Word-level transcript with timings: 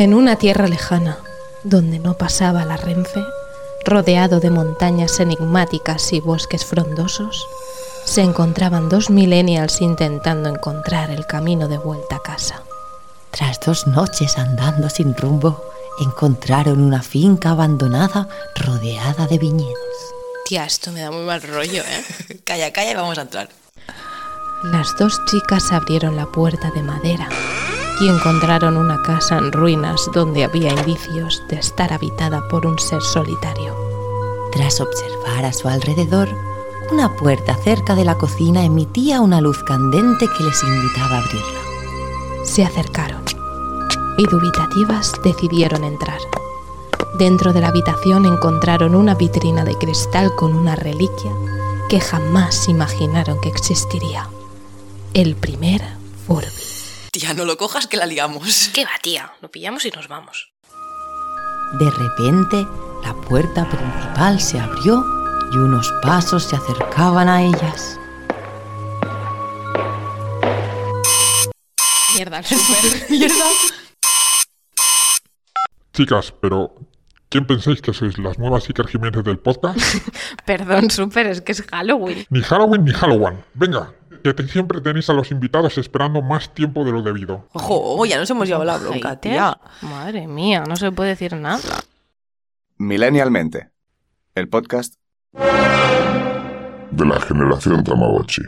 En 0.00 0.14
una 0.14 0.36
tierra 0.36 0.66
lejana, 0.66 1.18
donde 1.62 1.98
no 1.98 2.14
pasaba 2.14 2.64
la 2.64 2.78
Renfe, 2.78 3.22
rodeado 3.84 4.40
de 4.40 4.48
montañas 4.48 5.20
enigmáticas 5.20 6.14
y 6.14 6.20
bosques 6.20 6.64
frondosos, 6.64 7.46
se 8.06 8.22
encontraban 8.22 8.88
dos 8.88 9.10
millennials 9.10 9.82
intentando 9.82 10.48
encontrar 10.48 11.10
el 11.10 11.26
camino 11.26 11.68
de 11.68 11.76
vuelta 11.76 12.16
a 12.16 12.22
casa. 12.22 12.62
Tras 13.30 13.60
dos 13.60 13.86
noches 13.88 14.38
andando 14.38 14.88
sin 14.88 15.14
rumbo, 15.14 15.62
encontraron 16.00 16.80
una 16.80 17.02
finca 17.02 17.50
abandonada 17.50 18.26
rodeada 18.56 19.26
de 19.26 19.36
viñedos. 19.36 19.76
Tía, 20.46 20.64
esto 20.64 20.92
me 20.92 21.02
da 21.02 21.10
muy 21.10 21.26
mal 21.26 21.42
rollo, 21.42 21.82
¿eh? 21.82 22.40
Calla, 22.44 22.72
calla 22.72 22.92
y 22.92 22.94
vamos 22.94 23.18
a 23.18 23.22
entrar. 23.22 23.50
Las 24.62 24.96
dos 24.96 25.20
chicas 25.26 25.70
abrieron 25.72 26.16
la 26.16 26.24
puerta 26.24 26.70
de 26.70 26.82
madera 26.82 27.28
y 28.00 28.08
encontraron 28.08 28.76
una 28.76 29.02
casa 29.02 29.36
en 29.36 29.52
ruinas 29.52 30.10
donde 30.14 30.44
había 30.44 30.72
indicios 30.72 31.42
de 31.48 31.56
estar 31.56 31.92
habitada 31.92 32.48
por 32.48 32.66
un 32.66 32.78
ser 32.78 33.02
solitario. 33.02 33.76
Tras 34.52 34.80
observar 34.80 35.44
a 35.44 35.52
su 35.52 35.68
alrededor, 35.68 36.28
una 36.90 37.14
puerta 37.14 37.54
cerca 37.54 37.94
de 37.94 38.04
la 38.04 38.16
cocina 38.16 38.64
emitía 38.64 39.20
una 39.20 39.40
luz 39.40 39.62
candente 39.62 40.26
que 40.36 40.44
les 40.44 40.62
invitaba 40.62 41.16
a 41.16 41.18
abrirla. 41.18 41.60
Se 42.44 42.64
acercaron 42.64 43.22
y 44.16 44.26
dubitativas 44.26 45.12
decidieron 45.22 45.84
entrar. 45.84 46.18
Dentro 47.18 47.52
de 47.52 47.60
la 47.60 47.68
habitación 47.68 48.24
encontraron 48.24 48.94
una 48.94 49.14
vitrina 49.14 49.64
de 49.64 49.76
cristal 49.76 50.34
con 50.36 50.54
una 50.54 50.74
reliquia 50.74 51.32
que 51.88 52.00
jamás 52.00 52.68
imaginaron 52.68 53.40
que 53.40 53.50
existiría. 53.50 54.28
El 55.12 55.36
primer 55.36 55.82
Furby. 56.26 56.69
Tía, 57.10 57.34
no 57.34 57.44
lo 57.44 57.56
cojas 57.56 57.88
que 57.88 57.96
la 57.96 58.06
liamos. 58.06 58.70
¿Qué 58.72 58.84
va, 58.84 58.92
tía? 59.02 59.32
Lo 59.40 59.50
pillamos 59.50 59.84
y 59.84 59.90
nos 59.90 60.06
vamos. 60.06 60.52
De 61.72 61.90
repente, 61.90 62.64
la 63.02 63.14
puerta 63.28 63.68
principal 63.68 64.40
se 64.40 64.60
abrió 64.60 65.04
y 65.52 65.56
unos 65.56 65.92
pasos 66.02 66.44
se 66.44 66.54
acercaban 66.54 67.28
a 67.28 67.42
ellas. 67.42 67.98
Mierda, 72.14 72.38
el 72.38 72.44
súper. 72.44 73.06
Mierda. 73.10 73.44
Chicas, 75.92 76.32
pero 76.40 76.74
¿quién 77.28 77.44
pensáis 77.44 77.82
que 77.82 77.92
sois 77.92 78.18
las 78.18 78.38
nuevas 78.38 78.68
Iker 78.68 78.86
Jiménez 78.86 79.24
del 79.24 79.40
podcast? 79.40 79.80
Perdón, 80.44 80.90
súper, 80.90 81.26
es 81.26 81.40
que 81.40 81.52
es 81.52 81.62
Halloween. 81.62 82.24
Ni 82.30 82.40
Halloween 82.40 82.84
ni 82.84 82.92
Halloween. 82.92 83.44
Venga, 83.54 83.92
que 84.22 84.34
te- 84.34 84.46
siempre 84.48 84.80
tenéis 84.80 85.08
a 85.10 85.12
los 85.12 85.30
invitados 85.30 85.78
esperando 85.78 86.22
más 86.22 86.52
tiempo 86.54 86.84
de 86.84 86.92
lo 86.92 87.02
debido. 87.02 87.48
Ojo, 87.52 88.04
ya 88.06 88.18
nos 88.18 88.30
hemos 88.30 88.46
llevado 88.46 88.64
la 88.64 88.78
bronca, 88.78 89.18
tía. 89.20 89.58
Madre 89.82 90.26
mía, 90.26 90.64
no 90.68 90.76
se 90.76 90.92
puede 90.92 91.10
decir 91.10 91.34
nada. 91.36 91.60
Millennialmente, 92.78 93.70
el 94.34 94.48
podcast 94.48 94.94
de 95.32 97.06
la 97.06 97.20
generación 97.20 97.84
Tamagotchi. 97.84 98.42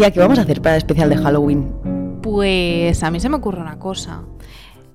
Tía, 0.00 0.10
¿qué 0.12 0.20
vamos 0.20 0.38
a 0.38 0.42
hacer 0.42 0.62
para 0.62 0.76
el 0.76 0.78
especial 0.78 1.10
de 1.10 1.18
Halloween? 1.18 2.20
Pues 2.22 3.02
a 3.02 3.10
mí 3.10 3.20
se 3.20 3.28
me 3.28 3.36
ocurre 3.36 3.60
una 3.60 3.78
cosa. 3.78 4.22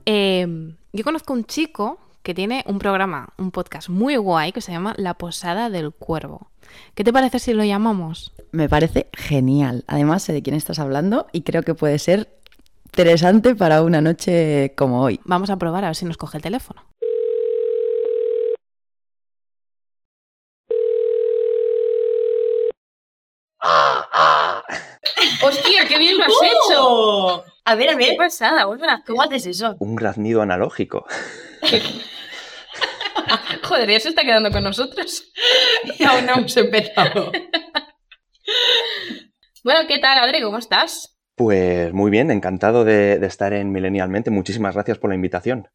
Eh, 0.03 0.73
yo 0.93 1.03
conozco 1.03 1.31
un 1.31 1.45
chico 1.45 1.99
que 2.23 2.33
tiene 2.33 2.63
un 2.65 2.79
programa, 2.79 3.29
un 3.37 3.51
podcast 3.51 3.87
muy 3.87 4.15
guay 4.15 4.51
que 4.51 4.61
se 4.61 4.71
llama 4.71 4.95
La 4.97 5.13
Posada 5.13 5.69
del 5.69 5.91
Cuervo. 5.91 6.47
¿Qué 6.95 7.03
te 7.03 7.13
parece 7.13 7.37
si 7.37 7.53
lo 7.53 7.63
llamamos? 7.63 8.33
Me 8.51 8.67
parece 8.67 9.09
genial. 9.13 9.83
Además, 9.85 10.23
sé 10.23 10.33
de 10.33 10.41
quién 10.41 10.55
estás 10.55 10.79
hablando 10.79 11.27
y 11.31 11.43
creo 11.43 11.61
que 11.61 11.75
puede 11.75 11.99
ser 11.99 12.39
interesante 12.85 13.53
para 13.53 13.83
una 13.83 14.01
noche 14.01 14.73
como 14.75 15.03
hoy. 15.03 15.19
Vamos 15.23 15.51
a 15.51 15.57
probar 15.57 15.83
a 15.83 15.89
ver 15.89 15.95
si 15.95 16.05
nos 16.05 16.17
coge 16.17 16.37
el 16.37 16.41
teléfono. 16.41 16.81
¡Hostia, 25.43 25.87
qué 25.87 25.97
bien 25.97 26.17
lo 26.17 26.25
has 26.25 26.33
hecho! 26.43 27.43
A 27.65 27.75
ver, 27.75 27.89
a 27.89 27.97
¡Qué 27.97 28.09
ver, 28.09 28.17
pasada! 28.17 28.65
vuelve 28.65 28.87
a 28.87 28.93
hacer. 28.93 29.05
¿cómo 29.07 29.21
haces 29.21 29.45
eso? 29.47 29.75
Un 29.79 29.95
graznido 29.95 30.41
analógico. 30.41 31.05
Joder, 33.63 33.89
ya 33.89 33.99
se 33.99 34.09
está 34.09 34.23
quedando 34.23 34.51
con 34.51 34.63
nosotros. 34.63 35.31
Y 35.99 36.03
aún 36.03 36.25
no 36.25 36.33
hemos 36.33 36.57
empezado. 36.57 37.31
Bueno, 39.63 39.81
¿qué 39.87 39.99
tal, 39.99 40.17
Adri? 40.17 40.41
¿Cómo 40.41 40.57
estás? 40.57 41.15
Pues 41.35 41.93
muy 41.93 42.09
bien, 42.09 42.31
encantado 42.31 42.83
de, 42.83 43.19
de 43.19 43.27
estar 43.27 43.53
en 43.53 43.71
Millennialmente. 43.71 44.31
Muchísimas 44.31 44.73
gracias 44.73 44.97
por 44.97 45.11
la 45.11 45.15
invitación. 45.15 45.67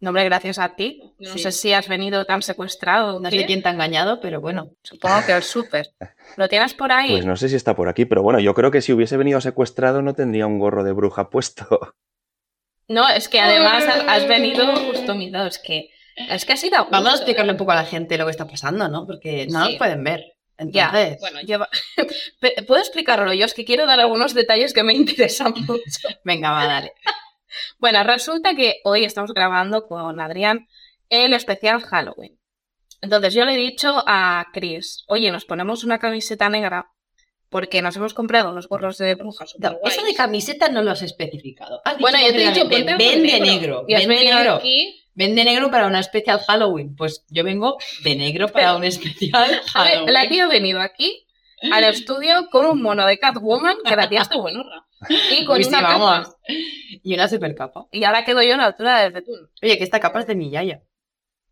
No, 0.00 0.10
hombre, 0.10 0.24
gracias 0.24 0.58
a 0.58 0.74
ti. 0.76 1.02
No 1.18 1.32
Sí. 1.32 1.38
sé 1.38 1.52
si 1.52 1.72
has 1.72 1.88
venido 1.88 2.24
tan 2.26 2.42
secuestrado. 2.42 3.18
No 3.18 3.30
qué. 3.30 3.40
sé 3.40 3.46
quién 3.46 3.62
te 3.62 3.68
ha 3.68 3.72
engañado, 3.72 4.20
pero 4.20 4.40
bueno. 4.42 4.70
Supongo 4.82 5.24
que 5.24 5.32
el 5.32 5.42
súper. 5.42 5.90
¿Lo 6.36 6.48
tienes 6.48 6.74
por 6.74 6.92
ahí? 6.92 7.12
Pues 7.12 7.24
no 7.24 7.36
sé 7.36 7.48
si 7.48 7.56
está 7.56 7.74
por 7.74 7.88
aquí, 7.88 8.04
pero 8.04 8.22
bueno, 8.22 8.38
yo 8.38 8.52
creo 8.54 8.70
que 8.70 8.82
si 8.82 8.92
hubiese 8.92 9.16
venido 9.16 9.40
secuestrado 9.40 10.02
no 10.02 10.14
tendría 10.14 10.46
un 10.46 10.58
gorro 10.58 10.84
de 10.84 10.92
bruja 10.92 11.30
puesto. 11.30 11.66
No, 12.88 13.08
es 13.08 13.28
que 13.28 13.40
además 13.40 13.84
has, 14.06 14.28
venido 14.28 14.64
justo 14.76 15.16
mirado. 15.16 15.48
Es 15.48 15.58
que, 15.58 15.90
es 16.30 16.44
que 16.44 16.52
ha 16.52 16.56
sido. 16.56 16.76
justo. 16.78 16.92
Vamos 16.92 17.10
a 17.14 17.16
explicarle 17.16 17.50
un 17.50 17.58
poco 17.58 17.72
a 17.72 17.74
la 17.74 17.84
gente 17.84 18.16
lo 18.16 18.26
que 18.26 18.30
está 18.30 18.46
pasando, 18.46 18.86
¿no? 18.88 19.04
Porque 19.04 19.48
no 19.50 19.64
Sí. 19.64 19.70
nos 19.72 19.74
pueden 19.78 20.04
ver. 20.04 20.22
Ya, 20.58 20.86
Entonces, 20.86 21.18
bueno, 21.18 21.40
lleva... 21.40 21.68
¿Puedo 22.68 22.80
explicarlo 22.80 23.32
yo? 23.34 23.44
Es 23.44 23.54
que 23.54 23.64
quiero 23.64 23.86
dar 23.86 23.98
algunos 23.98 24.34
detalles 24.34 24.72
que 24.72 24.84
me 24.84 24.92
interesan 24.94 25.52
mucho. 25.66 25.80
venga, 26.22 26.52
va, 26.52 26.64
dale. 26.66 26.92
Bueno, 27.86 28.02
resulta 28.02 28.56
que 28.56 28.80
hoy 28.82 29.04
estamos 29.04 29.32
grabando 29.32 29.86
con 29.86 30.18
Adrián 30.18 30.66
el 31.08 31.32
especial 31.34 31.80
Halloween. 31.82 32.36
Entonces 33.00 33.32
yo 33.32 33.44
le 33.44 33.54
he 33.54 33.58
dicho 33.58 34.02
a 34.08 34.46
Chris, 34.52 35.04
oye, 35.06 35.30
nos 35.30 35.44
ponemos 35.44 35.84
una 35.84 36.00
camiseta 36.00 36.48
negra 36.48 36.90
porque 37.48 37.82
nos 37.82 37.94
hemos 37.94 38.12
comprado 38.12 38.50
unos 38.50 38.66
gorros 38.68 38.98
de 38.98 39.14
brujas. 39.14 39.54
No, 39.60 39.76
eso 39.84 40.02
de 40.04 40.14
camiseta 40.16 40.68
no 40.68 40.82
lo 40.82 40.90
has 40.90 41.02
especificado. 41.02 41.80
Has 41.84 41.98
Bueno, 41.98 42.18
yo 42.20 42.32
te 42.32 42.42
he 42.42 42.48
dicho, 42.48 42.62
concretamente, 42.62 42.92
ponte 42.92 43.04
ven 43.08 43.20
un 43.20 43.26
de 43.28 43.40
negro. 43.40 43.52
negro. 43.52 43.84
Y 43.86 43.94
has 43.94 44.00
Ven 44.00 44.08
de 44.08 44.14
venido 44.16 44.36
negro. 44.38 44.54
aquí. 44.56 45.02
Ven 45.14 45.34
de 45.36 45.44
negro 45.44 45.70
para 45.70 45.86
una 45.86 46.00
especial 46.00 46.40
Halloween. 46.40 46.96
Pues 46.96 47.24
yo 47.28 47.44
vengo 47.44 47.78
de 48.02 48.16
negro 48.16 48.48
para 48.48 48.74
un 48.74 48.82
especial 48.82 49.44
A 49.44 49.46
ver, 49.48 49.60
Halloween. 49.62 50.12
La 50.12 50.28
tía 50.28 50.44
ha 50.46 50.48
venido 50.48 50.80
aquí 50.80 51.24
al 51.72 51.84
estudio 51.84 52.48
con 52.50 52.66
un 52.66 52.82
mono 52.82 53.06
de 53.06 53.18
Catwoman 53.18 53.76
que 53.84 53.96
la 53.96 54.08
tía 54.08 54.22
está 54.22 54.36
buenorra. 54.36 54.86
Y 55.30 55.44
con 55.44 55.58
Uy, 55.58 55.64
sí, 55.64 55.68
una 55.68 55.80
capa. 55.80 55.98
vamos. 55.98 56.36
Y 57.02 57.14
una 57.14 57.28
super 57.28 57.54
capa. 57.54 57.86
Y 57.92 58.04
ahora 58.04 58.24
quedo 58.24 58.42
yo 58.42 58.54
a 58.54 58.56
la 58.56 58.66
altura 58.66 59.00
del 59.00 59.12
betún. 59.12 59.50
Oye, 59.62 59.78
que 59.78 59.84
esta 59.84 60.00
capa 60.00 60.20
es 60.20 60.26
de 60.26 60.34
mi 60.34 60.50
yaya. 60.50 60.82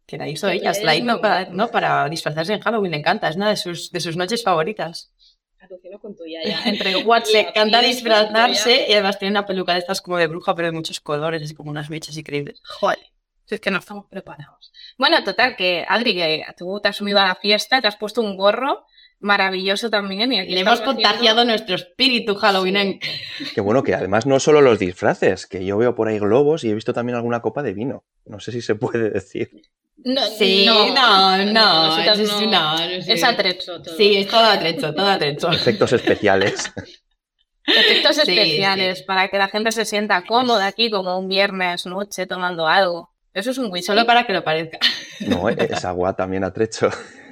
Que 0.07 0.19
la 0.19 0.29
hizo 0.29 0.49
ella. 0.49 0.73
La 0.83 0.95
hizo 0.97 1.21
para, 1.21 1.51
no, 1.51 1.69
para 1.69 2.09
disfrazarse 2.09 2.53
en 2.53 2.61
Halloween. 2.61 2.93
Le 2.93 2.99
encanta. 2.99 3.29
Es 3.29 3.37
una 3.37 3.49
de 3.51 3.57
sus, 3.57 3.91
de 3.91 4.01
sus 4.01 4.17
noches 4.17 4.43
favoritas. 4.43 5.13
Alucino 5.59 5.99
con 5.99 6.15
tu 6.15 6.25
yaya. 6.27 6.61
Entre 6.67 6.97
WhatsApp 6.97 7.33
Le 7.33 7.41
encanta 7.41 7.81
disfrazarse 7.81 8.87
y 8.89 8.93
además 8.93 9.19
tiene 9.19 9.33
una 9.33 9.47
peluca 9.47 9.73
de 9.73 9.79
estas 9.79 10.03
como 10.03 10.19
de 10.19 10.27
bruja, 10.27 10.55
pero 10.55 10.69
de 10.69 10.73
muchos 10.73 11.01
colores, 11.01 11.43
así 11.43 11.55
como 11.55 11.71
unas 11.71 11.89
mechas 11.91 12.17
increíbles. 12.17 12.61
Joder, 12.65 12.99
si 13.47 13.55
es 13.55 13.61
que 13.61 13.71
no 13.71 13.79
estamos 13.79 14.07
preparados. 14.11 14.73
Bueno, 14.99 15.23
total, 15.25 15.57
que 15.57 15.85
Adri, 15.89 16.15
que 16.15 16.45
tú 16.57 16.81
te 16.83 16.89
has 16.89 16.97
subido 16.97 17.19
a 17.19 17.29
la 17.29 17.35
fiesta, 17.35 17.81
te 17.81 17.89
has 17.89 17.97
puesto 17.97 18.21
un 18.21 18.37
gorro 18.37 18.85
maravilloso 19.21 19.91
también. 19.91 20.33
Y, 20.33 20.47
le 20.47 20.61
hemos 20.61 20.81
contagiado 20.81 21.19
haciendo- 21.41 21.45
nuestro 21.45 21.75
espíritu 21.75 22.35
Halloween. 22.35 23.01
Que 23.55 23.61
bueno, 23.61 23.83
que 23.83 23.95
además 23.95 24.27
no 24.27 24.39
solo 24.41 24.61
los 24.61 24.79
disfraces, 24.79 25.47
que 25.47 25.65
yo 25.65 25.77
veo 25.79 25.95
por 25.95 26.09
ahí 26.09 26.19
globos 26.19 26.65
y 26.65 26.71
he 26.71 26.75
visto 26.75 26.93
también 26.93 27.17
alguna 27.17 27.41
copa 27.41 27.63
de 27.63 27.75
vino. 27.75 28.05
No 28.27 28.41
sé 28.41 28.53
si 28.53 28.61
se 28.63 28.75
puede 28.75 29.11
decir. 29.11 29.51
No, 29.97 30.21
Sí, 30.27 30.67
no, 30.67 31.37
no, 31.45 31.99
eso 31.99 32.13
es 32.13 32.33
no 32.47 32.77
sé. 32.79 33.13
Es 33.13 33.23
atrecho 33.25 33.81
todo. 33.81 33.97
Sí, 33.97 34.17
es 34.17 34.29
todo 34.29 34.45
atrecho, 34.45 34.93
todo 34.95 35.07
atrecho. 35.09 35.51
Efectos 35.53 35.93
especiales. 35.93 36.71
Efectos 37.67 38.17
Sí, 38.17 38.21
especiales 38.23 39.03
para 39.05 39.29
que 39.29 39.39
la 39.39 39.49
gente 39.49 39.73
se 39.73 39.87
sienta 39.87 40.23
cómoda 40.27 40.67
aquí 40.67 40.91
como 40.91 41.19
un 41.19 41.29
viernes 41.29 41.87
noche 41.87 42.27
tomando 42.27 42.67
algo. 42.67 43.11
Eso 43.33 43.53
es 43.53 43.59
un 43.59 43.73
whisky. 43.73 43.87
Solo 43.87 44.05
para 44.05 44.27
que 44.27 44.33
lo 44.35 44.45
parezca. 44.45 44.79
No, 45.21 45.49
es 45.49 45.85
agua 45.85 46.15
también 46.15 46.45
atrecho. 46.45 46.91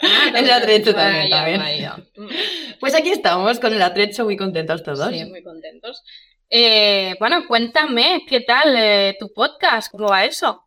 Es 0.00 0.50
atrecho 0.50 0.94
también, 0.94 1.28
Vaya, 1.30 1.36
también. 1.36 1.60
vaya. 1.60 1.96
Pues 2.80 2.94
aquí 2.94 3.10
estamos 3.10 3.60
con 3.60 3.72
el 3.74 3.82
atrecho 3.82 4.24
muy 4.24 4.36
contentos 4.36 4.82
todos. 4.82 5.08
Sí, 5.10 5.24
muy 5.26 5.42
contentos. 5.42 6.02
Eh, 6.48 7.14
bueno, 7.20 7.46
cuéntame, 7.46 8.22
¿qué 8.28 8.40
tal 8.40 8.74
eh, 8.76 9.16
tu 9.20 9.32
podcast? 9.32 9.90
¿Cómo 9.92 10.08
va 10.08 10.24
eso? 10.24 10.66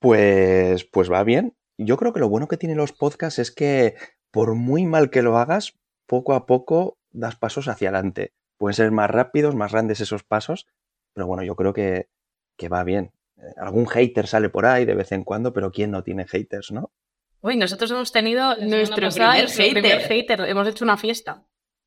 Pues, 0.00 0.84
pues 0.84 1.10
va 1.10 1.22
bien. 1.24 1.56
yo 1.78 1.96
creo 1.96 2.12
que 2.12 2.20
lo 2.20 2.28
bueno 2.28 2.48
que 2.48 2.56
tienen 2.56 2.76
los 2.78 2.92
podcasts 2.92 3.38
es 3.38 3.50
que 3.50 3.94
por 4.30 4.54
muy 4.54 4.84
mal 4.86 5.10
que 5.10 5.22
lo 5.22 5.38
hagas, 5.38 5.74
poco 6.06 6.34
a 6.34 6.46
poco 6.46 6.98
das 7.10 7.36
pasos 7.36 7.68
hacia 7.68 7.88
adelante. 7.90 8.32
Pueden 8.58 8.74
ser 8.74 8.90
más 8.90 9.10
rápidos, 9.10 9.54
más 9.54 9.72
grandes 9.72 10.00
esos 10.00 10.22
pasos, 10.24 10.66
pero 11.14 11.26
bueno, 11.26 11.42
yo 11.44 11.54
creo 11.56 11.72
que, 11.72 12.08
que 12.56 12.68
va 12.68 12.84
bien. 12.84 13.12
Eh, 13.36 13.42
Algún 13.58 13.86
hater 13.86 14.26
sale 14.26 14.48
por 14.48 14.66
ahí 14.66 14.84
de 14.84 14.94
vez 14.94 15.12
en 15.12 15.24
cuando, 15.24 15.52
pero 15.52 15.70
¿quién 15.72 15.90
no 15.90 16.02
tiene 16.02 16.26
haters, 16.26 16.72
no? 16.72 16.92
Uy, 17.42 17.56
nosotros 17.56 17.90
hemos 17.90 18.12
tenido 18.12 18.56
Nuestro 18.56 18.96
primer 19.10 19.46
primer 19.46 20.00
hater. 20.00 20.08
hater. 20.08 20.40
Hemos 20.48 20.66
hecho 20.68 20.84
una 20.84 20.96
fiesta. 20.96 21.42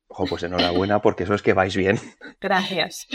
Ojo, 0.08 0.26
pues 0.26 0.44
enhorabuena, 0.44 1.02
porque 1.02 1.24
eso 1.24 1.34
es 1.34 1.42
que 1.42 1.52
vais 1.52 1.74
bien. 1.74 1.98
Gracias. 2.40 3.08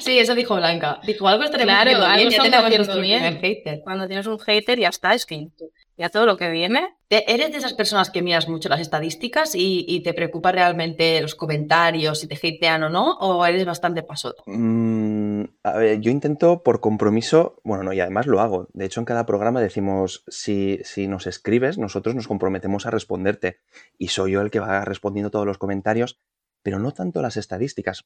Sí, 0.00 0.18
eso 0.18 0.34
dijo 0.34 0.56
Blanca. 0.56 1.00
Dijo, 1.06 1.26
algo 1.26 1.44
estaremos 1.44 1.72
Claro, 1.74 1.90
algo 2.04 2.16
bien, 2.16 2.30
ya 2.30 2.42
tenemos 2.42 3.00
bien. 3.00 3.40
hater. 3.40 3.80
Cuando 3.82 4.06
tienes 4.06 4.26
un 4.26 4.38
hater 4.38 4.78
ya 4.78 4.88
está, 4.90 5.14
es 5.14 5.24
que 5.24 5.48
ya 5.96 6.10
todo 6.10 6.26
lo 6.26 6.36
que 6.36 6.50
viene. 6.50 6.96
¿Te- 7.08 7.32
¿Eres 7.32 7.50
de 7.52 7.58
esas 7.58 7.72
personas 7.72 8.10
que 8.10 8.20
miras 8.20 8.48
mucho 8.48 8.68
las 8.68 8.80
estadísticas 8.80 9.54
y, 9.54 9.86
y 9.88 10.02
te 10.02 10.12
preocupa 10.12 10.52
realmente 10.52 11.20
los 11.22 11.34
comentarios, 11.34 12.18
si 12.20 12.26
te 12.28 12.34
hatean 12.34 12.82
o 12.82 12.88
no? 12.90 13.12
¿O 13.20 13.46
eres 13.46 13.64
bastante 13.64 14.02
pasoto? 14.02 14.42
Mm, 14.46 15.13
a 15.62 15.76
ver, 15.78 16.00
yo 16.00 16.10
intento 16.10 16.62
por 16.62 16.80
compromiso, 16.80 17.60
bueno, 17.64 17.84
no, 17.84 17.92
y 17.92 18.00
además 18.00 18.26
lo 18.26 18.40
hago. 18.40 18.68
De 18.72 18.84
hecho, 18.84 19.00
en 19.00 19.06
cada 19.06 19.26
programa 19.26 19.60
decimos, 19.60 20.24
si, 20.28 20.80
si 20.84 21.08
nos 21.08 21.26
escribes, 21.26 21.78
nosotros 21.78 22.14
nos 22.14 22.28
comprometemos 22.28 22.86
a 22.86 22.90
responderte. 22.90 23.58
Y 23.98 24.08
soy 24.08 24.32
yo 24.32 24.40
el 24.40 24.50
que 24.50 24.60
va 24.60 24.84
respondiendo 24.84 25.30
todos 25.30 25.46
los 25.46 25.58
comentarios, 25.58 26.20
pero 26.62 26.78
no 26.78 26.92
tanto 26.92 27.22
las 27.22 27.36
estadísticas. 27.36 28.04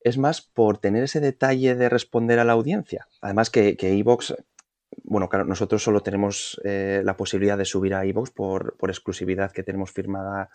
Es 0.00 0.18
más 0.18 0.42
por 0.42 0.78
tener 0.78 1.04
ese 1.04 1.20
detalle 1.20 1.74
de 1.74 1.88
responder 1.88 2.38
a 2.38 2.44
la 2.44 2.52
audiencia. 2.52 3.06
Además 3.20 3.50
que 3.50 3.76
que 3.76 3.94
iVoox, 3.94 4.34
bueno, 5.04 5.28
claro, 5.28 5.44
nosotros 5.44 5.82
solo 5.82 6.02
tenemos 6.02 6.60
eh, 6.64 7.02
la 7.04 7.16
posibilidad 7.16 7.56
de 7.56 7.64
subir 7.64 7.94
a 7.94 8.04
iVoox 8.06 8.30
por, 8.30 8.76
por 8.76 8.90
exclusividad 8.90 9.52
que 9.52 9.62
tenemos 9.62 9.92
firmada 9.92 10.50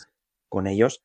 con 0.48 0.66
ellos. 0.66 1.02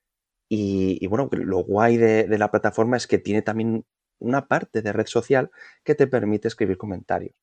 Y, 0.50 1.08
bueno, 1.08 1.30
lo 1.32 1.64
guay 1.64 1.98
de 1.98 2.38
la 2.38 2.52
plataforma 2.52 2.96
es 2.96 3.08
que 3.08 3.18
tiene 3.18 3.42
también 3.42 3.86
una 4.24 4.48
parte 4.48 4.82
de 4.82 4.94
red 4.94 5.06
social 5.06 5.52
que 5.84 5.96
te 5.96 6.08
permite 6.08 6.48
escribir 6.48 6.78
comentarios. 6.78 7.36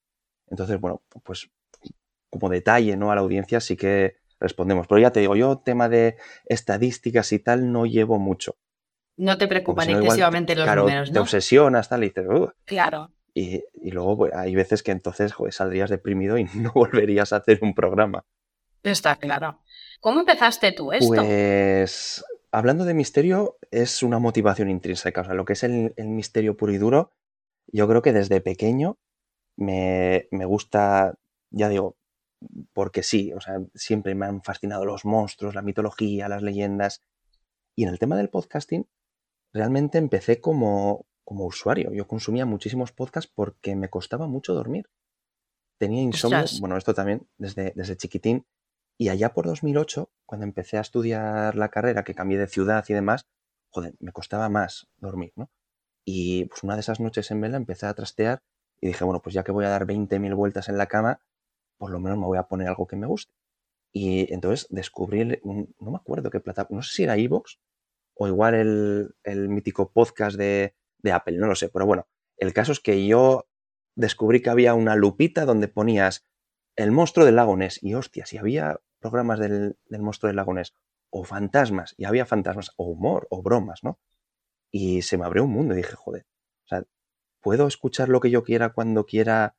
Entonces, 0.49 0.81
bueno, 0.81 1.03
pues 1.23 1.51
como 2.31 2.49
detalle, 2.49 2.97
¿no? 2.97 3.13
A 3.13 3.15
la 3.15 3.21
audiencia 3.21 3.61
sí 3.61 3.77
que 3.77 4.17
respondemos. 4.39 4.87
Pero 4.87 5.01
ya 5.01 5.13
te 5.13 5.21
digo, 5.21 5.37
yo 5.37 5.59
tema 5.59 5.89
de 5.89 6.17
estadísticas 6.47 7.33
y 7.33 7.39
tal 7.39 7.71
no 7.71 7.87
llevo 7.87 8.19
mucho. 8.19 8.57
No 9.17 9.37
te 9.37 9.47
preocupan 9.47 9.87
si 9.87 9.93
no, 9.93 9.99
igual, 9.99 10.07
excesivamente 10.07 10.55
los 10.55 10.65
claro, 10.65 10.83
números, 10.83 11.11
te 11.11 11.15
¿no? 11.15 11.23
obsesionas, 11.23 11.89
tal, 11.89 12.05
y 12.05 12.09
dices, 12.09 12.27
"Ugh". 12.27 12.55
Claro. 12.65 13.11
Y, 13.35 13.63
y 13.75 13.91
luego 13.91 14.17
pues, 14.17 14.33
hay 14.35 14.55
veces 14.55 14.83
que 14.83 14.93
entonces 14.93 15.33
joder, 15.33 15.53
saldrías 15.53 15.91
deprimido 15.91 16.39
y 16.39 16.45
no 16.55 16.73
volverías 16.73 17.33
a 17.33 17.37
hacer 17.37 17.59
un 17.63 17.75
programa. 17.75 18.25
Está 18.83 19.17
claro. 19.17 19.61
¿Cómo 20.01 20.21
empezaste 20.21 20.73
tú 20.73 20.93
esto? 20.93 21.15
Pues 21.15 22.25
hablando 22.53 22.85
de 22.85 22.95
misterio, 22.95 23.59
es 23.71 24.03
una 24.03 24.19
motivación 24.19 24.71
intrínseca. 24.71 25.23
O 25.23 25.25
sea, 25.25 25.35
lo 25.35 25.45
que 25.45 25.55
es 25.55 25.63
el, 25.63 25.95
el 25.97 26.09
misterio 26.09 26.57
puro 26.57 26.73
y 26.73 26.79
duro, 26.79 27.13
yo 27.67 27.89
creo 27.89 28.03
que 28.03 28.13
desde 28.13 28.41
pequeño 28.41 28.99
me, 29.57 30.29
me 30.31 30.45
gusta, 30.45 31.19
ya 31.51 31.69
digo, 31.69 31.97
porque 32.73 33.03
sí, 33.03 33.33
o 33.33 33.41
sea, 33.41 33.61
siempre 33.75 34.15
me 34.15 34.27
han 34.27 34.43
fascinado 34.43 34.85
los 34.85 35.05
monstruos, 35.05 35.55
la 35.55 35.63
mitología, 35.63 36.29
las 36.29 36.43
leyendas. 36.43 37.03
Y 37.77 37.85
en 37.85 37.91
el 37.91 37.99
tema 37.99 38.17
del 38.17 38.31
podcasting, 38.31 38.89
realmente 39.53 39.99
empecé 39.99 40.41
como, 40.41 41.07
como 41.25 41.47
usuario. 41.47 41.93
Yo 41.93 42.07
consumía 42.07 42.47
muchísimos 42.47 42.93
podcasts 42.93 43.31
porque 43.35 43.77
me 43.77 43.89
costaba 43.91 44.27
mucho 44.27 44.55
dormir. 44.55 44.89
Tenía 45.79 46.03
insomnio, 46.03 46.45
bueno, 46.61 46.77
esto 46.77 46.95
también 46.95 47.27
desde, 47.39 47.73
desde 47.75 47.97
chiquitín. 47.97 48.45
Y 49.01 49.09
allá 49.09 49.33
por 49.33 49.47
2008, 49.47 50.13
cuando 50.27 50.45
empecé 50.45 50.77
a 50.77 50.83
estudiar 50.83 51.57
la 51.57 51.71
carrera, 51.71 52.05
que 52.05 52.15
cambié 52.15 52.37
de 52.37 52.47
ciudad 52.47 52.85
y 52.87 52.93
demás, 52.93 53.27
joder, 53.71 53.95
me 53.99 54.13
costaba 54.13 54.51
más 54.51 54.89
dormir, 54.99 55.33
¿no? 55.37 55.51
Y 56.05 56.45
pues 56.45 56.63
una 56.65 56.75
de 56.75 56.81
esas 56.81 57.01
noches 57.01 57.31
en 57.31 57.41
vela 57.41 57.57
empecé 57.57 57.87
a 57.87 57.95
trastear 57.95 58.43
y 58.79 58.89
dije, 58.89 59.03
bueno, 59.03 59.23
pues 59.23 59.33
ya 59.33 59.43
que 59.43 59.53
voy 59.53 59.65
a 59.65 59.71
dar 59.71 59.87
20.000 59.87 60.35
vueltas 60.37 60.69
en 60.69 60.77
la 60.77 60.85
cama, 60.85 61.23
por 61.79 61.91
lo 61.91 61.99
menos 61.99 62.19
me 62.19 62.27
voy 62.27 62.37
a 62.37 62.43
poner 62.43 62.69
algo 62.69 62.87
que 62.87 62.97
me 62.97 63.07
guste. 63.07 63.33
Y 63.91 64.31
entonces 64.35 64.67
descubrí, 64.69 65.25
no 65.45 65.91
me 65.91 65.97
acuerdo 65.97 66.29
qué 66.29 66.41
plataforma, 66.41 66.81
no 66.81 66.83
sé 66.83 66.95
si 66.95 67.05
era 67.05 67.17
iVoox 67.17 67.57
o 68.17 68.29
igual 68.29 68.55
el, 68.55 69.15
el 69.25 69.49
mítico 69.49 69.93
podcast 69.93 70.37
de, 70.37 70.75
de 70.99 71.13
Apple, 71.13 71.39
no 71.39 71.47
lo 71.47 71.55
sé, 71.55 71.71
pero 71.71 71.87
bueno, 71.87 72.07
el 72.37 72.53
caso 72.53 72.73
es 72.73 72.81
que 72.81 73.07
yo 73.07 73.49
descubrí 73.97 74.43
que 74.43 74.51
había 74.51 74.75
una 74.75 74.95
lupita 74.95 75.47
donde 75.47 75.69
ponías 75.69 76.27
el 76.77 76.93
monstruo 76.93 77.25
del 77.25 77.37
lago 77.37 77.57
Ness 77.57 77.83
y 77.83 77.95
hostia, 77.95 78.27
si 78.27 78.37
había 78.37 78.79
programas 79.01 79.39
del, 79.41 79.77
del 79.87 80.03
monstruo 80.03 80.29
del 80.29 80.37
lago 80.37 80.55
Ness 80.55 80.75
o 81.11 81.25
fantasmas, 81.25 81.95
y 81.99 82.05
había 82.05 82.25
fantasmas, 82.25 82.71
o 82.77 82.85
humor, 82.85 83.27
o 83.31 83.43
bromas, 83.43 83.83
¿no? 83.83 83.99
Y 84.71 85.03
se 85.03 85.19
me 85.19 85.27
abrió 85.27 85.45
un 85.45 85.51
mundo 85.51 85.75
y 85.75 85.79
dije, 85.79 85.97
joder, 85.97 86.25
o 86.65 86.69
sea, 86.69 86.85
puedo 87.41 87.67
escuchar 87.67 88.09
lo 88.09 88.21
que 88.21 88.31
yo 88.31 88.45
quiera 88.45 88.73
cuando 88.73 89.05
quiera, 89.05 89.57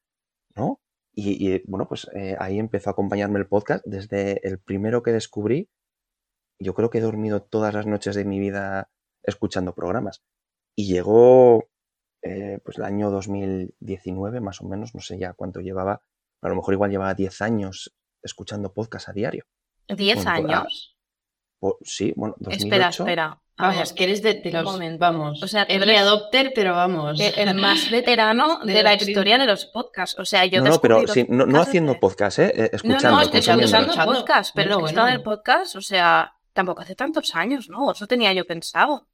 ¿no? 0.56 0.82
Y, 1.14 1.54
y, 1.54 1.62
bueno, 1.68 1.88
pues 1.90 2.08
eh, 2.16 2.38
ahí 2.40 2.58
empezó 2.58 2.90
a 2.90 2.94
acompañarme 2.94 3.40
el 3.40 3.48
podcast. 3.48 3.86
Desde 3.86 4.48
el 4.48 4.60
primero 4.60 5.04
que 5.04 5.12
descubrí, 5.12 5.70
yo 6.60 6.74
creo 6.74 6.90
que 6.90 7.00
he 7.00 7.02
dormido 7.02 7.42
todas 7.42 7.74
las 7.74 7.86
noches 7.86 8.16
de 8.16 8.24
mi 8.24 8.40
vida 8.40 8.90
escuchando 9.24 9.76
programas. 9.76 10.24
Y 10.76 10.88
llegó 10.88 11.68
eh, 12.22 12.60
pues 12.64 12.78
el 12.78 12.86
año 12.86 13.12
2019, 13.12 14.40
más 14.40 14.62
o 14.62 14.68
menos, 14.68 14.96
no 14.96 15.02
sé 15.02 15.18
ya 15.18 15.34
cuánto 15.34 15.60
llevaba, 15.60 16.02
a 16.42 16.50
lo 16.50 16.56
mejor 16.56 16.74
igual 16.76 16.92
llevaba 16.92 17.14
10 17.14 17.42
años 17.42 17.94
escuchando 18.23 18.73
podcast 18.73 19.09
a 19.09 19.13
diario. 19.13 19.45
¿Diez 19.88 20.23
Bueno, 20.23 20.41
pues, 20.47 20.56
años? 20.57 20.97
Po- 21.59 21.77
sí, 21.83 22.13
bueno, 22.15 22.35
2008. 22.39 22.65
Espera, 22.65 22.89
espera. 22.89 23.41
A 23.57 23.63
Vamos, 23.65 23.75
ver, 23.75 23.83
es 23.83 23.94
que 23.94 24.03
eres 24.06 24.21
de, 24.23 24.33
de 24.35 24.51
los, 24.51 24.63
momento. 24.63 24.97
vamos, 25.00 25.44
O 25.44 25.47
sea, 25.47 25.63
eres- 25.63 26.00
adopter, 26.00 26.51
pero 26.56 26.73
vamos. 26.73 27.19
que 27.19 27.27
el 27.41 27.53
más 27.53 27.91
veterano 27.91 28.59
De 28.65 28.73
de, 28.73 28.81
la 28.83 28.94
historia 28.95 29.38
de 29.38 29.45
los 29.45 29.65
podcasts. 29.68 30.18
O 30.18 30.25
sea, 30.25 30.45
yo 30.45 30.63
no, 30.63 30.69
no, 30.71 30.81
pero 30.81 31.06
sí, 31.07 31.27
no, 31.29 31.62
haciendo 31.62 32.00
podcast, 32.00 32.39
¿eh? 32.39 32.51
Eh, 32.56 32.69
escuchando, 32.73 33.09
no, 33.09 33.15
no, 33.18 33.21
escuchando 33.21 33.63
Escuchando. 33.65 34.13
podcast, 34.13 34.56
pero 34.56 34.75
Bueno, 34.75 34.88
he 34.88 34.89
estado 34.89 35.07
en 35.09 35.13
el 35.13 35.21
podcast, 35.21 35.75
o 35.75 35.81
sea, 35.81 36.33
tampoco 36.53 36.81
hace 36.81 36.95
tantos 36.95 37.35
años, 37.35 37.69
¿no? 37.69 37.91
Eso 37.91 38.07
tenía 38.07 38.33
yo 38.33 38.45
pensado. 38.47 39.07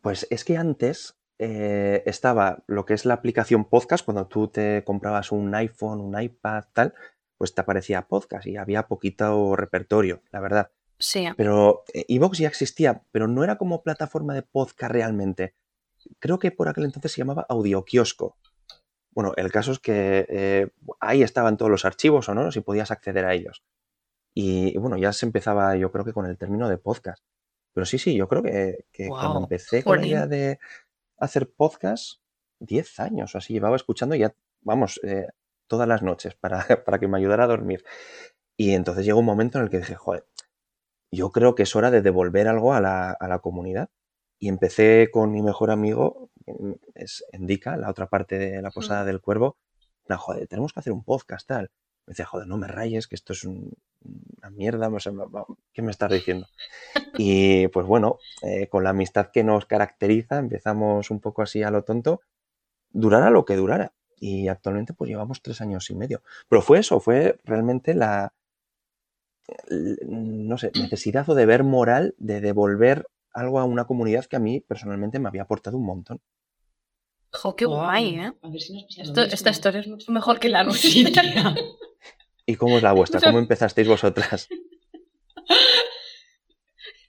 Pues 0.00 0.26
es 0.30 0.44
que 0.44 0.56
antes 0.56 1.18
eh, 1.38 2.02
estaba 2.06 2.62
lo 2.68 2.86
que 2.86 2.94
es 2.94 3.04
la 3.04 3.14
aplicación 3.14 3.66
podcast, 3.66 4.04
cuando 4.06 4.26
tú 4.26 4.48
te 4.48 4.84
comprabas 4.84 5.32
un 5.32 5.54
iPhone, 5.54 6.00
un 6.00 6.18
iPad, 6.18 6.64
tal, 6.72 6.94
pues 7.42 7.56
te 7.56 7.60
aparecía 7.60 8.06
podcast 8.06 8.46
y 8.46 8.56
había 8.56 8.86
poquito 8.86 9.56
repertorio, 9.56 10.22
la 10.30 10.38
verdad. 10.38 10.70
Sí. 11.00 11.26
Pero 11.36 11.82
eh, 11.92 12.04
Evox 12.06 12.38
ya 12.38 12.46
existía, 12.46 13.02
pero 13.10 13.26
no 13.26 13.42
era 13.42 13.58
como 13.58 13.82
plataforma 13.82 14.32
de 14.32 14.42
podcast 14.42 14.92
realmente. 14.92 15.56
Creo 16.20 16.38
que 16.38 16.52
por 16.52 16.68
aquel 16.68 16.84
entonces 16.84 17.10
se 17.10 17.18
llamaba 17.18 17.44
Audioquiosco. 17.48 18.36
Bueno, 19.10 19.32
el 19.36 19.50
caso 19.50 19.72
es 19.72 19.80
que 19.80 20.24
eh, 20.28 20.70
ahí 21.00 21.24
estaban 21.24 21.56
todos 21.56 21.68
los 21.68 21.84
archivos 21.84 22.26
sonoros 22.26 22.56
y 22.56 22.60
podías 22.60 22.92
acceder 22.92 23.24
a 23.24 23.34
ellos. 23.34 23.64
Y, 24.32 24.68
y 24.72 24.78
bueno, 24.78 24.96
ya 24.96 25.12
se 25.12 25.26
empezaba, 25.26 25.74
yo 25.74 25.90
creo 25.90 26.04
que 26.04 26.12
con 26.12 26.26
el 26.26 26.38
término 26.38 26.68
de 26.68 26.78
podcast. 26.78 27.24
Pero 27.74 27.86
sí, 27.86 27.98
sí, 27.98 28.14
yo 28.14 28.28
creo 28.28 28.44
que, 28.44 28.84
que 28.92 29.08
cuando 29.08 29.40
empecé 29.40 29.82
con 29.82 30.00
la 30.00 30.06
idea 30.06 30.26
de 30.28 30.60
hacer 31.18 31.50
podcast, 31.50 32.20
10 32.60 33.00
años 33.00 33.34
o 33.34 33.38
así, 33.38 33.52
llevaba 33.52 33.74
escuchando 33.74 34.14
ya, 34.14 34.32
vamos, 34.60 35.00
eh, 35.02 35.26
todas 35.72 35.88
las 35.88 36.02
noches 36.02 36.34
para, 36.34 36.58
para 36.84 36.98
que 36.98 37.08
me 37.08 37.16
ayudara 37.18 37.44
a 37.44 37.48
dormir. 37.48 37.82
Y 38.58 38.74
entonces 38.74 39.04
llegó 39.06 39.20
un 39.20 39.26
momento 39.26 39.56
en 39.58 39.64
el 39.64 39.70
que 39.70 39.78
dije, 39.78 39.94
joder, 39.96 40.26
yo 41.10 41.30
creo 41.32 41.54
que 41.54 41.62
es 41.64 41.74
hora 41.74 41.90
de 41.90 42.02
devolver 42.02 42.46
algo 42.46 42.74
a 42.74 42.80
la, 42.80 43.10
a 43.10 43.28
la 43.28 43.38
comunidad. 43.38 43.88
Y 44.38 44.48
empecé 44.48 45.08
con 45.12 45.30
mi 45.32 45.40
mejor 45.40 45.70
amigo, 45.70 46.30
mm, 46.46 46.72
es 46.94 47.24
Endica, 47.32 47.76
la 47.76 47.88
otra 47.90 48.06
parte 48.08 48.38
de 48.38 48.60
la 48.60 48.70
Posada 48.70 49.04
del 49.04 49.20
Cuervo. 49.20 49.56
No, 50.08 50.18
joder, 50.18 50.46
tenemos 50.48 50.72
que 50.72 50.80
hacer 50.80 50.92
un 50.92 51.04
podcast, 51.04 51.46
tal. 51.48 51.70
Me 52.06 52.12
decía, 52.12 52.26
joder, 52.26 52.46
no 52.48 52.58
me 52.58 52.66
rayes, 52.66 53.06
que 53.08 53.14
esto 53.14 53.32
es 53.32 53.44
un- 53.44 53.72
una 54.38 54.50
mierda, 54.50 54.88
o 54.88 54.98
sea, 55.00 55.12
va- 55.12 55.26
va- 55.26 55.46
¿qué 55.72 55.80
me 55.82 55.92
estás 55.92 56.10
diciendo? 56.10 56.46
Y 57.16 57.68
pues 57.68 57.86
bueno, 57.86 58.18
eh, 58.42 58.66
con 58.68 58.82
la 58.84 58.90
amistad 58.90 59.30
que 59.32 59.44
nos 59.44 59.64
caracteriza, 59.66 60.38
empezamos 60.38 61.10
un 61.10 61.20
poco 61.20 61.42
así 61.42 61.62
a 61.62 61.70
lo 61.70 61.84
tonto, 61.84 62.20
durara 62.90 63.30
lo 63.30 63.44
que 63.44 63.56
durara. 63.56 63.92
Y 64.24 64.46
actualmente 64.46 64.92
pues 64.94 65.10
llevamos 65.10 65.42
tres 65.42 65.60
años 65.60 65.90
y 65.90 65.96
medio. 65.96 66.22
Pero 66.48 66.62
fue 66.62 66.78
eso, 66.78 67.00
fue 67.00 67.40
realmente 67.44 67.92
la, 67.92 68.32
l- 69.68 69.96
no 70.06 70.56
sé, 70.58 70.70
necesidad 70.76 71.28
o 71.28 71.34
deber 71.34 71.64
moral 71.64 72.14
de 72.18 72.40
devolver 72.40 73.06
algo 73.32 73.58
a 73.58 73.64
una 73.64 73.84
comunidad 73.84 74.26
que 74.26 74.36
a 74.36 74.38
mí 74.38 74.60
personalmente 74.60 75.18
me 75.18 75.26
había 75.28 75.42
aportado 75.42 75.76
un 75.76 75.86
montón. 75.86 76.20
Jo, 77.32 77.56
qué 77.56 77.64
guay, 77.64 78.14
¿eh? 78.20 78.32
A 78.42 78.48
ver 78.48 78.60
si 78.60 78.74
nos 78.74 78.96
Esto- 78.96 79.22
esta 79.22 79.50
historia 79.50 79.80
es 79.80 79.88
mucho 79.88 80.12
mejor 80.12 80.38
que 80.38 80.48
la 80.50 80.62
nuestra. 80.62 80.90
¿Y 82.46 82.54
cómo 82.54 82.76
es 82.76 82.82
la 82.84 82.92
vuestra? 83.00 83.20
¿Cómo 83.20 83.40
empezasteis 83.40 83.88
vosotras? 83.88 84.48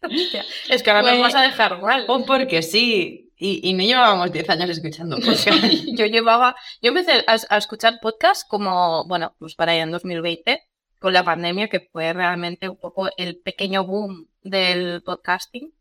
Hostia, 0.02 0.44
es 0.70 0.82
que 0.84 0.90
ahora 0.90 1.02
Pues- 1.04 1.14
nos 1.14 1.22
vas 1.22 1.36
a 1.36 1.42
dejar 1.44 1.80
mal. 1.82 2.06
O 2.08 2.26
porque 2.26 2.62
sí. 2.64 3.23
Y, 3.38 3.68
y 3.68 3.74
no 3.74 3.84
llevábamos 3.84 4.32
10 4.32 4.50
años 4.52 4.70
escuchando 4.70 5.18
podcast. 5.18 5.48
yo 5.98 6.06
llevaba, 6.06 6.56
yo 6.82 6.90
empecé 6.90 7.24
a, 7.28 7.38
a 7.50 7.58
escuchar 7.58 8.00
podcast 8.02 8.48
como, 8.48 9.06
bueno, 9.08 9.36
pues 9.40 9.56
para 9.56 9.72
allá 9.74 9.84
en 9.84 9.92
2020, 9.92 10.62
con 11.00 11.14
la 11.14 11.24
pandemia, 11.24 11.68
que 11.68 11.82
fue 11.92 12.14
realmente 12.14 12.70
un 12.70 12.78
poco 12.78 13.10
el 13.18 13.38
pequeño 13.40 13.86
boom 13.86 14.28
del 14.44 15.02
podcasting. 15.04 15.74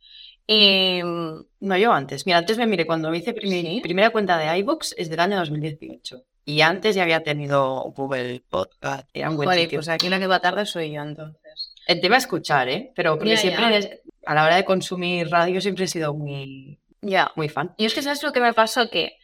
Y 0.47 1.00
No, 1.02 1.76
yo 1.76 1.92
antes. 1.92 2.26
Mira, 2.26 2.38
antes 2.38 2.59
me 2.59 2.66
miré 2.66 2.85
cuando 2.87 3.11
me 3.11 3.18
hice 3.18 3.35
mi 3.44 3.80
primera 3.80 4.11
cuenta 4.11 4.37
de 4.38 4.59
iVoox 4.59 4.94
es 4.97 5.09
del 5.09 5.21
año 5.21 5.37
2018. 5.38 6.23
Y 6.44 6.61
antes 6.62 6.97
ya 6.97 7.04
había 7.04 7.23
tenido 7.23 7.82
Google 7.97 8.42
Podcast. 8.50 9.09
Era 9.14 9.30
un 9.30 9.37
buen 9.37 9.47
joder, 9.47 9.62
sitio. 9.62 9.78
pues 9.78 9.88
aquí 9.88 10.09
la 10.09 10.18
que 10.18 10.26
va 10.26 10.40
tarde 10.40 10.66
soy 10.66 10.90
yo 10.92 11.02
entonces. 11.02 11.73
El 11.87 12.00
tema 12.00 12.16
es 12.16 12.25
escuchar, 12.25 12.68
¿eh? 12.68 12.90
Pero 12.97 13.16
porque 13.16 13.30
Ya, 13.30 13.37
siempre, 13.37 13.80
ya. 13.80 13.88
a 14.26 14.35
la 14.35 14.44
hora 14.44 14.56
de 14.56 14.64
consumir 14.64 15.28
radio, 15.30 15.61
siempre 15.61 15.85
he 15.85 15.88
sido 15.88 16.12
muy, 16.14 16.80
Ya. 17.02 17.32
muy 17.37 17.49
fan. 17.49 17.75
Y 17.76 17.85
es 17.85 17.94
que 17.94 18.02
sabes 18.02 18.23
lo 18.23 18.32
que 18.32 18.40
me 18.40 18.52
pasó 18.52 18.88
que 18.90 19.18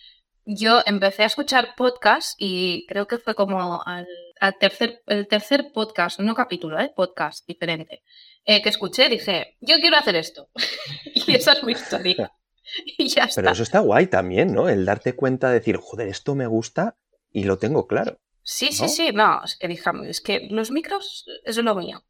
yo 0.44 0.80
empecé 0.86 1.22
a 1.22 1.26
escuchar 1.26 1.74
podcast 1.76 2.34
y 2.38 2.86
creo 2.88 3.06
que 3.06 3.18
fue 3.18 3.34
como 3.34 3.82
al, 3.84 4.06
al 4.40 4.58
tercer, 4.58 5.02
el 5.06 5.28
tercer 5.28 5.72
podcast, 5.72 6.20
no 6.20 6.34
capítulo, 6.34 6.78
¿eh? 6.80 6.92
podcast 6.94 7.46
diferente, 7.46 8.02
eh, 8.44 8.62
que 8.62 8.68
escuché, 8.70 9.08
dije, 9.08 9.56
yo 9.60 9.76
quiero 9.80 9.96
hacer 9.96 10.16
esto. 10.16 10.48
y 11.14 11.34
esa 11.34 11.52
es 11.52 11.62
mi 11.64 11.72
historia. 11.72 12.32
y 12.98 13.08
ya 13.08 13.24
está. 13.24 13.42
Pero 13.42 13.52
eso 13.52 13.62
está 13.62 13.80
guay 13.80 14.06
también, 14.06 14.52
¿no? 14.54 14.68
El 14.68 14.84
darte 14.84 15.14
cuenta 15.14 15.48
de 15.48 15.54
decir, 15.60 15.76
joder, 15.76 16.08
esto 16.08 16.34
me 16.34 16.46
gusta 16.46 16.96
y 17.30 17.44
lo 17.44 17.58
tengo 17.58 17.86
claro. 17.86 18.18
Sí, 18.42 18.72
sí, 18.72 18.82
¿no? 18.84 18.88
sí, 18.88 19.10
no, 19.12 19.44
es 19.44 19.56
que, 19.56 19.68
dija- 19.68 19.92
es 20.08 20.20
que 20.22 20.48
los 20.50 20.70
micros 20.70 21.26
es 21.44 21.58
lo 21.58 21.74
mío. 21.74 22.02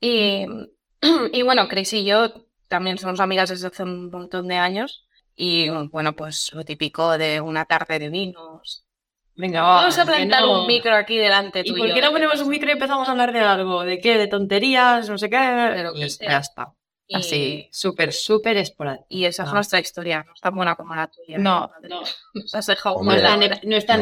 Y, 0.00 0.46
y 1.32 1.42
bueno, 1.42 1.68
Chris 1.68 1.92
y 1.92 2.04
yo 2.06 2.46
también 2.68 2.96
somos 2.96 3.20
amigas 3.20 3.50
desde 3.50 3.66
hace 3.66 3.82
un 3.82 4.10
montón 4.10 4.48
de 4.48 4.56
años. 4.56 5.06
Y 5.34 5.68
bueno, 5.90 6.12
pues 6.14 6.50
lo 6.52 6.64
típico 6.64 7.16
de 7.18 7.40
una 7.40 7.64
tarde 7.64 7.98
de 7.98 8.08
vinos. 8.10 8.84
Venga, 9.34 9.62
Vamos 9.62 9.98
a 9.98 10.04
plantar 10.04 10.42
no. 10.42 10.60
un 10.60 10.66
micro 10.66 10.94
aquí 10.94 11.16
delante 11.16 11.62
¿Y 11.64 11.72
por 11.72 11.92
qué 11.94 12.02
no 12.02 12.10
ponemos 12.12 12.38
un 12.42 12.48
micro 12.50 12.68
y 12.68 12.72
empezamos 12.72 13.08
a 13.08 13.12
hablar 13.12 13.32
de 13.32 13.40
algo? 13.40 13.82
¿De 13.82 13.98
qué? 13.98 14.18
¿De 14.18 14.26
tonterías? 14.26 15.08
No 15.08 15.16
sé 15.16 15.30
qué. 15.30 15.82
lo 15.82 15.94
que 15.94 16.00
Y 16.06 16.10
sea. 16.10 16.30
ya 16.32 16.38
está. 16.38 16.72
Y- 17.08 17.16
Así, 17.16 17.68
súper, 17.72 18.12
súper 18.12 18.56
esporádico. 18.58 19.04
Y 19.08 19.24
esa 19.24 19.42
es 19.44 19.48
Ah. 19.48 19.54
nuestra 19.54 19.80
historia, 19.80 20.22
no 20.26 20.32
es 20.34 20.40
tan 20.40 20.54
buena 20.54 20.76
como 20.76 20.94
la 20.94 21.08
tuya. 21.08 21.36
No, 21.38 21.70
Madre. 21.74 21.88
no. 21.88 22.02
No 22.34 23.12
es 23.14 23.22
tan, 23.22 23.40
ep- 23.42 23.60
no 23.64 23.76
es 23.76 23.86
tan 23.86 24.00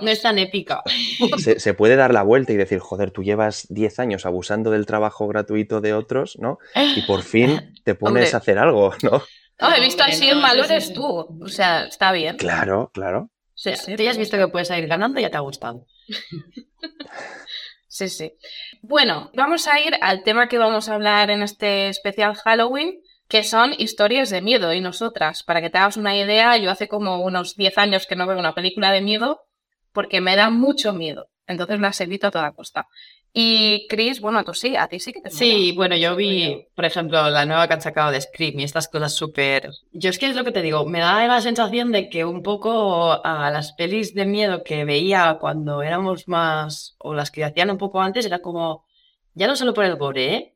No, 0.00 0.10
es 0.10 0.22
tan 0.22 0.38
épica. 0.38 0.82
Se, 1.38 1.60
se 1.60 1.74
puede 1.74 1.96
dar 1.96 2.12
la 2.12 2.22
vuelta 2.22 2.52
y 2.52 2.56
decir, 2.56 2.80
joder, 2.80 3.10
tú 3.12 3.22
llevas 3.22 3.66
10 3.70 3.98
años 3.98 4.26
abusando 4.26 4.70
del 4.70 4.86
trabajo 4.86 5.26
gratuito 5.28 5.80
de 5.80 5.94
otros, 5.94 6.36
¿no? 6.38 6.58
Y 6.74 7.02
por 7.02 7.22
fin 7.22 7.74
te 7.84 7.94
pones 7.94 8.24
Hombre. 8.24 8.34
a 8.34 8.38
hacer 8.38 8.58
algo, 8.58 8.92
¿no? 9.02 9.22
No, 9.60 9.74
he 9.74 9.80
visto 9.80 10.02
malo 10.36 10.64
sí, 10.64 10.72
eres 10.72 10.88
sí. 10.88 10.94
tú. 10.94 11.06
O 11.06 11.48
sea, 11.48 11.84
está 11.84 12.12
bien. 12.12 12.36
Claro, 12.36 12.90
claro. 12.92 13.30
Sí, 13.54 13.76
sí, 13.76 13.96
Tú 13.96 14.02
ya 14.02 14.10
has 14.10 14.18
visto 14.18 14.36
que 14.36 14.48
puedes 14.48 14.70
ir 14.70 14.86
ganando 14.86 15.20
y 15.20 15.22
ya 15.22 15.30
te 15.30 15.36
ha 15.36 15.40
gustado. 15.40 15.86
Sí, 17.92 18.08
sí. 18.08 18.32
Bueno, 18.80 19.30
vamos 19.34 19.68
a 19.68 19.78
ir 19.78 19.98
al 20.00 20.22
tema 20.22 20.48
que 20.48 20.56
vamos 20.56 20.88
a 20.88 20.94
hablar 20.94 21.30
en 21.30 21.42
este 21.42 21.88
especial 21.88 22.34
Halloween, 22.36 23.02
que 23.28 23.44
son 23.44 23.74
historias 23.76 24.30
de 24.30 24.40
miedo. 24.40 24.72
Y 24.72 24.80
nosotras, 24.80 25.42
para 25.42 25.60
que 25.60 25.68
te 25.68 25.76
hagas 25.76 25.98
una 25.98 26.16
idea, 26.16 26.56
yo 26.56 26.70
hace 26.70 26.88
como 26.88 27.22
unos 27.22 27.54
10 27.54 27.76
años 27.76 28.06
que 28.06 28.16
no 28.16 28.26
veo 28.26 28.38
una 28.38 28.54
película 28.54 28.92
de 28.92 29.02
miedo 29.02 29.42
porque 29.92 30.22
me 30.22 30.36
da 30.36 30.48
mucho 30.48 30.94
miedo. 30.94 31.28
Entonces 31.46 31.80
las 31.80 32.00
evito 32.00 32.28
a 32.28 32.30
toda 32.30 32.52
costa. 32.52 32.88
Y 33.34 33.86
Chris, 33.88 34.20
bueno, 34.20 34.44
tú 34.44 34.52
sí, 34.52 34.76
a 34.76 34.88
ti 34.88 35.00
sí 35.00 35.12
que 35.12 35.20
te 35.22 35.30
mola. 35.30 35.38
Sí, 35.38 35.72
bueno, 35.72 35.96
yo 35.96 36.14
vi, 36.14 36.66
por 36.74 36.84
ejemplo, 36.84 37.30
la 37.30 37.46
nueva 37.46 37.66
que 37.66 37.74
han 37.74 37.80
sacado 37.80 38.10
de 38.10 38.20
Scream 38.20 38.60
y 38.60 38.64
estas 38.64 38.88
cosas 38.88 39.14
súper... 39.14 39.70
Yo 39.92 40.10
es 40.10 40.18
que 40.18 40.26
es 40.26 40.36
lo 40.36 40.44
que 40.44 40.52
te 40.52 40.60
digo, 40.60 40.84
me 40.84 41.00
da 41.00 41.26
la 41.26 41.40
sensación 41.40 41.92
de 41.92 42.10
que 42.10 42.26
un 42.26 42.42
poco 42.42 43.24
a 43.24 43.50
las 43.50 43.72
pelis 43.72 44.14
de 44.14 44.26
miedo 44.26 44.62
que 44.62 44.84
veía 44.84 45.38
cuando 45.40 45.82
éramos 45.82 46.28
más, 46.28 46.94
o 46.98 47.14
las 47.14 47.30
que 47.30 47.42
hacían 47.42 47.70
un 47.70 47.78
poco 47.78 48.02
antes, 48.02 48.26
era 48.26 48.40
como, 48.40 48.84
ya 49.32 49.46
no 49.46 49.56
solo 49.56 49.72
por 49.72 49.86
el 49.86 49.96
gore, 49.96 50.34
¿eh? 50.34 50.54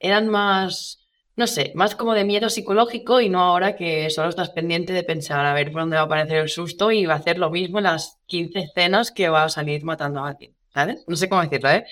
Eran 0.00 0.26
más, 0.28 1.06
no 1.36 1.46
sé, 1.46 1.70
más 1.76 1.94
como 1.94 2.14
de 2.14 2.24
miedo 2.24 2.50
psicológico 2.50 3.20
y 3.20 3.28
no 3.28 3.40
ahora 3.40 3.76
que 3.76 4.10
solo 4.10 4.30
estás 4.30 4.50
pendiente 4.50 4.92
de 4.92 5.04
pensar 5.04 5.46
a 5.46 5.54
ver 5.54 5.70
por 5.70 5.82
dónde 5.82 5.96
va 5.96 6.02
a 6.02 6.06
aparecer 6.06 6.38
el 6.38 6.48
susto 6.48 6.90
y 6.90 7.06
va 7.06 7.14
a 7.14 7.18
hacer 7.18 7.38
lo 7.38 7.50
mismo 7.50 7.78
en 7.78 7.84
las 7.84 8.18
15 8.26 8.58
escenas 8.58 9.12
que 9.12 9.28
va 9.28 9.44
a 9.44 9.48
salir 9.48 9.84
matando 9.84 10.24
a 10.24 10.28
alguien, 10.30 10.55
¿sabes? 10.76 11.04
No 11.08 11.16
sé 11.16 11.30
cómo 11.30 11.40
decirlo, 11.40 11.70
¿eh? 11.70 11.86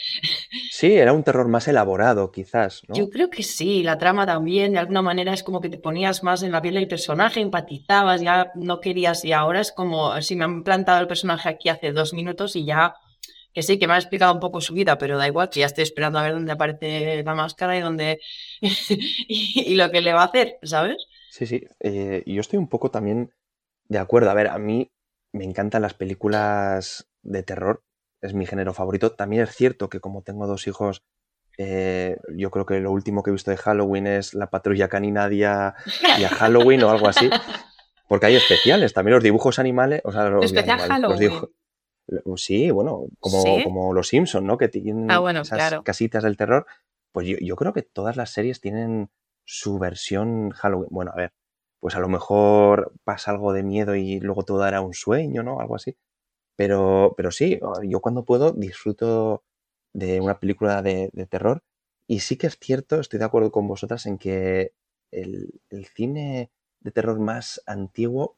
Sí, 0.71 0.93
era 0.93 1.15
un 1.15 1.23
terror 1.25 1.49
más 1.49 1.67
elaborado, 1.69 2.31
quizás, 2.31 2.83
¿no? 2.87 2.95
Yo 2.95 3.09
creo 3.09 3.31
que 3.31 3.43
sí, 3.43 3.83
la 3.83 3.97
trama 3.97 4.27
también, 4.27 4.73
de 4.75 4.79
alguna 4.79 5.01
manera 5.01 5.33
es 5.33 5.43
como 5.43 5.63
que 5.63 5.71
te 5.71 5.79
ponías 5.79 6.23
más 6.23 6.43
en 6.43 6.53
la 6.53 6.61
piel 6.61 6.75
del 6.75 6.87
personaje, 6.87 7.41
empatizabas, 7.41 8.21
ya 8.21 8.53
no 8.55 8.81
querías, 8.81 9.25
y 9.25 9.33
ahora 9.33 9.61
es 9.63 9.73
como 9.73 10.21
si 10.21 10.37
me 10.37 10.45
han 10.45 10.63
plantado 10.63 11.01
el 11.01 11.07
personaje 11.07 11.49
aquí 11.49 11.71
hace 11.71 11.93
dos 11.93 12.13
minutos 12.13 12.57
y 12.57 12.67
ya, 12.67 12.95
que 13.55 13.63
sí, 13.63 13.79
que 13.79 13.87
me 13.87 13.95
ha 13.95 13.97
explicado 13.97 14.35
un 14.35 14.41
poco 14.41 14.61
su 14.61 14.75
vida, 14.75 14.99
pero 14.99 15.17
da 15.17 15.27
igual, 15.29 15.49
que 15.49 15.61
ya 15.61 15.67
estoy 15.67 15.85
esperando 15.85 16.19
a 16.19 16.23
ver 16.25 16.35
dónde 16.35 16.53
aparece 16.53 17.23
la 17.25 17.35
máscara 17.35 17.79
y 17.79 17.81
dónde, 17.81 18.21
y, 18.61 19.65
y 19.67 19.77
lo 19.77 19.91
que 19.91 20.03
le 20.03 20.13
va 20.13 20.25
a 20.25 20.27
hacer, 20.27 20.59
¿sabes? 20.63 21.07
Sí, 21.31 21.47
sí. 21.47 21.65
eh, 21.81 22.23
yo 22.27 22.41
estoy 22.43 22.59
un 22.59 22.69
poco 22.69 22.91
también 22.91 23.33
de 23.89 23.99
acuerdo. 23.99 24.29
A 24.29 24.35
ver, 24.35 24.49
a 24.49 24.59
mí 24.59 24.91
me 25.33 25.45
encantan 25.45 25.81
las 25.83 25.95
películas 25.95 27.09
de 27.23 27.43
terror, 27.43 27.83
es 28.25 28.35
mi 28.35 28.47
género 28.47 28.73
favorito. 28.75 29.13
También 29.13 29.43
es 29.43 29.51
cierto 29.55 29.89
que 29.89 30.01
como 30.01 30.23
tengo 30.23 30.47
dos 30.47 30.67
hijos, 30.67 31.03
eh, 31.59 32.17
yo 32.37 32.51
creo 32.51 32.67
que 32.67 32.81
lo 32.81 32.91
último 32.91 33.23
que 33.23 33.31
he 33.31 33.33
visto 33.33 33.51
de 33.51 33.57
Halloween 33.57 34.07
es 34.07 34.35
la 34.35 34.49
patrulla 34.51 34.89
canina 34.89 35.29
día, 35.29 35.75
día 36.17 36.29
Halloween 36.29 36.83
o 36.83 36.91
algo 36.91 37.07
así. 37.09 37.31
Porque 38.09 38.27
hay 38.27 38.37
especiales, 38.37 38.93
también 38.93 39.15
los 39.15 39.23
dibujos 39.25 39.59
animales, 39.59 40.01
o 40.05 40.13
sea, 40.13 40.29
los, 40.29 40.45
Especial 40.45 40.81
animales, 40.81 41.03
los 41.03 41.11
Halloween. 41.19 41.31
dibujo- 41.31 41.51
Sí, 42.37 42.71
bueno, 42.71 43.07
como, 43.19 43.43
¿Sí? 43.43 43.63
como 43.65 43.95
los 43.95 44.09
Simpson, 44.09 44.47
¿no? 44.47 44.59
Que 44.59 44.69
tienen 44.69 45.11
Ah, 45.11 45.21
bueno, 45.21 45.41
esas 45.41 45.57
claro. 45.59 45.83
casitas 45.85 46.23
del 46.23 46.37
terror. 46.37 46.67
Pues 47.13 47.27
yo, 47.27 47.37
yo 47.41 47.57
creo 47.57 47.73
que 47.73 47.81
todas 47.83 48.17
las 48.17 48.31
series 48.31 48.61
tienen 48.61 49.09
su 49.45 49.79
versión 49.79 50.51
Halloween. 50.51 50.89
Bueno, 50.91 51.13
a 51.15 51.17
ver, 51.17 51.33
pues 51.81 51.95
a 51.97 52.01
lo 52.01 52.09
mejor 52.09 52.93
pasa 53.05 53.31
algo 53.31 53.53
de 53.55 53.63
miedo 53.63 53.95
y 53.95 54.21
luego 54.21 54.43
todo 54.45 54.67
era 54.69 54.83
un 54.83 54.93
sueño, 54.93 55.43
¿no? 55.43 55.61
Algo 55.61 55.77
así. 55.77 55.97
Pero, 56.57 57.15
pero 57.17 57.31
sí, 57.31 57.59
yo 57.85 58.01
cuando 58.01 58.25
puedo 58.25 58.53
disfruto 58.53 59.43
de 59.93 60.21
una 60.21 60.39
película 60.39 60.83
de, 60.83 61.11
de 61.13 61.27
terror. 61.27 61.63
Y 62.07 62.21
sí 62.21 62.37
que 62.37 62.47
es 62.49 62.59
cierto, 62.61 63.01
estoy 63.01 63.19
de 63.19 63.25
acuerdo 63.25 63.51
con 63.51 63.67
vosotras 63.69 64.07
en 64.07 64.19
que 64.19 64.73
el, 65.11 65.61
cine 65.95 66.51
de 66.81 66.91
terror 66.91 67.19
más 67.19 67.63
antiguo 67.67 68.37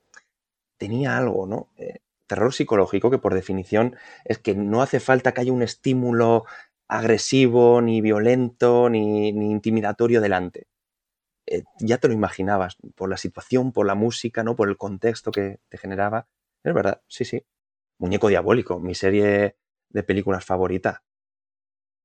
tenía 0.79 1.17
algo, 1.19 1.47
¿no? 1.47 1.71
Eh, 1.77 2.01
terror 2.27 2.53
psicológico, 2.55 3.11
que 3.11 3.19
por 3.19 3.35
definición 3.35 3.97
es 4.25 4.39
que 4.39 4.55
no 4.55 4.83
hace 4.83 5.01
falta 5.01 5.33
que 5.33 5.43
haya 5.43 5.53
un 5.53 5.63
estímulo 5.63 6.45
agresivo, 6.89 7.83
ni 7.83 8.01
violento, 8.01 8.89
ni, 8.91 9.33
ni 9.33 9.51
intimidatorio 9.51 10.21
delante. 10.21 10.69
Eh, 11.47 11.65
ya 11.81 11.99
te 11.99 12.09
lo 12.09 12.15
imaginabas, 12.15 12.77
por 12.97 13.09
la 13.11 13.17
situación, 13.17 13.73
por 13.73 13.87
la 13.87 13.95
música, 13.95 14.45
¿no? 14.45 14.57
Por 14.57 14.69
el 14.69 14.77
contexto 14.77 15.33
que 15.33 15.61
te 15.69 15.79
generaba. 15.79 16.29
Es 16.65 16.75
verdad, 16.75 17.03
sí, 17.09 17.25
sí. 17.25 17.45
Muñeco 17.99 18.29
Diabólico, 18.29 18.79
mi 18.79 18.95
serie 18.95 19.57
de 19.89 20.03
películas 20.03 20.45
favorita. 20.45 21.03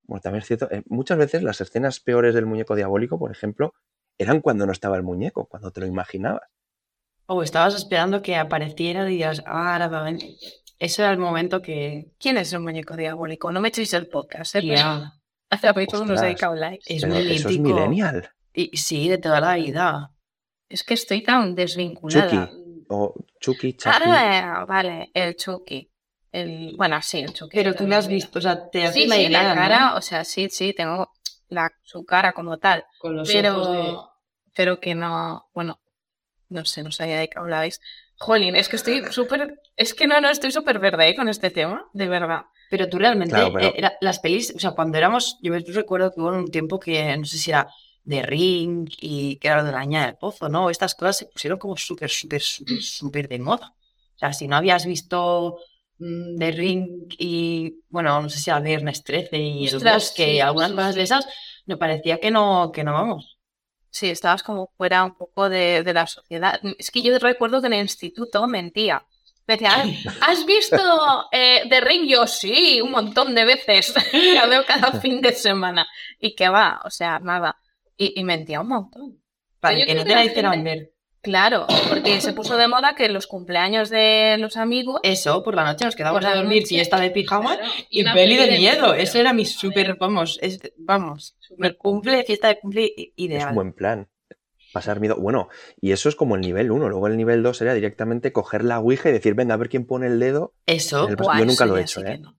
Bueno, 0.04 0.20
también 0.20 0.42
es 0.42 0.48
cierto, 0.48 0.68
eh, 0.70 0.82
muchas 0.86 1.18
veces 1.18 1.42
las 1.42 1.60
escenas 1.60 2.00
peores 2.00 2.34
del 2.34 2.46
Muñeco 2.46 2.74
Diabólico, 2.74 3.18
por 3.18 3.30
ejemplo, 3.30 3.74
eran 4.18 4.40
cuando 4.40 4.66
no 4.66 4.72
estaba 4.72 4.96
el 4.96 5.02
muñeco, 5.02 5.46
cuando 5.46 5.70
te 5.70 5.80
lo 5.80 5.86
imaginabas. 5.86 6.48
O 7.26 7.42
estabas 7.42 7.74
esperando 7.74 8.20
que 8.20 8.36
apareciera 8.36 9.08
y 9.08 9.14
digas, 9.14 9.42
ah, 9.46 9.72
ahora 9.72 9.88
va 9.88 10.00
a 10.00 10.04
venir. 10.04 10.36
Ese 10.78 11.02
era 11.02 11.12
el 11.12 11.18
momento 11.18 11.62
que... 11.62 12.12
¿Quién 12.18 12.36
es 12.36 12.52
el 12.52 12.60
muñeco 12.60 12.96
diabólico? 12.96 13.52
No 13.52 13.60
me 13.60 13.68
echéis 13.68 13.94
el 13.94 14.08
podcast, 14.08 14.56
¿eh? 14.56 14.66
Ya, 14.66 15.12
Hace 15.52 15.68
a 15.68 15.74
todos 15.74 15.86
nos 15.92 16.00
Ostras. 16.02 16.22
dedicado 16.22 16.54
likes. 16.54 16.84
es 16.86 17.06
muy 17.06 17.30
eso 17.30 17.50
es 17.50 17.58
millennial. 17.58 18.30
Y, 18.54 18.74
sí, 18.76 19.08
de 19.10 19.18
toda 19.18 19.38
la 19.38 19.56
vida. 19.56 20.10
Es 20.68 20.82
que 20.82 20.94
estoy 20.94 21.22
tan 21.22 21.54
desvinculada. 21.54 22.48
Chucky. 22.48 22.61
O 22.92 23.14
Chucky, 23.40 23.72
Chucky. 23.74 23.90
Ah, 24.06 24.64
vale, 24.68 25.10
el 25.14 25.36
Chucky. 25.36 25.88
El, 26.30 26.74
bueno, 26.76 27.00
sí, 27.02 27.20
el 27.20 27.32
Chucky. 27.32 27.56
Pero 27.56 27.74
tú 27.74 27.86
lo 27.86 27.96
has 27.96 28.08
visto, 28.08 28.38
o 28.38 28.42
sea, 28.42 28.68
te 28.70 28.84
haces 28.84 29.02
Sí, 29.10 29.28
la 29.28 29.54
cara, 29.54 29.94
o 29.96 30.00
sea, 30.00 30.24
sí, 30.24 30.48
sí, 30.50 30.72
tengo 30.72 31.10
la, 31.48 31.70
su 31.82 32.04
cara 32.04 32.32
como 32.32 32.58
tal, 32.58 32.84
Con 32.98 33.16
los 33.16 33.30
pero, 33.30 33.56
ojos 33.60 33.72
de... 33.72 33.96
pero 34.54 34.80
que 34.80 34.94
no, 34.94 35.48
bueno, 35.54 35.80
no 36.48 36.64
sé, 36.64 36.82
no 36.82 36.90
sabía 36.90 37.18
de 37.18 37.28
qué 37.28 37.38
hablabais. 37.38 37.80
Jolín, 38.18 38.56
es 38.56 38.68
que 38.68 38.76
estoy 38.76 39.02
súper, 39.10 39.60
es 39.76 39.94
que 39.94 40.06
no, 40.06 40.20
no, 40.20 40.30
estoy 40.30 40.52
súper 40.52 40.78
verde 40.78 41.08
¿eh? 41.08 41.14
con 41.16 41.28
este 41.28 41.50
tema, 41.50 41.86
de 41.92 42.08
verdad. 42.08 42.42
Pero 42.70 42.88
tú 42.88 42.98
realmente, 42.98 43.34
Claro, 43.34 43.52
pero- 43.52 43.66
eh, 43.68 43.74
era- 43.76 43.96
las 44.00 44.18
pelis, 44.20 44.54
o 44.56 44.58
sea, 44.58 44.70
cuando 44.70 44.96
éramos, 44.96 45.38
yo 45.42 45.52
recuerdo 45.74 46.12
que 46.14 46.20
hubo 46.20 46.28
un 46.30 46.50
tiempo 46.50 46.78
que, 46.80 47.14
no 47.18 47.24
sé 47.26 47.36
si 47.36 47.50
era 47.50 47.68
de 48.04 48.22
Ring 48.22 48.88
y 49.00 49.36
que 49.36 49.48
era 49.48 49.62
de 49.62 49.70
la 49.70 49.78
Araña 49.78 50.06
del 50.06 50.16
Pozo, 50.16 50.48
¿no? 50.48 50.70
Estas 50.70 50.94
cosas 50.94 51.18
se 51.18 51.26
pusieron 51.26 51.58
como 51.58 51.76
súper, 51.76 52.10
súper, 52.10 52.40
súper, 52.42 52.82
súper 52.82 53.28
de 53.28 53.38
moda. 53.38 53.74
O 54.16 54.18
sea, 54.18 54.32
si 54.32 54.48
no 54.48 54.56
habías 54.56 54.86
visto 54.86 55.58
mm, 55.98 56.38
The 56.38 56.52
Ring 56.52 56.88
y, 57.18 57.80
bueno, 57.88 58.20
no 58.22 58.28
sé 58.28 58.38
si 58.38 58.50
era 58.50 58.60
Viernes 58.60 59.04
13 59.04 59.38
y 59.38 59.68
El 59.68 59.76
Ostras, 59.76 59.94
Bosque 59.94 60.24
sí, 60.32 60.40
algunas 60.40 60.70
sí, 60.70 60.76
cosas 60.76 60.94
de 60.94 61.02
esas, 61.02 61.26
me 61.66 61.76
parecía 61.76 62.18
que 62.18 62.30
no, 62.30 62.70
que 62.72 62.84
no 62.84 62.92
vamos. 62.94 63.38
Sí, 63.90 64.08
estabas 64.08 64.42
como 64.42 64.72
fuera 64.76 65.04
un 65.04 65.14
poco 65.16 65.48
de, 65.50 65.82
de 65.82 65.92
la 65.92 66.06
sociedad. 66.06 66.60
Es 66.78 66.90
que 66.90 67.02
yo 67.02 67.18
recuerdo 67.18 67.60
que 67.60 67.66
en 67.66 67.74
el 67.74 67.82
instituto 67.82 68.46
mentía, 68.48 69.06
Me 69.46 69.56
decía, 69.56 69.84
¿has 70.22 70.46
visto 70.46 70.78
eh, 71.32 71.64
The 71.68 71.80
Ring? 71.82 72.08
Yo 72.08 72.26
sí, 72.26 72.80
un 72.80 72.92
montón 72.92 73.34
de 73.34 73.44
veces. 73.44 73.94
La 74.34 74.46
veo 74.46 74.64
cada 74.66 74.92
fin 75.00 75.20
de 75.20 75.32
semana. 75.34 75.86
Y 76.18 76.34
que 76.34 76.48
va, 76.48 76.80
o 76.84 76.90
sea, 76.90 77.18
nada. 77.20 77.58
Y, 77.96 78.18
y 78.20 78.24
mentía 78.24 78.60
un 78.60 78.68
montón. 78.68 79.22
Para 79.60 79.76
que 79.76 79.94
no 79.94 80.02
que 80.02 80.08
te 80.08 80.14
la 80.14 80.24
hicieran 80.24 80.64
ver. 80.64 80.92
Claro, 81.20 81.66
porque 81.88 82.20
se 82.20 82.32
puso 82.34 82.56
de 82.56 82.66
moda 82.66 82.94
que 82.96 83.04
en 83.04 83.12
los 83.12 83.28
cumpleaños 83.28 83.90
de 83.90 84.36
los 84.40 84.56
amigos. 84.56 84.98
Eso, 85.04 85.42
por 85.44 85.54
la 85.54 85.64
noche 85.64 85.84
nos 85.84 85.94
quedamos 85.94 86.24
a 86.24 86.34
dormir 86.34 86.62
noche, 86.62 86.66
siesta 86.74 86.98
de 86.98 87.10
pijama 87.10 87.56
claro, 87.56 87.72
y 87.90 88.02
peli 88.02 88.08
de 88.08 88.14
peli 88.14 88.36
de 88.54 88.58
miedo. 88.58 88.80
miedo. 88.88 88.94
Eso 88.94 89.18
era 89.20 89.32
mi 89.32 89.44
súper, 89.44 89.96
vamos, 89.98 90.38
es, 90.42 90.58
vamos, 90.78 91.36
super 91.38 91.76
cumple, 91.76 92.24
fiesta 92.24 92.48
de 92.48 92.58
cumple 92.58 92.84
i- 92.86 93.02
Es 93.08 93.12
ideal. 93.16 93.48
un 93.50 93.54
buen 93.54 93.72
plan. 93.72 94.08
Pasar 94.72 94.98
miedo. 95.00 95.16
Bueno, 95.16 95.48
y 95.80 95.92
eso 95.92 96.08
es 96.08 96.16
como 96.16 96.34
el 96.34 96.40
nivel 96.40 96.70
1. 96.72 96.88
Luego 96.88 97.06
el 97.06 97.16
nivel 97.16 97.42
2 97.42 97.58
sería 97.58 97.74
directamente 97.74 98.32
coger 98.32 98.64
la 98.64 98.80
ouija 98.80 99.10
y 99.10 99.12
decir, 99.12 99.34
venga, 99.34 99.54
a 99.54 99.58
ver 99.58 99.68
quién 99.68 99.86
pone 99.86 100.06
el 100.06 100.18
dedo. 100.18 100.54
Eso, 100.66 101.08
el- 101.08 101.16
yo 101.16 101.44
nunca 101.44 101.66
lo 101.66 101.76
he 101.76 101.82
hecho, 101.82 102.02
que 102.02 102.12
¿eh? 102.12 102.18
no. 102.18 102.36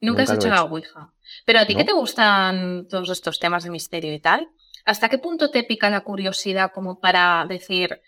Nunca 0.00 0.22
has 0.22 0.28
Nunca 0.28 0.34
hecho 0.40 0.46
he 0.48 0.50
la 0.50 0.56
hecho. 0.58 0.64
Ouija. 0.66 1.12
Pero 1.46 1.58
a 1.60 1.66
ti 1.66 1.74
que 1.74 1.80
¿No? 1.84 1.86
te 1.86 1.92
gustan 1.92 2.86
todos 2.88 3.08
estos 3.10 3.38
temas 3.40 3.64
de 3.64 3.70
misterio 3.70 4.12
y 4.12 4.20
tal, 4.20 4.48
¿hasta 4.84 5.08
qué 5.08 5.18
punto 5.18 5.50
te 5.50 5.64
pica 5.64 5.90
la 5.90 6.02
curiosidad 6.02 6.72
como 6.72 7.00
para 7.00 7.44
decir, 7.48 8.00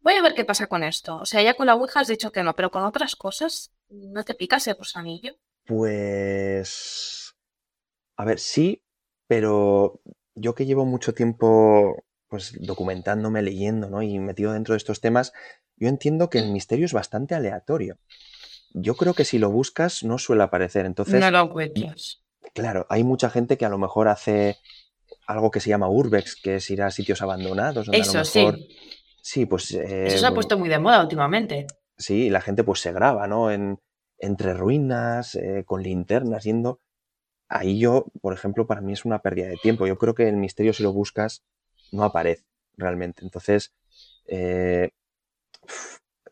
voy 0.00 0.14
a 0.14 0.22
ver 0.22 0.34
qué 0.34 0.44
pasa 0.44 0.66
con 0.66 0.82
esto? 0.82 1.16
O 1.16 1.26
sea, 1.26 1.42
ya 1.42 1.54
con 1.54 1.66
la 1.66 1.74
Ouija 1.74 2.00
has 2.00 2.08
dicho 2.08 2.32
que 2.32 2.42
no, 2.42 2.54
pero 2.54 2.70
con 2.70 2.84
otras 2.84 3.16
cosas, 3.16 3.72
¿no 3.88 4.24
te 4.24 4.34
pica 4.34 4.56
ese 4.56 4.72
gusanillo? 4.74 5.36
Pues. 5.64 7.34
A 8.16 8.24
ver, 8.24 8.38
sí, 8.38 8.82
pero 9.26 10.00
yo 10.34 10.54
que 10.54 10.66
llevo 10.66 10.84
mucho 10.84 11.14
tiempo 11.14 12.04
pues 12.28 12.54
documentándome, 12.60 13.42
leyendo, 13.42 13.88
¿no? 13.88 14.02
Y 14.02 14.18
metido 14.18 14.52
dentro 14.52 14.72
de 14.72 14.78
estos 14.78 15.00
temas, 15.00 15.32
yo 15.76 15.88
entiendo 15.88 16.28
que 16.28 16.38
el 16.38 16.50
misterio 16.50 16.84
es 16.84 16.92
bastante 16.92 17.34
aleatorio. 17.34 17.98
Yo 18.72 18.94
creo 18.96 19.14
que 19.14 19.24
si 19.24 19.38
lo 19.38 19.50
buscas 19.50 20.02
no 20.02 20.18
suele 20.18 20.42
aparecer. 20.42 20.86
Entonces, 20.86 21.20
no 21.20 21.30
lo 21.30 21.42
encuentras. 21.42 22.22
claro, 22.52 22.86
hay 22.90 23.04
mucha 23.04 23.30
gente 23.30 23.56
que 23.56 23.64
a 23.64 23.70
lo 23.70 23.78
mejor 23.78 24.08
hace 24.08 24.58
algo 25.26 25.50
que 25.50 25.60
se 25.60 25.70
llama 25.70 25.88
urbex, 25.88 26.36
que 26.42 26.56
es 26.56 26.70
ir 26.70 26.82
a 26.82 26.90
sitios 26.90 27.22
abandonados, 27.22 27.86
donde 27.86 27.98
a 27.98 28.00
Eso 28.00 28.18
lo 28.18 28.24
sí. 28.24 28.38
mejor. 28.38 28.58
Sí, 29.22 29.46
pues. 29.46 29.72
eh, 29.72 30.06
Eso 30.06 30.18
se 30.18 30.26
ha 30.26 30.34
puesto 30.34 30.58
muy 30.58 30.68
de 30.68 30.78
moda 30.78 31.02
últimamente. 31.02 31.66
Sí, 31.98 32.26
y 32.26 32.30
la 32.30 32.40
gente 32.40 32.62
pues 32.62 32.80
se 32.80 32.92
graba, 32.92 33.26
¿no? 33.26 33.50
En, 33.50 33.78
entre 34.18 34.54
ruinas, 34.54 35.34
eh, 35.34 35.64
con 35.66 35.82
linternas, 35.82 36.44
yendo. 36.44 36.80
Ahí 37.48 37.78
yo, 37.78 38.06
por 38.20 38.32
ejemplo, 38.34 38.66
para 38.66 38.80
mí 38.80 38.92
es 38.92 39.04
una 39.04 39.20
pérdida 39.20 39.48
de 39.48 39.56
tiempo. 39.56 39.86
Yo 39.86 39.98
creo 39.98 40.14
que 40.14 40.28
el 40.28 40.36
misterio, 40.36 40.72
si 40.72 40.82
lo 40.82 40.92
buscas, 40.92 41.42
no 41.92 42.04
aparece 42.04 42.44
realmente. 42.76 43.22
Entonces, 43.24 43.72
eh, 44.26 44.90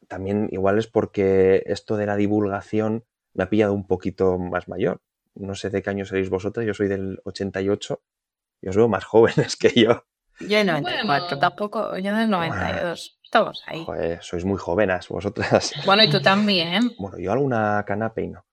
también 0.09 0.49
igual 0.53 0.79
es 0.79 0.87
porque 0.87 1.63
esto 1.67 1.97
de 1.97 2.07
la 2.07 2.17
divulgación 2.17 3.05
me 3.33 3.45
ha 3.45 3.49
pillado 3.51 3.73
un 3.73 3.87
poquito 3.87 4.39
más 4.39 4.69
mayor. 4.69 5.01
No 5.35 5.55
sé 5.55 5.71
de 5.71 5.83
qué 5.83 5.91
año 5.91 6.05
seréis 6.05 6.31
vosotros, 6.31 6.65
yo 6.67 6.75
soy 6.75 6.89
del 6.89 7.21
88 7.25 8.01
y 8.61 8.69
os 8.69 8.77
veo 8.77 8.89
más 8.89 9.05
jóvenes 9.05 9.57
que 9.61 9.71
yo. 9.75 10.05
Yo 10.41 10.59
en 10.59 10.67
Bueno, 10.67 10.81
94. 10.83 11.39
tampoco, 11.39 11.97
yo 11.99 12.15
del 12.15 12.29
92, 12.31 13.21
estamos 13.23 13.63
ahí. 13.67 13.85
Joder, 13.85 14.23
sois 14.23 14.45
muy 14.45 14.59
jóvenes 14.59 15.09
vosotras. 15.09 15.73
Bueno, 15.87 16.03
y 16.03 16.11
tú 16.11 16.21
también. 16.21 16.91
Bueno, 16.99 17.19
yo 17.19 17.33
alguna 17.33 17.85
cana 17.87 18.13
peino. 18.13 18.45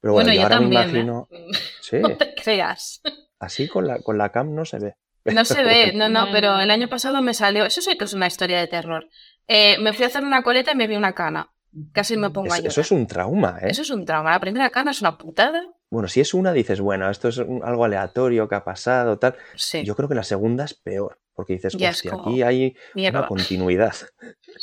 Pero 0.00 0.12
bueno, 0.12 0.28
Bueno, 0.28 0.32
yo 0.34 0.40
yo 0.40 0.42
ahora 0.44 0.56
también, 0.58 0.92
me 0.92 1.00
imagino. 1.00 1.28
¿eh? 1.30 1.46
Sí, 1.80 1.98
No 1.98 2.16
te 2.16 2.34
creas. 2.34 3.00
así 3.40 3.68
con 3.68 3.86
la, 3.86 3.98
con 4.00 4.16
la 4.18 4.30
cam 4.30 4.54
no 4.54 4.64
se 4.64 4.78
ve. 4.78 4.94
No 5.24 5.44
se 5.46 5.64
ve, 5.64 5.92
no, 5.94 6.08
no, 6.10 6.26
pero 6.30 6.60
el 6.60 6.70
año 6.70 6.86
pasado 6.88 7.22
me 7.22 7.32
salió, 7.32 7.64
eso 7.64 7.80
sí 7.80 7.96
que 7.96 8.04
es 8.04 8.12
una 8.12 8.26
historia 8.26 8.58
de 8.60 8.66
terror. 8.66 9.08
Eh, 9.48 9.78
me 9.80 9.94
fui 9.94 10.04
a 10.04 10.08
hacer 10.08 10.22
una 10.22 10.42
coleta 10.42 10.72
y 10.72 10.76
me 10.76 10.86
vi 10.86 10.96
una 10.96 11.14
cana. 11.14 11.50
Casi 11.92 12.16
me 12.16 12.30
pongo 12.30 12.46
a 12.52 12.56
es- 12.56 12.62
llorar. 12.62 12.70
eso 12.70 12.80
es 12.80 12.90
un 12.92 13.06
trauma, 13.06 13.58
¿eh? 13.62 13.68
Eso 13.70 13.82
es 13.82 13.90
un 13.90 14.04
trauma. 14.04 14.30
La 14.30 14.40
primera 14.40 14.70
cana 14.70 14.90
es 14.92 15.00
una 15.00 15.16
putada. 15.18 15.62
Bueno, 15.90 16.08
si 16.08 16.20
es 16.20 16.34
una, 16.34 16.52
dices, 16.52 16.80
bueno, 16.80 17.08
esto 17.10 17.28
es 17.28 17.38
un- 17.38 17.62
algo 17.64 17.84
aleatorio 17.84 18.48
que 18.48 18.54
ha 18.54 18.64
pasado, 18.64 19.18
tal. 19.18 19.36
Sí. 19.56 19.84
Yo 19.84 19.94
creo 19.96 20.08
que 20.08 20.14
la 20.14 20.22
segunda 20.24 20.64
es 20.64 20.74
peor, 20.74 21.20
porque 21.34 21.54
dices, 21.54 21.74
Ya 21.74 21.90
es 21.90 21.96
hostia, 21.96 22.10
como, 22.12 22.24
aquí 22.30 22.42
hay 22.42 22.76
Mierda. 22.94 23.20
una 23.20 23.28
continuidad. 23.28 23.94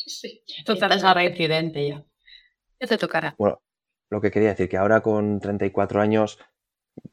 Sí, 0.05 0.43
Estás 0.65 1.03
a 1.03 1.13
reincidente 1.13 1.87
ya. 1.87 2.05
Ya 2.79 2.87
te 2.87 2.97
tocará. 2.97 3.35
Bueno, 3.37 3.61
lo 4.09 4.19
que 4.21 4.31
quería 4.31 4.49
decir, 4.49 4.67
que 4.69 4.77
ahora 4.77 5.01
con 5.01 5.39
34 5.39 6.01
años 6.01 6.39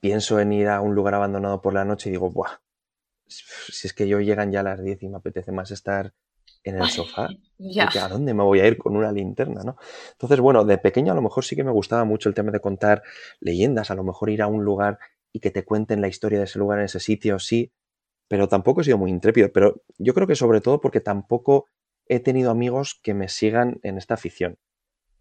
pienso 0.01 0.41
en 0.41 0.53
ir 0.53 0.69
a 0.69 0.81
un 0.81 0.95
lugar 0.95 1.15
abandonado 1.15 1.61
por 1.61 1.75
la 1.75 1.85
noche 1.85 2.09
y 2.09 2.13
digo, 2.13 2.31
buah, 2.31 2.59
si 3.27 3.87
es 3.87 3.93
que 3.93 4.09
yo 4.09 4.21
llegan 4.21 4.51
ya 4.51 4.63
las 4.63 4.83
10 4.83 5.03
y 5.03 5.09
me 5.09 5.19
apetece 5.19 5.53
más 5.53 5.71
estar 5.71 6.13
en 6.65 6.77
el 6.77 6.89
sofá. 6.89 7.29
Ya. 7.61 7.87
porque 7.87 7.99
¿A 7.99 8.07
dónde 8.07 8.35
me 8.35 8.45
voy 8.45 8.61
a 8.61 8.69
ir 8.69 8.79
con 8.79 8.95
una 8.95 9.11
linterna, 9.11 9.65
no? 9.65 9.77
Entonces, 10.13 10.39
bueno, 10.39 10.65
de 10.65 10.79
pequeño 10.79 11.11
a 11.11 11.17
lo 11.17 11.23
mejor 11.23 11.45
sí 11.45 11.57
que 11.57 11.65
me 11.65 11.73
gustaba 11.73 12.05
mucho 12.05 12.29
el 12.29 12.35
tema 12.37 12.53
de 12.53 12.61
contar 12.61 13.03
leyendas, 13.41 13.91
a 13.91 13.97
lo 13.97 14.05
mejor 14.05 14.31
ir 14.31 14.43
a 14.43 14.47
un 14.47 14.65
lugar 14.65 15.01
y 15.33 15.41
que 15.41 15.51
te 15.51 15.65
cuenten 15.65 16.01
la 16.01 16.07
historia 16.07 16.39
de 16.39 16.45
ese 16.45 16.61
lugar 16.61 16.79
en 16.79 16.85
ese 16.85 17.01
sitio, 17.01 17.41
sí, 17.41 17.73
pero 18.29 18.47
tampoco 18.47 18.81
he 18.81 18.85
sido 18.85 18.97
muy 18.97 19.11
intrépido, 19.11 19.51
pero 19.53 19.83
yo 19.99 20.15
creo 20.15 20.29
que 20.29 20.37
sobre 20.37 20.61
todo 20.61 20.81
porque 20.81 21.01
tampoco 21.01 21.67
he 22.07 22.21
tenido 22.21 22.53
amigos 22.53 23.01
que 23.03 23.13
me 23.13 23.29
sigan 23.29 23.81
en 23.83 23.99
esta 23.99 24.15
afición. 24.15 24.57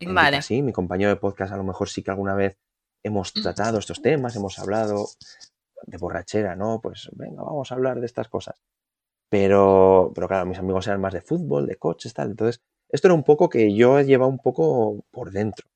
Vale. 0.06 0.44
Sí, 0.44 0.62
mi 0.62 0.74
compañero 0.74 1.10
de 1.10 1.16
podcast 1.16 1.54
a 1.54 1.58
lo 1.58 1.64
mejor 1.64 1.90
sí 1.90 2.04
que 2.04 2.12
alguna 2.12 2.36
vez 2.36 2.58
hemos 3.04 3.34
tratado 3.34 3.80
estos 3.80 4.02
temas, 4.02 4.36
hemos 4.36 4.60
hablado 4.60 5.08
de 5.86 5.98
borrachera, 5.98 6.56
¿no? 6.56 6.82
Pues 6.82 7.10
venga, 7.14 7.42
vamos 7.42 7.72
a 7.72 7.76
hablar 7.76 8.00
de 8.00 8.06
estas 8.06 8.28
cosas. 8.28 8.62
Pero, 9.30 10.12
pero 10.16 10.28
claro, 10.28 10.46
mis 10.46 10.58
amigos 10.58 10.88
eran 10.88 11.02
más 11.02 11.14
de 11.14 11.22
fútbol, 11.22 11.68
de 11.68 11.76
coches, 11.76 12.14
tal. 12.14 12.32
Entonces, 12.32 12.62
esto 12.90 13.08
era 13.08 13.16
un 13.16 13.24
poco 13.24 13.50
que 13.50 13.76
yo 13.76 14.00
llevaba 14.02 14.30
un 14.30 14.40
poco 14.40 15.06
por 15.12 15.32
dentro. 15.32 15.68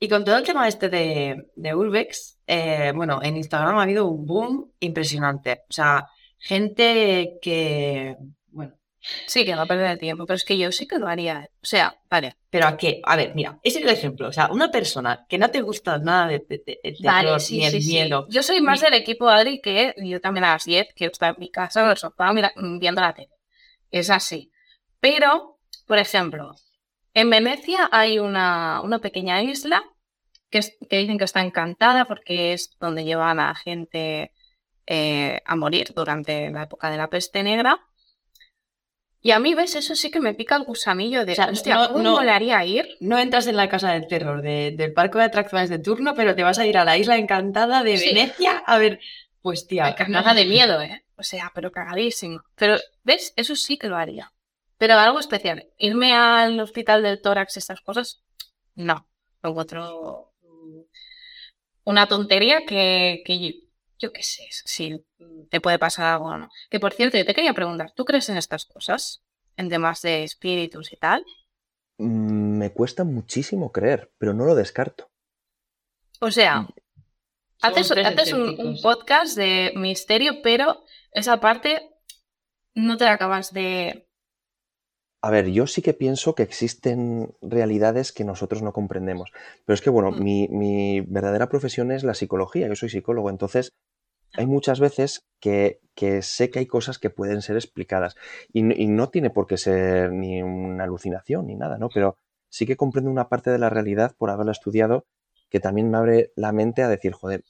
Y 0.00 0.08
con 0.08 0.24
todo 0.24 0.36
el 0.36 0.44
tema 0.44 0.68
este 0.68 0.88
de, 0.88 1.50
de 1.56 1.74
Urbex, 1.74 2.38
eh, 2.46 2.92
bueno, 2.94 3.20
en 3.22 3.36
Instagram 3.36 3.78
ha 3.78 3.82
habido 3.82 4.06
un 4.06 4.24
boom 4.26 4.72
impresionante. 4.78 5.64
O 5.68 5.72
sea, 5.72 6.06
gente 6.38 7.38
que, 7.42 8.16
Sí, 9.26 9.44
que 9.44 9.54
no 9.54 9.66
perder 9.66 9.92
el 9.92 9.98
tiempo, 9.98 10.26
pero 10.26 10.36
es 10.36 10.44
que 10.44 10.58
yo 10.58 10.72
sí 10.72 10.86
que 10.86 10.98
lo 10.98 11.06
haría. 11.08 11.40
¿eh? 11.44 11.50
O 11.62 11.66
sea, 11.66 11.96
vale. 12.10 12.36
pero 12.50 12.66
¿a 12.66 12.76
qué? 12.76 13.00
A 13.04 13.14
ver, 13.16 13.32
mira, 13.34 13.58
ese 13.62 13.78
es 13.78 13.84
el 13.84 13.90
ejemplo. 13.90 14.28
O 14.28 14.32
sea, 14.32 14.48
una 14.50 14.70
persona 14.70 15.24
que 15.28 15.38
no 15.38 15.50
te 15.50 15.60
gusta 15.62 15.98
nada 15.98 16.26
de, 16.26 16.40
de, 16.40 16.62
de- 16.66 16.80
de 16.82 16.92
terror, 16.92 17.04
Vale, 17.04 17.40
sí, 17.40 17.58
ni 17.58 17.64
el 17.66 17.82
sí. 17.82 17.88
miedo, 17.88 18.26
Yo 18.28 18.42
soy 18.42 18.60
más 18.60 18.80
del 18.80 18.94
equipo 18.94 19.28
Adri 19.28 19.60
que 19.60 19.94
yo 19.98 20.20
también 20.20 20.44
a 20.44 20.52
las 20.52 20.64
10 20.64 20.88
quiero 20.94 21.12
estar 21.12 21.34
en 21.34 21.40
mi 21.40 21.50
casa 21.50 21.84
en 21.84 21.90
el 21.90 21.96
sofá 21.96 22.32
mira- 22.32 22.52
viendo 22.56 23.00
la 23.00 23.14
tele. 23.14 23.30
Es 23.90 24.10
así. 24.10 24.50
Pero, 25.00 25.58
por 25.86 25.98
ejemplo, 25.98 26.54
en 27.14 27.30
Venecia 27.30 27.88
hay 27.92 28.18
una, 28.18 28.80
una 28.82 28.98
pequeña 28.98 29.42
isla 29.42 29.82
que, 30.50 30.58
es- 30.58 30.76
que 30.90 30.98
dicen 30.98 31.18
que 31.18 31.24
está 31.24 31.40
encantada 31.40 32.04
porque 32.06 32.52
es 32.52 32.76
donde 32.80 33.04
llevan 33.04 33.38
a 33.38 33.54
gente 33.54 34.32
eh, 34.86 35.40
a 35.44 35.54
morir 35.54 35.92
durante 35.94 36.50
la 36.50 36.64
época 36.64 36.90
de 36.90 36.96
la 36.96 37.08
peste 37.08 37.42
negra. 37.42 37.78
Y 39.20 39.32
a 39.32 39.40
mí, 39.40 39.54
¿ves? 39.54 39.74
Eso 39.74 39.96
sí 39.96 40.10
que 40.10 40.20
me 40.20 40.34
pica 40.34 40.56
el 40.56 40.62
gusanillo 40.64 41.24
de, 41.24 41.32
O 41.32 41.34
sea, 41.34 41.46
hostia, 41.50 41.74
no- 41.74 41.88
¿cómo 41.88 42.02
no- 42.04 42.12
molaría 42.12 42.64
ir? 42.64 42.96
no 43.00 43.18
entras 43.18 43.46
en 43.48 43.56
la 43.56 43.68
casa 43.68 43.92
del 43.92 44.06
terror 44.06 44.42
de- 44.42 44.72
del 44.76 44.92
parque 44.92 45.18
de 45.18 45.24
atracciones 45.24 45.68
de 45.70 45.78
turno, 45.80 46.14
pero 46.14 46.34
te 46.36 46.44
vas 46.44 46.58
a 46.58 46.66
ir 46.66 46.78
a 46.78 46.84
la 46.84 46.96
isla 46.96 47.16
encantada 47.16 47.82
de 47.82 47.96
Sí. 47.98 48.08
Venecia 48.14 48.58
a 48.64 48.78
ver, 48.78 49.00
pues 49.42 49.66
tía, 49.66 49.94
Cagada 49.96 50.34
de 50.34 50.44
miedo, 50.44 50.80
¿eh? 50.80 51.04
O 51.16 51.22
sea, 51.24 51.50
pero 51.54 51.72
cagadísimo. 51.72 52.42
Pero, 52.54 52.76
¿ves? 53.02 53.32
Eso 53.36 53.56
sí 53.56 53.76
que 53.76 53.88
lo 53.88 53.96
haría. 53.96 54.32
Pero 54.78 54.94
algo 54.94 55.18
especial. 55.18 55.66
Irme 55.78 56.12
al 56.14 56.60
hospital 56.60 57.02
del 57.02 57.20
tórax, 57.20 57.56
estas 57.56 57.80
cosas, 57.80 58.22
no. 58.76 59.08
Lo 59.42 59.50
encuentro 59.50 60.32
mm, 60.42 60.80
una 61.84 62.06
tontería 62.06 62.60
que, 62.66 63.22
que 63.24 63.62
yo, 63.98 64.12
qué 64.12 64.22
sé, 64.22 64.46
si 64.50 65.04
te 65.50 65.60
puede 65.60 65.78
pasar 65.78 66.06
algo 66.06 66.26
o 66.26 66.38
no. 66.38 66.50
Que 66.70 66.80
por 66.80 66.92
cierto, 66.92 67.18
yo 67.18 67.24
te 67.24 67.34
quería 67.34 67.54
preguntar, 67.54 67.92
¿tú 67.92 68.04
crees 68.04 68.28
en 68.28 68.36
estas 68.36 68.64
cosas? 68.64 69.22
En 69.56 69.68
temas 69.68 70.02
de 70.02 70.24
espíritus 70.24 70.92
y 70.92 70.96
tal. 70.96 71.24
Mm, 71.98 72.58
Me 72.58 72.72
cuesta 72.72 73.04
muchísimo 73.04 73.72
creer, 73.72 74.12
pero 74.18 74.34
no 74.34 74.44
lo 74.44 74.54
descarto. 74.54 75.10
O 76.20 76.30
sea, 76.30 76.68
haces, 77.60 77.88
tres 77.88 78.06
haces 78.06 78.32
un, 78.32 78.58
un 78.60 78.80
podcast 78.80 79.36
de 79.36 79.72
misterio, 79.76 80.42
pero 80.42 80.84
esa 81.12 81.40
parte 81.40 81.90
no 82.74 82.96
te 82.96 83.04
la 83.04 83.12
acabas 83.12 83.52
de... 83.52 84.07
A 85.20 85.30
ver, 85.30 85.48
yo 85.50 85.66
sí 85.66 85.82
que 85.82 85.94
pienso 85.94 86.34
que 86.34 86.44
existen 86.44 87.34
realidades 87.42 88.12
que 88.12 88.24
nosotros 88.24 88.62
no 88.62 88.72
comprendemos. 88.72 89.32
Pero 89.64 89.74
es 89.74 89.80
que, 89.80 89.90
bueno, 89.90 90.12
Mm. 90.12 90.22
mi, 90.22 90.48
mi 90.48 91.00
verdadera 91.00 91.48
profesión 91.48 91.90
es 91.90 92.04
la 92.04 92.14
psicología. 92.14 92.68
Yo 92.68 92.76
soy 92.76 92.88
psicólogo, 92.88 93.28
entonces 93.30 93.72
hay 94.34 94.46
muchas 94.46 94.78
veces 94.78 95.26
que, 95.40 95.80
que 95.94 96.22
sé 96.22 96.50
que 96.50 96.60
hay 96.60 96.66
cosas 96.66 96.98
que 96.98 97.10
pueden 97.10 97.42
ser 97.42 97.56
explicadas. 97.56 98.14
Y 98.52 98.62
no 98.62 99.08
tiene 99.08 99.30
por 99.30 99.46
qué 99.46 99.56
ser 99.56 100.12
ni 100.12 100.42
una 100.42 100.84
alucinación 100.84 101.46
ni 101.46 101.56
nada, 101.56 101.78
¿no? 101.78 101.88
Pero 101.88 102.16
sí 102.48 102.66
que 102.66 102.76
comprendo 102.76 103.10
una 103.10 103.28
parte 103.28 103.50
de 103.50 103.58
la 103.58 103.70
realidad 103.70 104.14
por 104.16 104.30
haberla 104.30 104.52
estudiado 104.52 105.04
que 105.50 105.60
también 105.60 105.90
me 105.90 105.96
abre 105.96 106.32
la 106.36 106.52
mente 106.52 106.82
a 106.82 106.88
decir, 106.88 107.12
joder, 107.12 107.42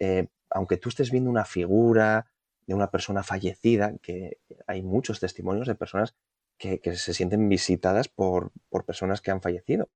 eh, 0.00 0.26
aunque 0.50 0.76
tú 0.76 0.88
estés 0.88 1.10
viendo 1.10 1.30
una 1.30 1.44
figura 1.44 2.26
de 2.66 2.74
una 2.74 2.90
persona 2.90 3.22
fallecida, 3.22 3.94
que 4.02 4.38
hay 4.66 4.82
muchos 4.82 5.20
testimonios 5.20 5.68
de 5.68 5.76
personas 5.76 6.14
que, 6.58 6.80
se 6.96 7.14
sienten 7.14 7.48
visitadas 7.48 8.08
por, 8.08 8.52
por 8.68 8.84
personas 8.84 9.20
que 9.20 9.30
han 9.30 9.42
fallecido. 9.42 9.88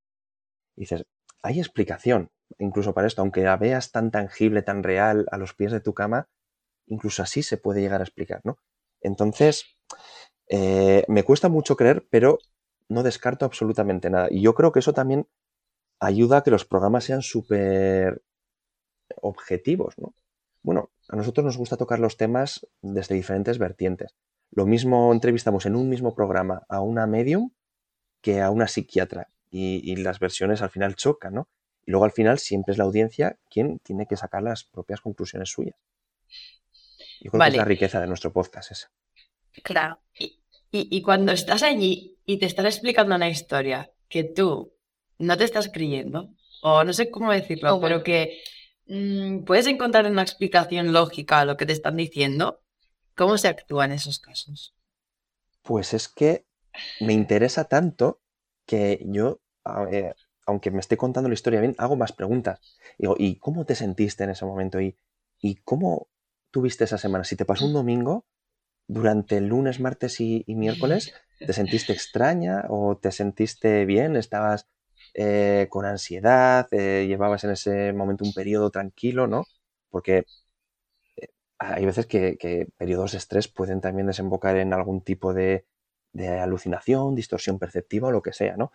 dices, 0.77 1.05
hay 1.43 1.59
explicación 1.59 2.31
incluso 2.59 2.95
para 2.95 3.07
esto, 3.07 3.23
aunque 3.23 3.43
la 3.43 3.57
veas 3.57 3.93
tan 3.93 4.11
tangible, 4.11 4.63
tan 4.63 4.83
real 4.83 5.27
a 5.31 5.39
los 5.39 5.55
pies 5.55 5.73
de 5.73 5.81
tu 5.81 5.95
cama, 5.95 6.29
incluso 6.87 7.23
así 7.23 7.43
se 7.43 7.57
puede 7.57 7.81
llegar 7.81 8.01
a 8.01 8.05
explicar, 8.05 8.41
¿no? 8.45 8.59
Entonces, 9.01 9.77
eh, 10.49 11.05
me 11.09 11.23
cuesta 11.23 11.49
mucho 11.49 11.77
creer, 11.77 12.07
pero 12.11 12.39
no 12.89 13.03
descarto 13.03 13.45
absolutamente 13.45 14.11
nada. 14.11 14.29
Y 14.31 14.43
yo 14.43 14.55
creo 14.55 14.73
que 14.73 14.81
eso 14.81 14.93
también 14.93 15.29
ayuda 16.01 16.39
a 16.39 16.43
que 16.43 16.51
los 16.51 16.65
programas 16.65 17.05
sean 17.05 17.23
súper 17.23 18.23
objetivos, 19.23 19.99
¿no? 19.99 20.15
Bueno, 20.63 20.91
a 21.09 21.17
nosotros 21.17 21.45
nos 21.45 21.57
gusta 21.57 21.77
tocar 21.77 21.99
los 22.01 22.17
temas 22.17 22.67
desde 22.83 23.15
diferentes 23.15 23.59
vertientes. 23.59 24.15
Lo 24.51 24.67
mismo 24.67 25.13
entrevistamos 25.13 25.67
en 25.67 25.77
un 25.77 25.89
mismo 25.89 26.15
programa 26.15 26.63
a 26.69 26.81
una 26.81 27.07
medium 27.07 27.51
que 28.21 28.41
a 28.41 28.51
una 28.51 28.67
psiquiatra 28.69 29.29
y, 29.51 29.97
las 29.97 30.19
versiones 30.19 30.63
al 30.63 30.71
final 30.71 30.95
chocan, 30.97 31.35
¿no? 31.35 31.49
Y 31.85 31.91
luego 31.91 32.05
al 32.05 32.13
final 32.13 32.39
siempre 32.39 32.73
es 32.73 32.79
la 32.79 32.85
audiencia 32.85 33.39
quien 33.49 33.79
tiene 33.81 34.07
que 34.07 34.17
sacar 34.17 34.43
las 34.43 34.65
propias 34.65 35.01
conclusiones 35.01 35.51
suyas. 35.51 35.77
Yo 37.21 37.31
creo 37.31 37.43
que 37.43 37.49
es 37.49 37.57
la 37.57 37.65
riqueza 37.65 38.01
de 38.01 38.07
nuestro 38.07 38.33
podcast 38.33 38.71
esa. 38.71 38.91
Claro. 39.63 40.01
Y, 40.73 41.03
cuando 41.03 41.33
estás 41.33 41.65
allí 41.65 42.17
y 42.25 42.39
te 42.39 42.47
están 42.47 42.67
explicando 42.67 43.17
una 43.17 43.29
historia 43.29 43.91
que 44.09 44.23
tú 44.23 44.73
no 45.19 45.37
te 45.37 45.43
estás 45.43 45.69
creyendo, 45.69 46.31
o 46.63 46.85
no 46.85 46.93
sé 46.93 47.11
cómo 47.11 47.33
decirlo, 47.33 47.75
oh, 47.75 47.81
pero 47.81 48.05
que 48.05 48.41
mm, 48.87 49.43
puedes 49.45 49.67
encontrar 49.67 50.07
una 50.07 50.23
explicación 50.23 50.93
lógica 50.93 51.41
a 51.41 51.45
lo 51.45 51.57
que 51.57 51.67
te 51.67 51.73
están 51.73 51.97
diciendo, 51.97 52.61
¿cómo 53.17 53.39
se 53.39 53.49
actúa 53.49 53.85
en 53.85 53.93
esos 53.93 54.19
casos? 54.19 54.75
Pues 55.63 55.95
es 55.95 56.09
que 56.09 56.47
me 57.01 57.13
interesa 57.13 57.65
tanto 57.65 58.21
que 58.67 59.05
yo, 59.07 59.41
aunque 60.47 60.71
me 60.71 60.81
esté 60.81 60.97
contando 60.97 61.29
la 61.29 61.35
historia 61.35 61.61
bien, 61.61 61.75
hago 61.79 61.97
más 61.97 62.13
preguntas. 62.13 62.61
Digo, 62.99 63.15
¿y 63.19 63.37
cómo 63.37 63.65
te 63.65 63.75
sentiste 63.75 64.25
en 64.25 64.31
ese 64.31 64.45
momento? 64.45 64.81
¿Y, 64.81 64.97
y 65.41 65.57
cómo 65.57 66.09
tuviste 66.51 66.85
esa 66.85 66.99
semana? 66.99 67.25
Si 67.25 67.37
te 67.37 67.45
pasó 67.45 67.67
un 67.67 67.73
domingo, 67.73 68.25
durante 68.91 69.37
el 69.37 69.47
lunes, 69.47 69.79
martes 69.79 70.21
y, 70.21 70.45
miércoles, 70.49 71.15
¿te 71.39 71.53
sentiste 71.53 71.93
extraña 71.93 72.65
o 72.69 72.97
te 72.97 73.13
sentiste 73.13 73.85
bien? 73.85 74.17
¿Estabas 74.17 74.67
eh, 75.15 75.69
con 75.71 75.85
ansiedad? 75.85 76.67
Eh, 76.73 77.07
¿Llevabas 77.07 77.45
en 77.45 77.51
ese 77.51 77.93
momento 77.93 78.25
un 78.25 78.33
periodo 78.33 78.71
tranquilo? 78.71 79.29
¿no? 79.29 79.45
Porque 79.91 80.19
eh, 80.19 80.25
hay 81.61 81.87
veces 81.87 82.07
que, 82.07 82.67
periodos 82.77 83.13
de 83.13 83.19
estrés 83.19 83.47
pueden 83.47 83.81
también 83.81 84.09
desembocar 84.09 84.57
en 84.57 84.73
algún 84.73 85.03
tipo 85.03 85.33
de, 85.33 85.67
alucinación, 86.41 87.15
distorsión 87.15 87.61
perceptiva 87.61 88.09
o 88.09 88.13
lo 88.13 88.23
que 88.23 88.33
sea, 88.33 88.57
¿no? 88.57 88.73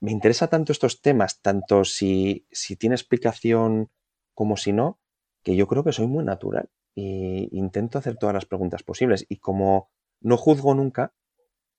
me 0.00 0.10
interesa 0.10 0.48
tanto 0.48 0.72
estos 0.72 1.00
temas, 1.00 1.40
tanto 1.40 1.84
si, 1.84 2.46
si 2.50 2.76
tiene 2.76 2.94
explicación 2.94 3.90
como 4.34 4.56
si 4.56 4.72
no, 4.72 5.00
que 5.42 5.56
yo 5.56 5.66
creo 5.66 5.84
que 5.84 5.92
soy 5.92 6.06
muy 6.06 6.24
natural 6.24 6.70
e 6.96 7.48
intento 7.52 7.98
hacer 7.98 8.16
todas 8.16 8.34
las 8.34 8.46
preguntas 8.46 8.82
posibles. 8.82 9.26
Y 9.28 9.38
como 9.38 9.90
no 10.20 10.36
juzgo 10.36 10.74
nunca, 10.74 11.14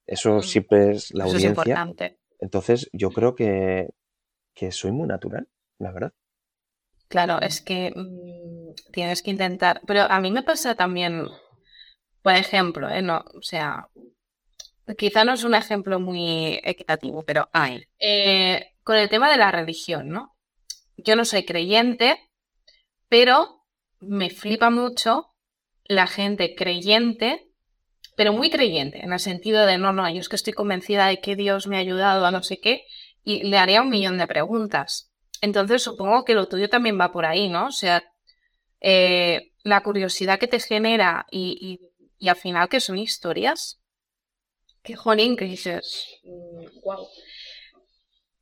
eso 0.06 0.38
mm. 0.38 0.44
siempre 0.44 0.92
es 0.92 1.14
la 1.14 1.26
audiencia. 1.26 1.94
Entonces 2.40 2.90
yo 2.94 3.12
creo 3.12 3.36
que, 3.36 3.94
soy 4.72 4.92
muy 4.92 5.08
natural, 5.08 5.48
la 5.80 5.92
verdad. 5.92 6.14
Claro, 7.08 7.40
es 7.42 7.62
que 7.62 7.92
mm, 7.96 8.65
tienes 8.92 9.22
que 9.22 9.32
intentar. 9.32 9.82
Pero 9.86 10.02
a 10.02 10.20
mí 10.20 10.32
me 10.32 10.44
pasa 10.44 10.76
también, 10.76 11.28
por 12.22 12.34
ejemplo, 12.34 12.90
¿eh? 12.90 13.02
no, 13.02 13.24
o 13.34 13.42
sea, 13.42 13.90
quizá 14.98 15.24
no 15.24 15.34
es 15.34 15.44
un 15.44 15.56
ejemplo 15.56 16.00
muy 16.00 16.60
equitativo, 16.64 17.24
pero 17.24 17.50
hay. 17.54 17.84
Eh, 18.00 18.74
con 18.84 18.98
el 18.98 19.10
tema 19.10 19.32
de 19.32 19.38
la 19.38 19.52
religión, 19.52 20.10
¿no? 20.10 20.36
Yo 20.98 21.16
no 21.16 21.26
soy 21.26 21.46
creyente, 21.46 22.18
pero 23.10 23.64
me 24.00 24.30
flipa 24.30 24.70
mucho 24.70 25.34
la 25.84 26.08
gente 26.08 26.56
creyente, 26.56 27.50
pero 28.16 28.34
muy 28.34 28.50
creyente, 28.50 29.04
en 29.04 29.14
el 29.14 29.20
sentido 29.20 29.66
de, 29.66 29.78
no, 29.78 29.92
no, 29.92 30.10
yo 30.10 30.20
es 30.20 30.30
que 30.30 30.36
estoy 30.36 30.54
convencida 30.54 31.08
de 31.08 31.20
que 31.20 31.36
Dios 31.36 31.68
me 31.68 31.78
ha 31.78 31.80
ayudado 31.80 32.26
a 32.26 32.32
no 32.32 32.44
sé 32.44 32.60
qué, 32.60 32.86
y 33.24 33.44
le 33.44 33.58
haría 33.58 33.82
un 33.82 33.90
millón 33.90 34.18
de 34.18 34.28
preguntas. 34.28 35.12
Entonces 35.42 35.84
supongo 35.84 36.24
que 36.24 36.34
lo 36.34 36.48
tuyo 36.48 36.70
también 36.70 37.00
va 37.00 37.12
por 37.12 37.26
ahí, 37.26 37.50
¿no? 37.50 37.68
O 37.68 37.72
sea, 37.72 38.04
eh, 38.88 39.52
la 39.64 39.82
curiosidad 39.82 40.40
que 40.40 40.48
te 40.48 40.60
genera 40.60 41.26
y, 41.32 41.80
y, 42.20 42.30
al 42.30 42.36
final 42.36 42.70
que 42.70 42.80
son 42.80 42.98
historias. 42.98 43.80
Qué 44.82 44.96
jolín 44.96 45.36
que 45.36 45.46
dices, 45.46 46.20
wow. 46.84 47.04
Mm, 47.04 47.08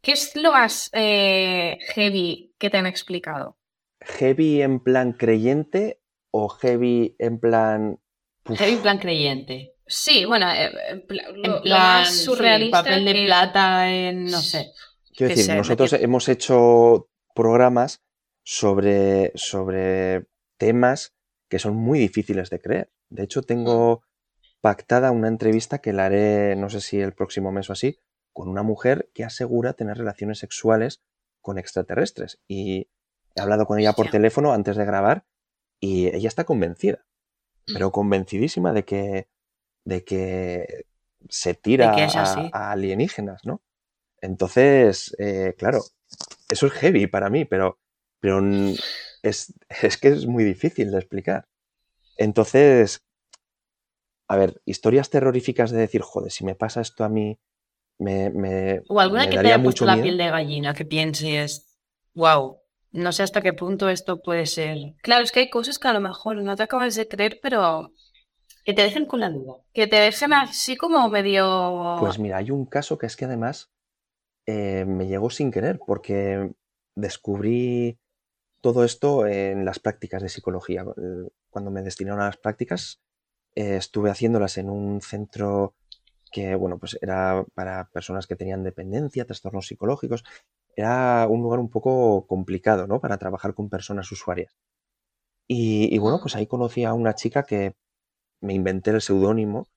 ¿Qué 0.02 0.12
es 0.12 0.36
lo 0.36 0.52
más 0.52 0.90
eh, 0.92 1.78
heavy 1.94 2.54
que 2.58 2.70
te 2.70 2.78
han 2.78 2.88
explicado? 2.88 3.58
heavy 4.06 4.62
en 4.62 4.80
plan 4.80 5.14
creyente 5.14 6.02
o 6.32 6.50
heavy 6.50 7.16
en 7.20 7.40
plan... 7.40 8.00
Heavy 8.46 8.74
en 8.74 8.82
plan 8.82 8.98
creyente. 8.98 9.76
Sí, 9.86 10.26
bueno, 10.26 10.52
eh, 10.52 10.72
en 10.90 11.06
plan 11.08 12.06
surrealista. 12.06 12.84
papel 12.84 13.06
de 13.06 13.26
plata, 13.26 13.92
en, 13.92 14.26
no 14.26 14.42
sé. 14.42 14.72
Quiero 15.16 15.36
decir, 15.36 15.54
nosotros 15.54 15.94
hemos 15.94 16.28
hecho 16.28 17.10
programas 17.36 18.02
sobre, 18.44 19.32
sobre 19.36 20.26
temas 20.58 21.16
que 21.50 21.60
son 21.60 21.76
muy 21.76 22.00
difíciles 22.00 22.50
de 22.50 22.60
creer. 22.60 22.92
De 23.10 23.24
hecho, 23.24 23.42
tengo 23.42 23.98
mm. 23.98 24.44
pactada 24.62 25.12
una 25.12 25.28
entrevista 25.28 25.80
que 25.80 25.94
la 25.94 26.06
haré, 26.06 26.56
no 26.56 26.70
sé 26.70 26.82
si 26.82 27.00
el 27.00 27.14
próximo 27.14 27.52
mes 27.52 27.70
o 27.70 27.74
así, 27.74 28.00
con 28.32 28.50
una 28.50 28.64
mujer 28.64 29.10
que 29.14 29.24
asegura 29.24 29.74
tener 29.74 29.98
relaciones 29.98 30.40
sexuales 30.40 31.04
con 31.42 31.58
extraterrestres. 31.58 32.42
Y 32.48 32.90
He 33.36 33.42
hablado 33.42 33.66
con 33.66 33.80
ella 33.80 33.94
por 33.94 34.10
teléfono 34.10 34.54
antes 34.54 34.76
de 34.76 34.86
grabar 34.86 35.26
y 35.80 36.08
ella 36.08 36.28
está 36.28 36.44
convencida, 36.44 37.06
pero 37.66 37.92
convencidísima 37.92 38.74
de 38.74 38.86
que, 38.86 39.28
de 39.86 40.04
que 40.04 40.86
se 41.30 41.56
tira 41.56 41.96
a, 41.96 42.72
alienígenas, 42.72 43.44
¿no? 43.46 43.62
Entonces, 44.22 45.16
eh, 45.20 45.56
claro, 45.58 45.82
eso 46.50 46.68
es 46.68 46.74
heavy 46.74 47.08
para 47.08 47.30
mí, 47.30 47.46
pero, 47.46 47.80
pero 48.20 48.42
es, 49.24 49.54
es 49.82 49.98
que 49.98 50.10
es 50.10 50.28
muy 50.28 50.44
difícil 50.44 50.92
de 50.92 51.00
explicar. 51.00 51.46
Entonces, 52.18 53.02
a 54.28 54.36
ver, 54.36 54.62
historias 54.66 55.10
terroríficas 55.10 55.72
de 55.72 55.80
decir, 55.80 56.02
joder, 56.02 56.32
si 56.32 56.46
me 56.46 56.56
pasa 56.56 56.82
esto 56.82 57.04
a 57.04 57.10
mí, 57.10 57.40
me. 57.98 58.30
me 58.30 58.82
o 58.88 59.00
alguna 59.00 59.30
que 59.30 59.38
te 59.38 59.48
haya 59.48 59.62
puesto 59.62 59.86
la 59.86 60.02
piel 60.02 60.18
de 60.18 60.30
gallina, 60.30 60.74
que 60.74 60.86
pienses, 60.86 61.78
wow, 62.14 62.60
no 62.92 63.12
sé 63.12 63.24
hasta 63.24 63.42
qué 63.42 63.54
punto 63.54 63.90
esto 63.90 64.22
puede 64.22 64.46
ser. 64.46 64.78
Claro, 65.02 65.24
es 65.24 65.32
que 65.32 65.42
hay 65.42 65.50
cosas 65.50 65.80
que 65.80 65.88
a 65.88 65.94
lo 65.94 66.02
mejor 66.02 66.42
no 66.42 66.56
te 66.56 66.64
acabas 66.64 66.96
de 66.96 67.08
creer, 67.08 67.40
pero 67.42 67.92
que 68.64 68.74
te 68.74 68.84
dejen 68.84 69.06
con 69.06 69.20
la 69.20 69.30
duda. 69.30 69.56
Que 69.74 69.88
te 69.88 69.96
dejen 69.96 70.34
así 70.34 70.78
como 70.78 71.10
medio. 71.10 71.98
Pues 72.00 72.20
mira, 72.20 72.38
hay 72.38 72.52
un 72.52 72.66
caso 72.66 72.98
que 72.98 73.08
es 73.08 73.16
que 73.16 73.26
además 73.26 73.72
eh, 74.46 74.86
me 74.86 75.08
llegó 75.08 75.30
sin 75.30 75.52
querer, 75.52 75.80
porque 75.86 76.52
descubrí 76.96 78.00
todo 78.64 78.86
esto 78.86 79.28
en 79.28 79.66
las 79.66 79.80
prácticas 79.80 80.24
de 80.24 80.30
psicología. 80.30 80.86
Cuando 81.50 81.70
me 81.70 81.84
destinaron 81.84 82.22
a 82.22 82.28
las 82.28 82.38
prácticas, 82.38 83.02
eh, 83.56 83.76
estuve 83.76 84.10
haciéndolas 84.10 84.58
en 84.58 84.70
un 84.70 85.02
centro 85.02 85.76
que, 86.32 86.56
bueno, 86.56 86.80
pues 86.80 86.98
era 87.02 87.46
para 87.56 87.90
personas 87.90 88.26
que 88.26 88.38
tenían 88.38 88.64
dependencia, 88.64 89.26
trastornos 89.26 89.68
psicológicos, 89.68 90.24
era 90.78 91.28
un 91.30 91.42
lugar 91.42 91.60
un 91.60 91.70
poco 91.70 92.26
complicado, 92.26 92.88
¿no? 92.88 93.02
Para 93.02 93.18
trabajar 93.18 93.54
con 93.54 93.70
personas 93.70 94.10
usuarias. 94.14 94.56
Y, 95.46 95.98
bueno, 96.00 96.20
pues 96.22 96.36
ahí 96.38 96.48
conocí 96.48 96.86
a 96.86 96.94
una 96.94 97.16
chica 97.16 97.44
que 97.44 97.76
me 98.42 98.54
inventé 98.54 98.92
el 98.92 99.02
seudónimo 99.02 99.68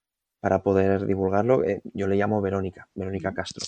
para 0.40 0.62
poder 0.62 1.06
divulgarlo. 1.06 1.64
Eh, 1.64 1.82
yo 1.92 2.06
le 2.06 2.16
llamo 2.16 2.40
Verónica, 2.40 2.88
Verónica 2.94 3.34
Castro. 3.34 3.66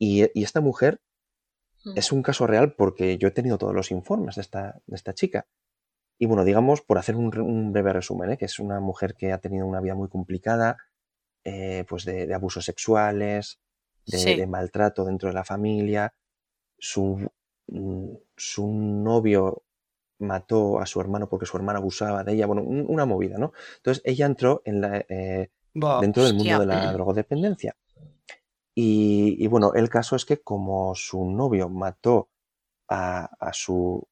Y, 0.00 0.22
esta 0.42 0.60
mujer 0.60 1.00
es 1.94 2.12
un 2.12 2.22
caso 2.22 2.46
real 2.46 2.74
porque 2.74 3.18
yo 3.18 3.28
he 3.28 3.32
tenido 3.32 3.58
todos 3.58 3.74
los 3.74 3.90
informes 3.90 4.36
de 4.36 4.42
esta, 4.42 4.80
de 4.86 4.96
esta 4.96 5.14
chica. 5.14 5.46
Y 6.18 6.26
bueno, 6.26 6.44
digamos, 6.44 6.80
por 6.82 6.98
hacer 6.98 7.16
un, 7.16 7.72
breve 7.72 7.92
resumen, 7.92 8.32
¿eh? 8.32 8.36
que 8.36 8.46
es 8.46 8.58
una 8.58 8.80
mujer 8.80 9.14
que 9.14 9.32
ha 9.32 9.38
tenido 9.38 9.66
una 9.66 9.80
vida 9.80 9.94
muy 9.94 10.08
complicada, 10.08 10.76
eh, 11.44 11.84
pues 11.88 12.04
de, 12.04 12.32
abusos 12.34 12.64
sexuales, 12.64 13.60
de, 14.04 14.46
maltrato 14.46 15.04
dentro 15.04 15.28
de 15.28 15.34
la 15.34 15.44
familia, 15.44 16.12
su, 16.76 17.30
mm, 17.68 18.14
su 18.36 18.72
novio 18.72 19.62
mató 20.18 20.80
a 20.80 20.86
su 20.86 21.00
hermano 21.00 21.28
porque 21.28 21.46
su 21.46 21.56
hermano 21.56 21.78
abusaba 21.78 22.24
de 22.24 22.32
ella, 22.32 22.46
bueno, 22.46 22.62
una 22.62 23.04
movida, 23.04 23.38
¿no? 23.38 23.52
Entonces 23.76 24.02
ella 24.04 24.26
entró 24.26 24.62
en 24.64 24.80
la, 24.80 25.04
eh, 25.08 25.50
dentro 26.00 26.24
del 26.24 26.34
mundo 26.34 26.60
de 26.60 26.66
la 26.66 26.92
drogodependencia. 26.92 27.76
Y, 28.80 29.44
bueno, 29.48 29.74
el 29.74 29.90
caso 29.90 30.14
es 30.14 30.24
que 30.24 30.36
como 30.40 30.94
su 30.94 31.24
novio 31.24 31.68
mató 31.68 32.30
a, 32.86 33.24
a, 33.40 33.52
su, 33.52 34.06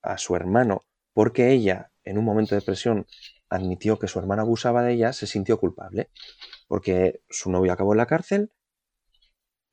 a 0.00 0.16
su 0.16 0.34
hermano 0.34 0.84
porque 1.12 1.52
ella, 1.52 1.92
en 2.02 2.16
un 2.16 2.24
momento 2.24 2.54
de 2.54 2.62
presión, 2.62 3.06
admitió 3.50 3.98
que 3.98 4.08
su 4.08 4.18
hermano 4.18 4.40
abusaba 4.40 4.82
de 4.82 4.94
ella, 4.94 5.12
se 5.12 5.26
sintió 5.26 5.60
culpable. 5.60 6.08
Porque 6.66 7.20
su 7.28 7.50
novio 7.50 7.74
acabó 7.74 7.92
en 7.92 7.98
la 7.98 8.06
cárcel, 8.06 8.52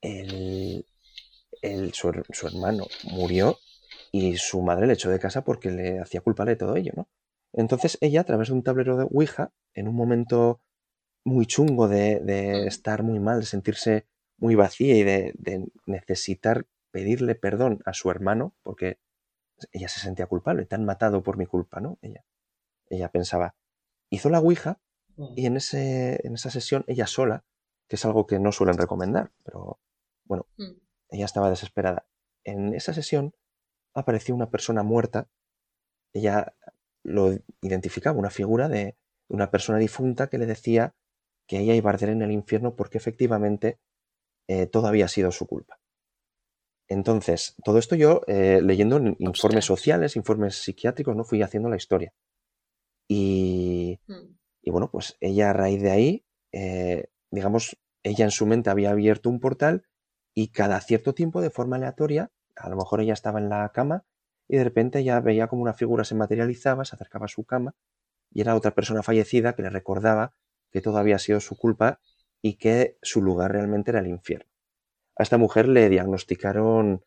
el, 0.02 0.86
el, 1.62 1.94
su, 1.94 2.12
su 2.32 2.48
hermano 2.48 2.88
murió 3.04 3.60
y 4.12 4.36
su 4.36 4.62
madre 4.62 4.88
le 4.88 4.94
echó 4.96 5.10
de 5.10 5.20
casa 5.20 5.46
porque 5.46 5.72
le 5.72 6.02
hacía 6.02 6.20
culpable 6.20 6.52
de 6.52 6.58
todo 6.58 6.76
ello, 6.76 6.92
¿no? 6.98 7.08
Entonces 7.54 7.98
ella, 8.02 8.20
a 8.20 8.26
través 8.26 8.50
de 8.50 8.56
un 8.56 8.64
tablero 8.64 8.98
de 8.98 9.08
Ouija, 9.10 9.54
en 9.74 9.88
un 9.88 9.96
momento 9.96 10.60
muy 11.24 11.46
chungo 11.46 11.88
de, 11.88 12.20
de 12.20 12.68
estar 12.68 13.04
muy 13.04 13.22
mal, 13.22 13.40
de 13.40 13.46
sentirse 13.46 14.06
muy 14.38 14.56
vacía 14.56 14.96
y 14.96 15.04
de, 15.04 15.34
de 15.36 15.68
necesitar 15.86 16.66
pedirle 16.92 17.36
perdón 17.36 17.82
a 17.86 17.94
su 17.94 18.10
hermano, 18.12 18.56
porque 18.64 19.00
ella 19.72 19.88
se 19.88 20.00
sentía 20.00 20.28
culpable, 20.28 20.66
te 20.66 20.76
han 20.76 20.86
matado 20.86 21.24
por 21.24 21.38
mi 21.38 21.46
culpa, 21.46 21.80
¿no? 21.80 21.98
Ella, 22.02 22.26
ella 22.90 23.10
pensaba, 23.10 23.56
hizo 24.10 24.30
la 24.30 24.40
Ouija 24.40 24.80
y 25.36 25.46
en, 25.46 25.58
ese, 25.58 26.26
en 26.26 26.34
esa 26.34 26.50
sesión 26.50 26.84
ella 26.88 27.08
sola, 27.08 27.46
que 27.88 27.96
es 27.96 28.06
algo 28.06 28.26
que 28.26 28.40
no 28.40 28.52
suelen 28.52 28.78
recomendar, 28.78 29.32
pero 29.44 29.80
bueno, 30.26 30.48
Mm. 30.58 30.72
ella 31.10 31.26
estaba 31.26 31.50
desesperada. 31.50 32.08
En 32.44 32.74
esa 32.74 32.94
sesión 32.94 33.34
apareció 33.94 34.36
una 34.36 34.50
persona 34.50 34.84
muerta, 34.84 35.30
ella 36.14 36.56
lo 37.04 37.34
identificaba, 37.62 38.18
una 38.18 38.30
figura 38.30 38.70
de 38.70 38.98
una 39.28 39.52
persona 39.52 39.78
difunta 39.78 40.28
que 40.28 40.38
le 40.38 40.46
decía 40.46 40.96
que 41.48 41.60
ella 41.60 41.76
iba 41.76 41.90
a 41.90 41.94
arder 41.94 42.10
en 42.10 42.22
el 42.22 42.32
infierno 42.32 42.76
porque 42.76 42.98
efectivamente 42.98 43.80
eh, 44.48 44.68
todo 44.68 44.88
había 44.88 45.08
sido 45.08 45.32
su 45.32 45.48
culpa. 45.48 45.80
Entonces, 46.88 47.56
todo 47.64 47.78
esto 47.80 47.96
yo, 47.96 48.22
eh, 48.28 48.60
leyendo 48.62 48.98
en 48.98 49.16
informes 49.20 49.66
sociales, 49.66 50.16
informes 50.16 50.56
psiquiátricos, 50.56 51.16
no 51.16 51.24
fui 51.24 51.42
haciendo 51.42 51.70
la 51.70 51.78
historia. 51.78 52.14
Y, 53.08 54.00
Mm. 54.08 54.36
y 54.64 54.72
bueno, 54.72 54.90
pues 54.92 55.18
ella 55.20 55.50
a 55.50 55.54
raíz 55.54 55.82
de 55.82 55.92
ahí, 55.92 56.26
eh, 56.52 57.08
digamos, 57.32 57.78
ella 58.04 58.26
en 58.26 58.32
su 58.32 58.46
mente 58.46 58.70
había 58.70 58.92
abierto 58.92 59.30
un 59.30 59.40
portal 59.40 59.86
y 60.36 60.50
cada 60.50 60.80
cierto 60.82 61.14
tiempo, 61.14 61.42
de 61.42 61.50
forma 61.50 61.78
aleatoria, 61.78 62.32
a 62.56 62.70
lo 62.70 62.76
mejor 62.76 63.02
ella 63.02 63.14
estaba 63.14 63.40
en 63.40 63.50
la 63.50 63.70
cama 63.74 64.06
y 64.48 64.58
de 64.58 64.64
repente 64.64 65.00
ella 65.00 65.20
veía 65.20 65.48
como 65.48 65.62
una 65.62 65.74
figura 65.74 66.04
se 66.04 66.16
materializaba, 66.16 66.86
se 66.86 66.96
acercaba 66.96 67.26
a 67.26 67.30
su 67.30 67.46
cama 67.46 67.76
y 68.32 68.42
era 68.42 68.56
otra 68.56 68.72
persona 68.76 69.04
fallecida 69.04 69.54
que 69.56 69.62
le 69.64 69.70
recordaba 69.70 70.34
que 70.72 70.82
todo 70.82 70.98
había 70.98 71.20
sido 71.20 71.40
su 71.40 71.56
culpa 71.58 72.00
y 72.44 72.56
que 72.56 72.98
su 73.02 73.22
lugar 73.22 73.52
realmente 73.54 73.92
era 73.92 74.02
el 74.02 74.08
infierno. 74.08 74.50
A 75.18 75.24
esta 75.24 75.38
mujer 75.38 75.68
le 75.68 75.90
diagnosticaron 75.90 77.04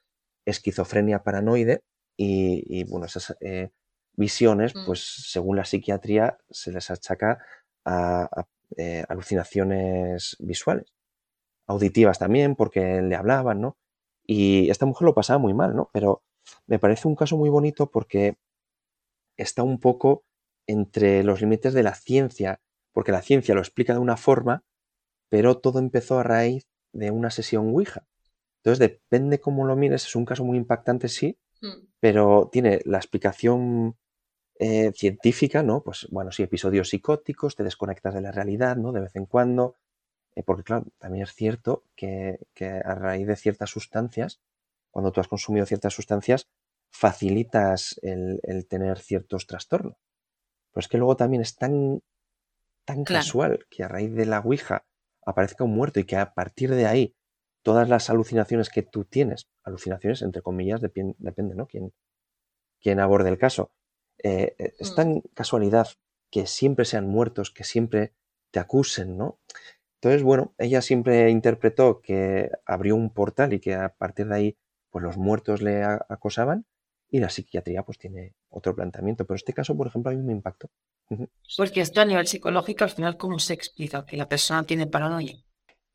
esquizofrenia 0.46 1.22
paranoide 1.22 1.83
y, 2.16 2.64
y, 2.68 2.85
bueno, 2.85 3.07
esas 3.07 3.37
eh, 3.40 3.70
visiones, 4.14 4.75
Mm. 4.75 4.87
pues 4.87 5.01
según 5.31 5.57
la 5.57 5.64
psiquiatría, 5.64 6.38
se 6.51 6.72
les 6.72 6.90
achaca 6.90 7.38
a, 7.85 8.22
a, 8.25 8.46
eh, 8.77 9.05
alucinaciones 9.09 10.37
visuales, 10.38 10.92
auditivas 11.66 12.18
también, 12.18 12.57
porque 12.57 13.03
le 13.03 13.16
hablaban, 13.16 13.61
¿no? 13.61 13.77
Y 14.27 14.70
esta 14.70 14.87
mujer 14.87 15.07
lo 15.07 15.14
pasaba 15.14 15.38
muy 15.38 15.55
mal, 15.55 15.77
¿no? 15.77 15.90
Pero 15.92 16.22
me 16.66 16.79
parece 16.79 17.09
un 17.09 17.16
caso 17.16 17.37
muy 17.37 17.51
bonito 17.51 17.90
porque 17.90 18.37
está 19.37 19.62
un 19.62 19.79
poco 19.81 20.25
entre 20.66 21.22
los 21.22 21.40
límites 21.40 21.75
de 21.75 21.83
la 21.83 21.94
ciencia, 21.94 22.61
porque 22.92 23.12
la 23.12 23.22
ciencia 23.22 23.55
lo 23.55 23.61
explica 23.61 23.92
de 23.92 24.01
una 24.01 24.16
forma, 24.16 24.64
pero 25.29 25.59
todo 25.59 25.79
empezó 25.79 26.19
a 26.19 26.23
raíz 26.23 26.67
de 26.93 27.11
una 27.11 27.31
sesión 27.31 27.69
Ouija. 27.69 28.07
Entonces, 28.59 28.79
depende 28.79 29.41
cómo 29.41 29.65
lo 29.67 29.77
mires, 29.77 30.07
es 30.07 30.17
un 30.17 30.25
caso 30.25 30.45
muy 30.45 30.59
impactante, 30.59 31.09
sí, 31.09 31.39
Mm. 31.62 31.87
pero 32.01 32.49
tiene 32.53 32.81
la 32.85 32.99
explicación 32.99 33.97
eh, 34.59 34.93
científica, 34.95 35.62
¿no? 35.62 35.83
Pues 35.83 36.07
bueno, 36.11 36.33
sí, 36.33 36.43
episodios 36.43 36.89
psicóticos, 36.91 37.57
te 37.57 37.65
desconectas 37.65 38.15
de 38.15 38.23
la 38.23 38.33
realidad, 38.33 38.77
¿no? 38.77 38.93
De 38.93 39.01
vez 39.01 39.15
en 39.17 39.27
cuando, 39.27 39.77
eh, 40.35 40.43
porque 40.43 40.62
claro, 40.65 40.87
también 40.99 41.25
es 41.25 41.35
cierto 41.35 41.85
que, 41.97 42.39
que 42.55 42.67
a 42.67 42.95
raíz 42.95 43.27
de 43.27 43.37
ciertas 43.37 43.71
sustancias, 43.71 44.41
cuando 44.91 45.12
tú 45.12 45.21
has 45.21 45.29
consumido 45.29 45.67
ciertas 45.67 45.95
sustancias, 45.95 46.49
facilitas 46.91 47.99
el, 48.03 48.41
el 48.45 48.67
tener 48.67 48.99
ciertos 48.99 49.47
trastornos. 49.47 49.97
Pero 50.73 50.81
es 50.81 50.89
que 50.89 50.99
luego 50.99 51.17
también 51.17 51.43
es 51.43 51.57
tan, 51.57 52.03
tan 52.87 53.05
Claro. 53.05 53.23
casual 53.25 53.67
que 53.71 53.85
a 53.85 53.89
raíz 53.89 54.15
de 54.15 54.27
la 54.27 54.41
Ouija 54.41 54.85
aparezca 55.27 55.65
un 55.65 55.75
muerto 55.75 56.01
y 56.01 56.05
que 56.05 56.17
a 56.17 56.35
partir 56.35 56.71
de 56.75 56.87
ahí 56.87 57.17
todas 57.65 57.89
las 57.89 58.11
alucinaciones 58.11 58.71
que 58.71 58.83
tú 58.83 59.05
tienes, 59.05 59.49
alucinaciones 59.65 60.23
entre 60.23 60.43
comillas, 60.43 60.81
depende, 60.81 61.55
¿no? 61.57 61.67
Quién, 61.67 61.93
quién 62.81 63.01
aborde 63.01 63.29
el 63.31 63.39
caso. 63.39 63.73
eh, 64.23 64.55
eh, 64.59 64.75
es 64.79 64.93
Mm. 64.93 64.95
tan 64.97 65.21
casualidad 65.35 65.89
que 66.33 66.47
siempre 66.47 66.87
sean 66.87 67.07
muertos, 67.07 67.51
que 67.51 67.65
siempre 67.65 68.15
te 68.51 68.61
acusen, 68.61 69.19
¿no? 69.19 69.41
Entonces, 70.01 70.23
bueno, 70.23 70.55
ella 70.59 70.83
siempre 70.83 71.31
interpretó 71.31 72.01
que 72.03 72.51
abrió 72.67 72.97
un 72.97 73.11
portal 73.12 73.53
y 73.55 73.61
que 73.61 73.75
a 73.75 73.91
partir 73.97 74.29
de 74.29 74.35
ahí, 74.37 74.59
pues 74.91 75.05
los 75.05 75.17
muertos 75.19 75.62
le 75.62 75.85
acosaban 75.85 76.67
y 77.11 77.21
la 77.21 77.31
psiquiatría 77.31 77.83
pues 77.83 77.99
tiene 77.99 78.35
otro 78.49 78.75
planteamiento. 78.75 79.25
Pero 79.25 79.37
este 79.37 79.53
caso, 79.53 79.77
por 79.77 79.87
ejemplo, 79.87 80.11
a 80.11 80.14
mí 80.14 80.23
me 80.23 80.33
impactó. 80.33 80.69
Porque 81.57 81.81
esto 81.81 82.01
a 82.01 82.05
nivel 82.05 82.27
psicológico, 82.27 82.85
al 82.85 82.90
final, 82.90 83.16
¿cómo 83.16 83.38
se 83.38 83.55
explica 83.55 84.05
que 84.05 84.16
la 84.16 84.29
persona 84.29 84.64
tiene 84.64 84.87
paranoia? 84.87 85.47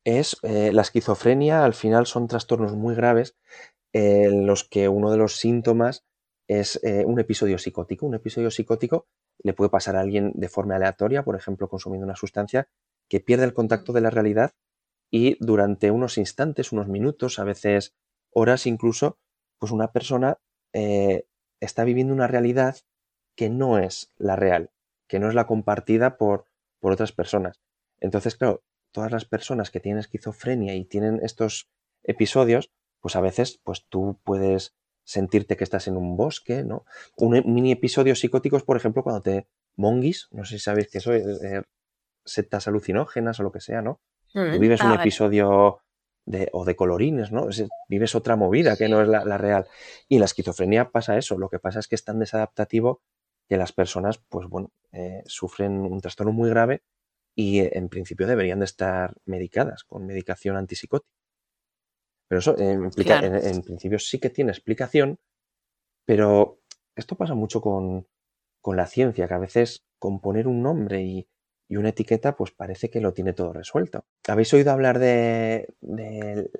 es 0.03 0.37
eh, 0.43 0.71
la 0.73 0.81
esquizofrenia, 0.81 1.63
al 1.63 1.73
final 1.73 2.05
son 2.05 2.27
trastornos 2.27 2.75
muy 2.75 2.95
graves 2.95 3.37
eh, 3.93 4.23
en 4.25 4.45
los 4.47 4.63
que 4.63 4.87
uno 4.87 5.11
de 5.11 5.17
los 5.17 5.35
síntomas 5.37 6.05
es 6.47 6.79
eh, 6.83 7.03
un 7.05 7.19
episodio 7.19 7.57
psicótico. 7.57 8.05
Un 8.05 8.15
episodio 8.15 8.51
psicótico 8.51 9.07
le 9.43 9.53
puede 9.53 9.69
pasar 9.69 9.95
a 9.95 10.01
alguien 10.01 10.31
de 10.35 10.49
forma 10.49 10.75
aleatoria, 10.75 11.23
por 11.23 11.35
ejemplo, 11.35 11.69
consumiendo 11.69 12.05
una 12.05 12.15
sustancia 12.15 12.67
que 13.07 13.19
pierde 13.19 13.45
el 13.45 13.53
contacto 13.53 13.93
de 13.93 14.01
la 14.01 14.09
realidad 14.09 14.53
y 15.09 15.37
durante 15.43 15.91
unos 15.91 16.17
instantes, 16.17 16.71
unos 16.71 16.87
minutos, 16.87 17.39
a 17.39 17.43
veces 17.43 17.93
horas 18.31 18.65
incluso, 18.65 19.19
pues 19.59 19.71
una 19.71 19.91
persona 19.91 20.37
eh, 20.73 21.25
está 21.59 21.83
viviendo 21.83 22.13
una 22.13 22.27
realidad 22.27 22.77
que 23.35 23.49
no 23.49 23.77
es 23.79 24.11
la 24.17 24.35
real, 24.35 24.71
que 25.07 25.19
no 25.19 25.29
es 25.29 25.35
la 25.35 25.47
compartida 25.47 26.17
por, 26.17 26.45
por 26.79 26.91
otras 26.93 27.11
personas. 27.11 27.61
Entonces, 27.99 28.35
claro, 28.35 28.63
todas 28.91 29.11
las 29.11 29.25
personas 29.25 29.71
que 29.71 29.79
tienen 29.79 29.99
esquizofrenia 29.99 30.75
y 30.75 30.85
tienen 30.85 31.19
estos 31.23 31.69
episodios, 32.03 32.71
pues 32.99 33.15
a 33.15 33.21
veces 33.21 33.59
pues 33.63 33.85
tú 33.87 34.19
puedes 34.23 34.75
sentirte 35.03 35.57
que 35.57 35.63
estás 35.63 35.87
en 35.87 35.97
un 35.97 36.17
bosque, 36.17 36.63
¿no? 36.63 36.85
Un 37.17 37.35
e- 37.35 37.43
mini 37.43 37.71
episodio 37.71 38.15
psicóticos, 38.15 38.63
por 38.63 38.77
ejemplo, 38.77 39.03
cuando 39.03 39.21
te 39.21 39.47
monguis, 39.75 40.27
no 40.31 40.45
sé 40.45 40.57
si 40.57 40.63
sabéis 40.63 40.89
que 40.89 40.97
eso 40.99 41.13
es 41.13 41.25
eh, 41.43 41.63
setas 42.25 42.67
alucinógenas 42.67 43.39
o 43.39 43.43
lo 43.43 43.51
que 43.51 43.61
sea, 43.61 43.81
¿no? 43.81 43.99
Tú 44.33 44.59
vives 44.59 44.81
Ah, 44.81 44.85
un 44.85 44.89
vale. 44.91 45.01
episodio 45.01 45.79
de, 46.25 46.49
o 46.53 46.65
de 46.65 46.75
colorines, 46.75 47.31
¿no? 47.31 47.49
Es- 47.49 47.67
vives 47.89 48.15
otra 48.15 48.35
movida 48.35 48.77
que 48.77 48.89
no 48.89 49.01
es 49.01 49.07
la, 49.07 49.25
la 49.25 49.37
real. 49.37 49.67
Y 50.07 50.15
en 50.15 50.21
la 50.21 50.25
esquizofrenia 50.25 50.91
pasa 50.91 51.17
eso. 51.17 51.37
Lo 51.37 51.49
que 51.49 51.59
pasa 51.59 51.79
es 51.79 51.87
que 51.87 51.95
es 51.95 52.03
tan 52.05 52.19
desadaptativo 52.19 53.01
que 53.49 53.57
las 53.57 53.73
personas, 53.73 54.19
pues 54.29 54.47
bueno, 54.47 54.71
eh, 54.93 55.23
sufren 55.25 55.73
un 55.81 55.99
trastorno 56.01 56.31
muy 56.33 56.49
grave 56.49 56.83
y 57.35 57.59
eh, 57.61 57.71
en 57.73 57.89
principio 57.89 58.27
deberían 58.27 58.59
de 58.59 58.65
estar 58.65 59.15
medicadas 59.25 59.83
con 59.83 60.05
medicación 60.05 60.55
antipsicótica. 60.57 61.09
Pero 62.27 62.39
eso 62.39 62.57
eh, 62.57 62.73
implica- 62.73 63.19
Claro. 63.19 63.35
en, 63.37 63.45
en 63.55 63.61
principio 63.61 63.99
sí 63.99 64.19
que 64.19 64.29
tiene 64.29 64.51
explicación, 64.51 65.19
pero 66.05 66.59
esto 66.95 67.15
pasa 67.15 67.33
mucho 67.35 67.61
con, 67.61 68.07
con 68.61 68.77
la 68.77 68.85
ciencia, 68.87 69.27
que 69.27 69.33
a 69.33 69.37
veces 69.39 69.83
con 69.99 70.21
poner 70.21 70.47
un 70.47 70.61
nombre 70.61 71.01
y, 71.03 71.27
y 71.71 71.77
una 71.77 71.89
etiqueta, 71.89 72.35
pues 72.35 72.51
parece 72.51 72.89
que 72.89 72.99
lo 72.99 73.13
tiene 73.13 73.31
todo 73.31 73.53
resuelto. 73.53 74.03
¿Habéis 74.27 74.53
oído 74.53 74.71
hablar 74.71 74.99
de, 74.99 75.69
de 75.79 76.51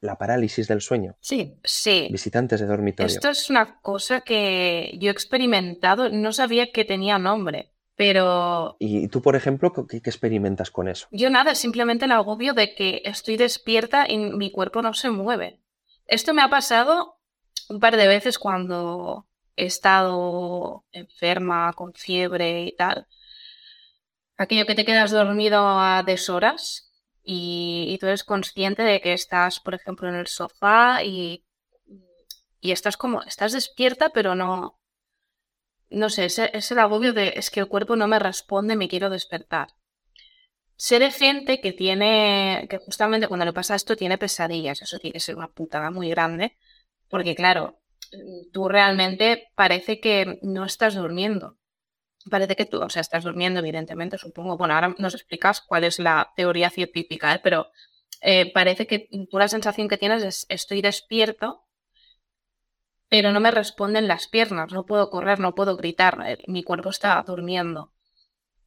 la 0.00 0.18
parálisis 0.18 0.66
del 0.66 0.80
sueño? 0.80 1.14
Sí. 1.20 1.60
Sí. 1.62 2.08
Visitantes 2.10 2.58
de 2.58 2.66
dormitorio. 2.66 3.06
Esto 3.06 3.30
es 3.30 3.48
una 3.50 3.80
cosa 3.80 4.22
que 4.22 4.96
yo 4.98 5.10
he 5.10 5.12
experimentado, 5.12 6.08
no 6.10 6.32
sabía 6.32 6.72
que 6.72 6.84
tenía 6.84 7.20
nombre, 7.20 7.70
pero 7.94 8.74
Y 8.80 9.06
tú, 9.06 9.22
por 9.22 9.36
ejemplo, 9.36 9.72
¿qué, 9.72 10.02
qué 10.02 10.10
experimentas 10.10 10.72
con 10.72 10.88
eso? 10.88 11.06
yo 11.12 11.30
nada, 11.30 11.54
simplemente 11.54 12.06
el 12.06 12.12
agobio 12.12 12.52
de 12.52 12.74
que 12.74 13.02
estoy 13.04 13.36
despierta 13.36 14.10
y 14.10 14.18
mi 14.18 14.50
cuerpo 14.50 14.82
no 14.82 14.92
se 14.92 15.10
mueve. 15.10 15.60
Esto 16.08 16.34
me 16.34 16.42
ha 16.42 16.50
pasado 16.50 17.20
un 17.68 17.78
par 17.78 17.96
de 17.96 18.08
veces 18.08 18.40
cuando 18.40 19.28
he 19.54 19.66
estado 19.66 20.84
enferma, 20.90 21.72
con 21.74 21.94
fiebre 21.94 22.64
y 22.64 22.74
tal. 22.74 23.06
Aquello 24.38 24.66
que 24.66 24.74
te 24.74 24.84
quedas 24.84 25.10
dormido 25.10 25.60
a 25.66 26.02
deshoras 26.04 26.90
y, 27.22 27.86
y 27.88 27.98
tú 27.98 28.06
eres 28.06 28.24
consciente 28.24 28.82
de 28.82 29.00
que 29.00 29.12
estás, 29.12 29.60
por 29.60 29.74
ejemplo, 29.74 30.08
en 30.08 30.14
el 30.16 30.26
sofá 30.26 31.02
y, 31.04 31.44
y 32.60 32.72
estás 32.72 32.96
como, 32.96 33.22
estás 33.22 33.52
despierta, 33.52 34.10
pero 34.10 34.34
no, 34.34 34.78
no 35.90 36.10
sé, 36.10 36.26
es, 36.26 36.38
es 36.38 36.70
el 36.70 36.78
agobio 36.78 37.12
de, 37.12 37.32
es 37.36 37.50
que 37.50 37.58
el 37.58 37.66
cuerpo 37.66 37.96
no 37.96 38.06
me 38.06 38.20
responde, 38.20 38.76
me 38.76 38.88
quiero 38.88 39.10
despertar. 39.10 39.68
Sé 40.76 40.98
de 40.98 41.10
gente 41.10 41.60
que 41.60 41.72
tiene, 41.72 42.66
que 42.70 42.78
justamente 42.78 43.28
cuando 43.28 43.46
le 43.46 43.52
pasa 43.52 43.74
esto 43.74 43.96
tiene 43.96 44.18
pesadillas, 44.18 44.82
eso 44.82 44.98
tiene 44.98 45.14
que 45.14 45.20
ser 45.20 45.36
una 45.36 45.48
putada 45.48 45.90
muy 45.90 46.08
grande, 46.10 46.56
porque 47.08 47.34
claro, 47.34 47.78
tú 48.52 48.68
realmente 48.68 49.48
parece 49.54 50.00
que 50.00 50.38
no 50.42 50.64
estás 50.64 50.94
durmiendo. 50.94 51.56
Parece 52.30 52.56
que 52.56 52.66
tú, 52.66 52.82
o 52.82 52.90
sea, 52.90 53.00
estás 53.00 53.24
durmiendo, 53.24 53.60
evidentemente, 53.60 54.18
supongo. 54.18 54.56
Bueno, 54.56 54.74
ahora 54.74 54.94
nos 54.98 55.14
explicas 55.14 55.60
cuál 55.60 55.84
es 55.84 55.98
la 55.98 56.32
teoría 56.36 56.70
científica, 56.70 57.34
¿eh? 57.34 57.40
pero 57.42 57.68
eh, 58.20 58.52
parece 58.52 58.86
que 58.86 59.08
tú 59.30 59.38
la 59.38 59.48
sensación 59.48 59.88
que 59.88 59.98
tienes 59.98 60.22
es 60.22 60.46
estoy 60.48 60.82
despierto, 60.82 61.64
pero 63.08 63.32
no 63.32 63.40
me 63.40 63.50
responden 63.50 64.08
las 64.08 64.26
piernas, 64.26 64.72
no 64.72 64.86
puedo 64.86 65.10
correr, 65.10 65.38
no 65.38 65.54
puedo 65.54 65.76
gritar, 65.76 66.18
eh, 66.26 66.38
mi 66.48 66.62
cuerpo 66.62 66.90
está 66.90 67.22
durmiendo. 67.26 67.92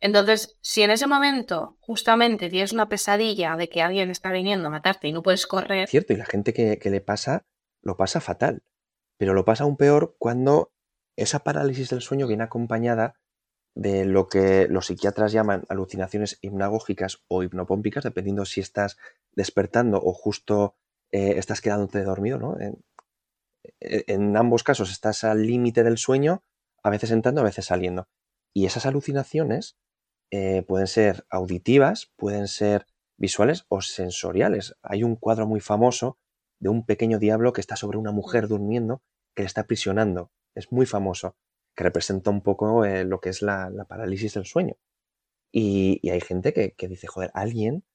Entonces, 0.01 0.57
si 0.61 0.81
en 0.81 0.91
ese 0.91 1.07
momento 1.07 1.77
justamente 1.81 2.49
tienes 2.49 2.71
una 2.71 2.87
pesadilla 2.87 3.57
de 3.57 3.67
que 3.67 3.81
alguien 3.81 4.09
está 4.09 4.31
viniendo 4.31 4.67
a 4.67 4.71
matarte 4.71 5.09
y 5.09 5.11
no 5.11 5.21
puedes 5.21 5.45
correr, 5.45 5.89
Cierto, 5.89 6.13
y 6.13 6.17
la 6.17 6.25
gente 6.25 6.53
que, 6.53 6.79
que 6.79 6.89
le 6.89 7.01
pasa, 7.01 7.45
lo 7.81 7.97
pasa 7.97 8.21
fatal. 8.21 8.63
Pero 9.17 9.33
lo 9.33 9.43
pasa 9.43 9.65
aún 9.65 9.75
peor 9.75 10.15
cuando 10.17 10.71
esa 11.17 11.39
parálisis 11.39 11.89
del 11.89 12.01
sueño 12.01 12.27
viene 12.27 12.43
acompañada 12.43 13.18
de 13.79 14.03
lo 14.03 14.27
que 14.27 14.67
los 14.67 14.87
psiquiatras 14.87 15.31
llaman 15.31 15.63
alucinaciones 15.69 16.37
hipnagógicas 16.41 17.23
o 17.29 17.43
hipnopómpicas, 17.43 18.03
dependiendo 18.03 18.43
si 18.43 18.59
estás 18.59 18.97
despertando 19.31 20.01
o 20.03 20.11
justo 20.11 20.75
eh, 21.13 21.35
estás 21.37 21.61
quedándote 21.61 22.03
dormido, 22.03 22.39
¿no? 22.39 22.59
En, 22.59 22.83
e, 23.79 24.03
en 24.07 24.35
ambos 24.35 24.63
casos 24.63 24.91
estás 24.91 25.23
al 25.23 25.47
límite 25.47 25.85
del 25.85 25.97
sueño, 25.97 26.43
a 26.83 26.89
veces 26.89 27.11
entrando, 27.11 27.39
a 27.39 27.45
veces 27.45 27.65
saliendo. 27.67 28.09
Y 28.53 28.65
esas 28.65 28.85
alucinaciones 28.85 29.77
eh, 30.29 30.63
pueden 30.63 30.87
ser 30.87 31.25
auditivas, 31.29 32.11
pueden 32.17 32.49
ser 32.49 32.85
visuales 33.17 33.65
o 33.69 33.79
sensoriales. 33.79 34.75
Hay 34.83 35.03
un 35.03 35.15
cuadro 35.15 35.47
muy 35.47 35.61
famoso 35.61 36.17
de 36.59 36.67
un 36.67 36.85
pequeño 36.85 37.17
diablo 37.17 37.53
que 37.53 37.61
está 37.61 37.77
sobre 37.77 37.97
una 37.97 38.11
mujer 38.11 38.49
durmiendo 38.49 39.01
que 39.35 39.43
le 39.43 39.47
está 39.47 39.61
aprisionando. 39.61 40.31
Es 40.53 40.69
muy 40.69 40.85
famoso, 40.85 41.37
que 41.79 41.85
representa 41.85 42.29
un 42.29 42.41
poco 42.41 42.83
eh, 42.83 43.05
lo 43.05 43.21
que 43.21 43.29
es 43.29 43.41
la, 43.41 43.71
parálisis 43.87 44.33
del 44.33 44.45
sueño. 44.45 44.75
Y, 45.49 46.09
hay 46.09 46.19
gente 46.19 46.51
que, 46.51 46.73
que 46.73 46.89
dice, 46.89 47.07
joder, 47.07 47.31
alguien 47.33 47.85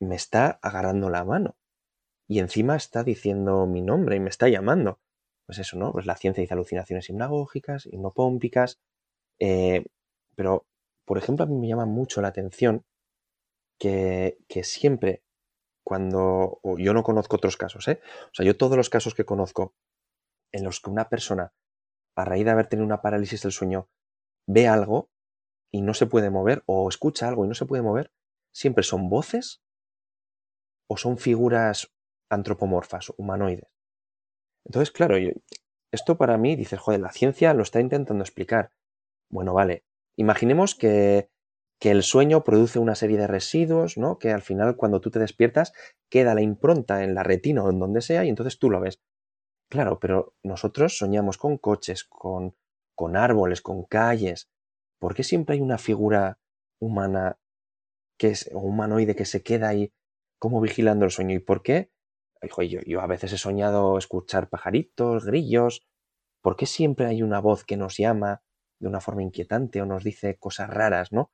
me 0.00 0.16
está 0.16 0.58
agarrando 0.62 1.10
la 1.10 1.22
mano 1.22 1.54
y 2.26 2.38
encima 2.38 2.76
está 2.76 3.04
diciendo 3.04 3.66
mi 3.66 3.82
nombre 3.82 4.16
y 4.16 4.20
me 4.20 4.30
está 4.30 4.48
llamando. 4.48 5.00
Pues 5.44 5.58
eso, 5.58 5.76
¿no? 5.76 5.92
Pues 5.92 6.06
la 6.06 6.16
ciencia 6.16 6.40
dice 6.40 6.54
alucinaciones 6.54 7.10
hipnagógicas, 7.10 7.84
hipnopómpicas, 7.84 8.80
eh, 9.38 9.84
pero, 10.34 10.66
por 11.04 11.18
ejemplo, 11.18 11.44
a 11.44 11.48
mí 11.48 11.56
me 11.56 11.68
llama 11.68 11.84
mucho 11.84 12.22
la 12.22 12.28
atención 12.28 12.86
que, 13.78 14.38
que 14.48 14.64
siempre 14.64 15.22
cuando, 15.84 16.58
o 16.62 16.78
yo 16.78 16.94
no 16.94 17.02
conozco 17.02 17.36
otros 17.36 17.58
casos, 17.58 17.86
¿eh? 17.88 18.00
O 18.32 18.34
sea, 18.34 18.46
yo 18.46 18.56
todos 18.56 18.78
los 18.78 18.88
casos 18.88 19.14
que 19.14 19.26
conozco 19.26 19.74
en 20.52 20.64
los 20.64 20.80
que 20.80 20.88
una 20.88 21.10
persona, 21.10 21.52
a 22.16 22.24
raíz 22.24 22.44
de 22.44 22.50
haber 22.50 22.66
tenido 22.66 22.86
una 22.86 23.02
parálisis 23.02 23.42
del 23.42 23.52
sueño, 23.52 23.88
ve 24.48 24.66
algo 24.66 25.10
y 25.70 25.82
no 25.82 25.94
se 25.94 26.06
puede 26.06 26.30
mover, 26.30 26.62
o 26.66 26.88
escucha 26.88 27.28
algo 27.28 27.44
y 27.44 27.48
no 27.48 27.54
se 27.54 27.66
puede 27.66 27.82
mover, 27.82 28.12
siempre 28.52 28.82
son 28.82 29.08
voces 29.08 29.62
o 30.88 30.96
son 30.96 31.18
figuras 31.18 31.92
antropomorfas, 32.30 33.12
humanoides. 33.16 33.68
Entonces, 34.64 34.90
claro, 34.90 35.16
esto 35.92 36.16
para 36.16 36.38
mí, 36.38 36.56
dices, 36.56 36.80
joder, 36.80 37.00
la 37.00 37.12
ciencia 37.12 37.54
lo 37.54 37.62
está 37.62 37.80
intentando 37.80 38.24
explicar. 38.24 38.72
Bueno, 39.30 39.54
vale, 39.54 39.84
imaginemos 40.16 40.74
que, 40.74 41.30
que 41.78 41.90
el 41.90 42.02
sueño 42.02 42.44
produce 42.44 42.78
una 42.78 42.94
serie 42.94 43.18
de 43.18 43.26
residuos, 43.26 43.98
¿no? 43.98 44.18
Que 44.18 44.30
al 44.30 44.42
final, 44.42 44.76
cuando 44.76 45.00
tú 45.00 45.10
te 45.10 45.18
despiertas, 45.18 45.72
queda 46.10 46.34
la 46.34 46.42
impronta 46.42 47.04
en 47.04 47.14
la 47.14 47.22
retina 47.22 47.62
o 47.62 47.70
en 47.70 47.78
donde 47.78 48.00
sea 48.00 48.24
y 48.24 48.28
entonces 48.28 48.58
tú 48.58 48.70
lo 48.70 48.80
ves. 48.80 49.00
Claro, 49.68 49.98
pero 49.98 50.34
nosotros 50.44 50.96
soñamos 50.96 51.38
con 51.38 51.58
coches, 51.58 52.04
con, 52.04 52.54
con 52.94 53.16
árboles, 53.16 53.60
con 53.60 53.84
calles. 53.84 54.48
¿Por 55.00 55.14
qué 55.14 55.24
siempre 55.24 55.54
hay 55.56 55.60
una 55.60 55.78
figura 55.78 56.38
humana 56.80 57.38
que 58.18 58.28
es, 58.28 58.50
o 58.54 58.60
humanoide 58.60 59.16
que 59.16 59.24
se 59.26 59.42
queda 59.42 59.68
ahí 59.70 59.92
como 60.38 60.60
vigilando 60.60 61.04
el 61.06 61.10
sueño? 61.12 61.34
¿Y 61.36 61.40
por 61.40 61.62
qué? 61.62 61.90
Joder, 62.50 62.70
yo, 62.70 62.80
yo 62.86 63.00
a 63.00 63.06
veces 63.06 63.32
he 63.32 63.38
soñado 63.38 63.98
escuchar 63.98 64.48
pajaritos, 64.50 65.24
grillos. 65.26 65.86
¿Por 66.42 66.56
qué 66.56 66.66
siempre 66.66 67.06
hay 67.06 67.22
una 67.22 67.40
voz 67.40 67.64
que 67.64 67.76
nos 67.76 67.96
llama 67.98 68.42
de 68.80 68.88
una 68.88 69.00
forma 69.00 69.22
inquietante 69.22 69.82
o 69.82 69.86
nos 69.86 70.04
dice 70.04 70.38
cosas 70.38 70.70
raras, 70.70 71.12
¿no? 71.12 71.32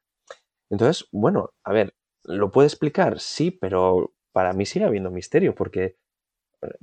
Entonces, 0.71 1.09
bueno, 1.13 1.51
a 1.65 1.73
ver, 1.73 1.95
¿lo 2.25 2.51
puede 2.51 2.69
explicar? 2.69 3.21
Sí, 3.21 3.51
pero 3.51 4.15
para 4.33 4.53
mí 4.53 4.67
sigue 4.67 4.85
habiendo 4.87 5.11
misterio, 5.11 5.55
porque 5.55 5.97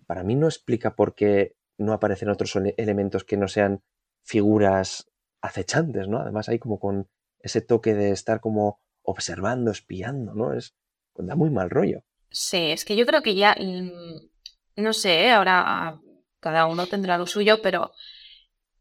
para 0.05 0.23
mí 0.23 0.35
no 0.35 0.47
explica 0.47 0.95
por 0.95 1.15
qué 1.15 1.55
no 1.77 1.93
aparecen 1.93 2.29
otros 2.29 2.55
ele- 2.55 2.75
elementos 2.77 3.23
que 3.23 3.37
no 3.37 3.47
sean 3.47 3.81
figuras 4.23 5.09
acechantes, 5.41 6.07
¿no? 6.07 6.19
Además 6.19 6.49
hay 6.49 6.59
como 6.59 6.79
con 6.79 7.07
ese 7.41 7.61
toque 7.61 7.93
de 7.93 8.11
estar 8.11 8.41
como 8.41 8.79
observando, 9.03 9.71
espiando, 9.71 10.33
¿no? 10.33 10.53
Es, 10.53 10.75
da 11.15 11.35
muy 11.35 11.49
mal 11.49 11.69
rollo. 11.69 12.03
Sí, 12.29 12.71
es 12.71 12.85
que 12.85 12.95
yo 12.95 13.05
creo 13.05 13.21
que 13.21 13.35
ya, 13.35 13.55
mm, 13.59 14.81
no 14.83 14.93
sé, 14.93 15.25
¿eh? 15.25 15.31
ahora 15.31 15.63
ah, 15.65 16.01
cada 16.39 16.65
uno 16.67 16.85
tendrá 16.87 17.17
lo 17.17 17.25
suyo, 17.27 17.61
pero 17.61 17.91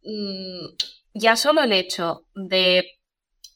mm, 0.02 0.66
ya 1.14 1.36
solo 1.36 1.62
el 1.62 1.72
hecho 1.72 2.24
de 2.34 2.84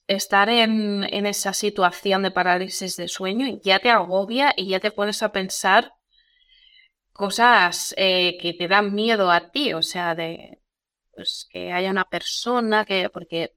estar 0.07 0.49
en, 0.49 1.05
en 1.05 1.27
esa 1.27 1.53
situación 1.55 2.23
de 2.23 2.31
parálisis 2.31 2.97
de 2.97 3.09
sueño 3.09 3.61
ya 3.63 3.79
te 3.79 3.91
agobia 3.91 4.53
y 4.57 4.69
ya 4.69 4.81
te 4.81 4.91
pones 4.91 5.23
a 5.23 5.33
pensar 5.33 5.93
cosas 7.23 7.95
eh, 7.97 8.37
que 8.41 8.53
te 8.53 8.67
dan 8.67 8.93
miedo 8.95 9.31
a 9.31 9.53
ti, 9.53 9.75
o 9.75 9.83
sea, 9.83 10.17
de 10.17 10.61
pues, 11.15 11.47
que 11.53 11.73
haya 11.73 11.93
una 11.93 12.05
persona 12.05 12.85
que, 12.85 13.11
porque 13.11 13.55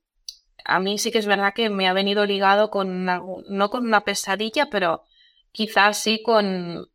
a 0.63 0.79
mí 0.79 0.99
sí 0.99 1.11
que 1.11 1.17
es 1.17 1.25
verdad 1.25 1.55
que 1.55 1.71
me 1.71 1.87
ha 1.87 1.93
venido 1.93 2.27
ligado 2.27 2.69
con, 2.69 3.05
no 3.05 3.69
con 3.71 3.87
una 3.87 4.01
pesadilla, 4.01 4.69
pero 4.69 5.03
quizás 5.51 5.97
sí 5.97 6.21
con 6.21 6.45
un, 6.45 6.87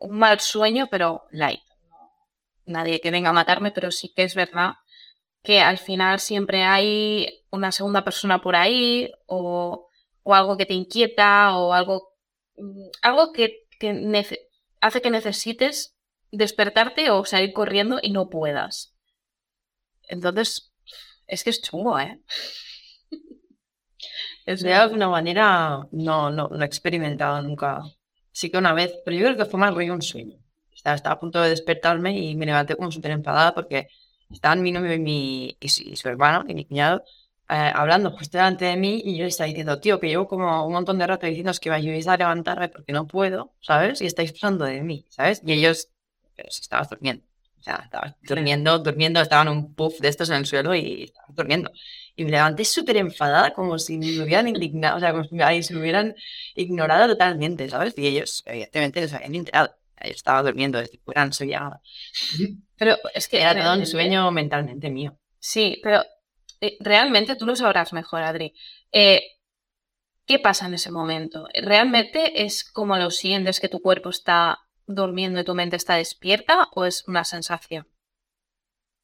un 0.00 0.18
mal 0.18 0.40
sueño, 0.40 0.88
pero 0.90 1.24
light. 1.30 1.62
Nadie 2.66 3.00
que 3.00 3.10
venga 3.10 3.30
a 3.30 3.38
matarme, 3.40 3.70
pero 3.70 3.90
sí 3.90 4.12
que 4.14 4.24
es 4.24 4.34
verdad 4.34 4.74
que 5.42 5.60
al 5.62 5.78
final 5.78 6.20
siempre 6.20 6.64
hay 6.64 7.44
una 7.50 7.72
segunda 7.72 8.04
persona 8.04 8.42
por 8.42 8.56
ahí 8.56 9.10
o, 9.24 9.88
algo 10.26 10.58
que 10.58 10.66
te 10.66 10.74
inquieta 10.74 11.56
o 11.56 11.72
algo, 11.72 12.10
mm, 12.58 12.88
algo 13.00 13.32
que, 13.32 13.64
que 13.80 13.94
hace 14.80 15.00
que 15.02 15.10
necesites 15.10 15.96
despertarte 16.30 17.10
o 17.10 17.24
salir 17.24 17.52
corriendo 17.52 17.98
y 18.02 18.10
no 18.10 18.28
puedas. 18.28 18.94
Entonces, 20.08 20.72
es 21.26 21.44
que 21.44 21.50
es 21.50 21.62
chungo, 21.62 21.98
¿eh? 21.98 22.20
Es 24.46 24.62
De 24.62 24.72
alguna 24.74 25.08
manera 25.08 25.88
no, 25.90 26.30
no, 26.30 26.48
no 26.48 26.62
he 26.62 26.66
experimentado 26.66 27.42
nunca. 27.42 27.82
Sí 28.30 28.50
que 28.50 28.58
una 28.58 28.74
vez, 28.74 28.94
pero 29.04 29.16
yo 29.16 29.24
creo 29.26 29.36
que 29.36 29.44
fue 29.44 29.58
más 29.58 29.74
rollo 29.74 29.92
un 29.92 30.02
sueño. 30.02 30.38
Estaba, 30.72 30.94
estaba 30.94 31.14
a 31.16 31.20
punto 31.20 31.42
de 31.42 31.50
despertarme 31.50 32.16
y 32.16 32.36
me 32.36 32.46
levanté 32.46 32.76
como 32.76 32.92
súper 32.92 33.10
enfadada 33.10 33.54
porque 33.54 33.88
estaban 34.30 34.62
mi 34.62 34.70
novio 34.70 34.92
y, 34.94 35.00
mi, 35.00 35.56
y, 35.58 35.68
su, 35.68 35.82
y 35.82 35.96
su 35.96 36.08
hermano 36.08 36.44
y 36.46 36.54
mi 36.54 36.64
cuñado 36.64 37.02
eh, 37.48 37.72
hablando 37.74 38.10
justo 38.10 38.38
delante 38.38 38.64
de 38.64 38.76
mí 38.76 39.00
y 39.04 39.16
yo 39.16 39.22
le 39.22 39.28
estaba 39.28 39.46
diciendo, 39.46 39.78
tío, 39.80 40.00
que 40.00 40.08
llevo 40.08 40.26
como 40.26 40.66
un 40.66 40.72
montón 40.72 40.98
de 40.98 41.06
rato 41.06 41.26
diciendo 41.26 41.52
que 41.60 41.70
me 41.70 41.76
ayudéis 41.76 42.08
a 42.08 42.16
levantarme 42.16 42.68
porque 42.68 42.92
no 42.92 43.06
puedo, 43.06 43.54
¿sabes? 43.60 44.00
Y 44.00 44.06
estáis 44.06 44.32
pasando 44.32 44.64
de 44.64 44.82
mí, 44.82 45.06
¿sabes? 45.10 45.42
Y 45.44 45.52
ellos, 45.52 45.88
pero 46.34 46.50
si 46.50 46.62
estabas 46.62 46.90
durmiendo. 46.90 47.24
O 47.60 47.62
sea, 47.62 47.82
estabas 47.84 48.14
durmiendo, 48.22 48.78
durmiendo, 48.80 49.20
estaban 49.20 49.48
un 49.48 49.74
puff 49.74 50.00
de 50.00 50.08
estos 50.08 50.28
en 50.30 50.36
el 50.36 50.46
suelo 50.46 50.74
y 50.74 51.04
estabas 51.04 51.36
durmiendo. 51.36 51.70
Y 52.16 52.24
me 52.24 52.30
levanté 52.30 52.64
súper 52.64 52.96
enfadada, 52.96 53.52
como 53.52 53.78
si 53.78 53.98
me 53.98 54.22
hubieran 54.22 54.48
indignado, 54.48 54.96
o 54.96 55.00
sea, 55.00 55.12
como 55.12 55.24
si 55.24 55.34
me, 55.34 55.80
hubieran 55.80 56.14
ignorado 56.54 57.08
totalmente, 57.08 57.68
¿sabes? 57.68 57.94
Y 57.96 58.06
ellos, 58.06 58.42
evidentemente, 58.46 59.00
no 59.02 59.08
se 59.08 59.16
habían 59.16 59.34
enterado. 59.36 59.76
Yo 60.04 60.10
estaba 60.10 60.42
durmiendo 60.42 60.80
eran 61.08 61.32
soñada. 61.32 61.80
Pero 62.76 62.96
es 63.14 63.28
que 63.28 63.40
Era 63.40 63.54
todo 63.54 63.78
un 63.78 63.86
sueño 63.86 64.30
mentalmente 64.30 64.90
mío. 64.90 65.16
Sí, 65.38 65.80
pero 65.82 66.04
eh, 66.60 66.76
realmente 66.80 67.36
tú 67.36 67.46
lo 67.46 67.56
sabrás 67.56 67.92
mejor, 67.92 68.22
Adri. 68.22 68.54
Eh, 68.92 69.22
¿Qué 70.26 70.38
pasa 70.40 70.66
en 70.66 70.74
ese 70.74 70.90
momento? 70.90 71.46
¿Realmente 71.54 72.44
es 72.44 72.64
como 72.64 72.96
lo 72.96 73.10
sientes 73.10 73.60
que 73.60 73.68
tu 73.68 73.80
cuerpo 73.80 74.10
está 74.10 74.58
durmiendo 74.86 75.40
y 75.40 75.44
tu 75.44 75.54
mente 75.54 75.76
está 75.76 75.94
despierta 75.94 76.68
o 76.74 76.84
es 76.84 77.06
una 77.06 77.24
sensación? 77.24 77.86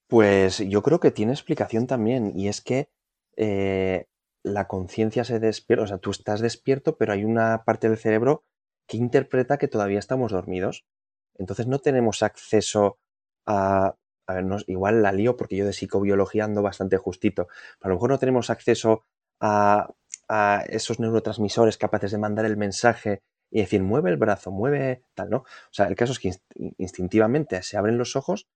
Pues 0.08 0.58
yo 0.58 0.82
creo 0.82 1.00
que 1.00 1.10
tiene 1.10 1.32
explicación 1.32 1.86
también, 1.86 2.32
y 2.36 2.48
es 2.48 2.60
que 2.60 2.90
eh, 3.36 4.08
la 4.42 4.66
conciencia 4.66 5.24
se 5.24 5.38
despierta, 5.38 5.84
o 5.84 5.86
sea, 5.86 5.98
tú 5.98 6.10
estás 6.10 6.40
despierto, 6.40 6.96
pero 6.96 7.12
hay 7.12 7.24
una 7.24 7.64
parte 7.64 7.88
del 7.88 7.98
cerebro 7.98 8.44
que 8.86 8.96
interpreta 8.96 9.58
que 9.58 9.68
todavía 9.68 9.98
estamos 9.98 10.32
dormidos. 10.32 10.84
Entonces 11.34 11.66
no 11.66 11.78
tenemos 11.78 12.22
acceso 12.22 12.98
a... 13.46 13.94
A 14.26 14.34
ver, 14.34 14.44
no- 14.44 14.58
igual 14.66 15.02
la 15.02 15.12
lío 15.12 15.36
porque 15.36 15.56
yo 15.56 15.66
de 15.66 15.72
psicobiología 15.72 16.44
ando 16.44 16.62
bastante 16.62 16.96
justito. 16.96 17.46
Pero 17.78 17.86
a 17.86 17.88
lo 17.88 17.94
mejor 17.96 18.10
no 18.10 18.18
tenemos 18.18 18.50
acceso 18.50 19.04
a, 19.40 19.88
a 20.28 20.64
esos 20.68 21.00
neurotransmisores 21.00 21.76
capaces 21.78 22.12
de 22.12 22.18
mandar 22.18 22.44
el 22.44 22.56
mensaje 22.56 23.22
y 23.50 23.60
decir, 23.60 23.82
mueve 23.82 24.10
el 24.10 24.16
brazo, 24.16 24.50
mueve 24.50 25.04
tal, 25.14 25.30
¿no? 25.30 25.38
O 25.38 25.72
sea, 25.72 25.86
el 25.86 25.96
caso 25.96 26.12
es 26.12 26.18
que 26.20 26.30
inst- 26.30 26.74
instintivamente 26.78 27.62
se 27.62 27.76
abren 27.76 27.98
los 27.98 28.16
ojos 28.16 28.46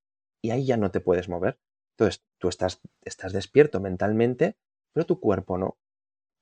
y 0.43 0.51
ahí 0.51 0.65
ya 0.67 0.77
no 0.77 0.91
te 0.91 1.01
puedes 1.01 1.29
mover. 1.29 1.59
Entonces, 1.99 2.23
tú 2.39 2.49
estás, 2.49 2.81
estás 3.03 3.33
despierto 3.33 3.81
mentalmente, 3.81 4.57
pero 4.93 5.07
tu 5.07 5.19
cuerpo 5.21 5.59
no. 5.59 5.79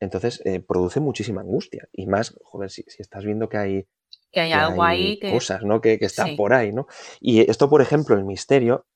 Entonces, 0.00 0.42
eh, 0.44 0.60
produce 0.60 1.00
muchísima 1.00 1.40
angustia. 1.40 1.88
Y 1.92 2.06
más, 2.06 2.36
joder, 2.42 2.70
si, 2.70 2.82
si 2.88 3.00
estás 3.02 3.24
viendo 3.24 3.48
que 3.48 3.56
hay 3.56 3.86
Que 4.32 4.40
hay 4.40 4.52
algo 4.52 4.82
ahí 4.84 5.18
que... 5.18 5.30
cosas, 5.30 5.62
¿no? 5.62 5.80
Que, 5.80 5.98
que 5.98 6.04
están 6.06 6.28
Sí. 6.30 6.36
por 6.36 6.52
ahí, 6.52 6.72
¿no? 6.72 6.86
Y 7.20 7.48
esto, 7.50 7.70
por 7.70 7.80
ejemplo, 7.80 8.16
el 8.16 8.24
misterio 8.24 8.86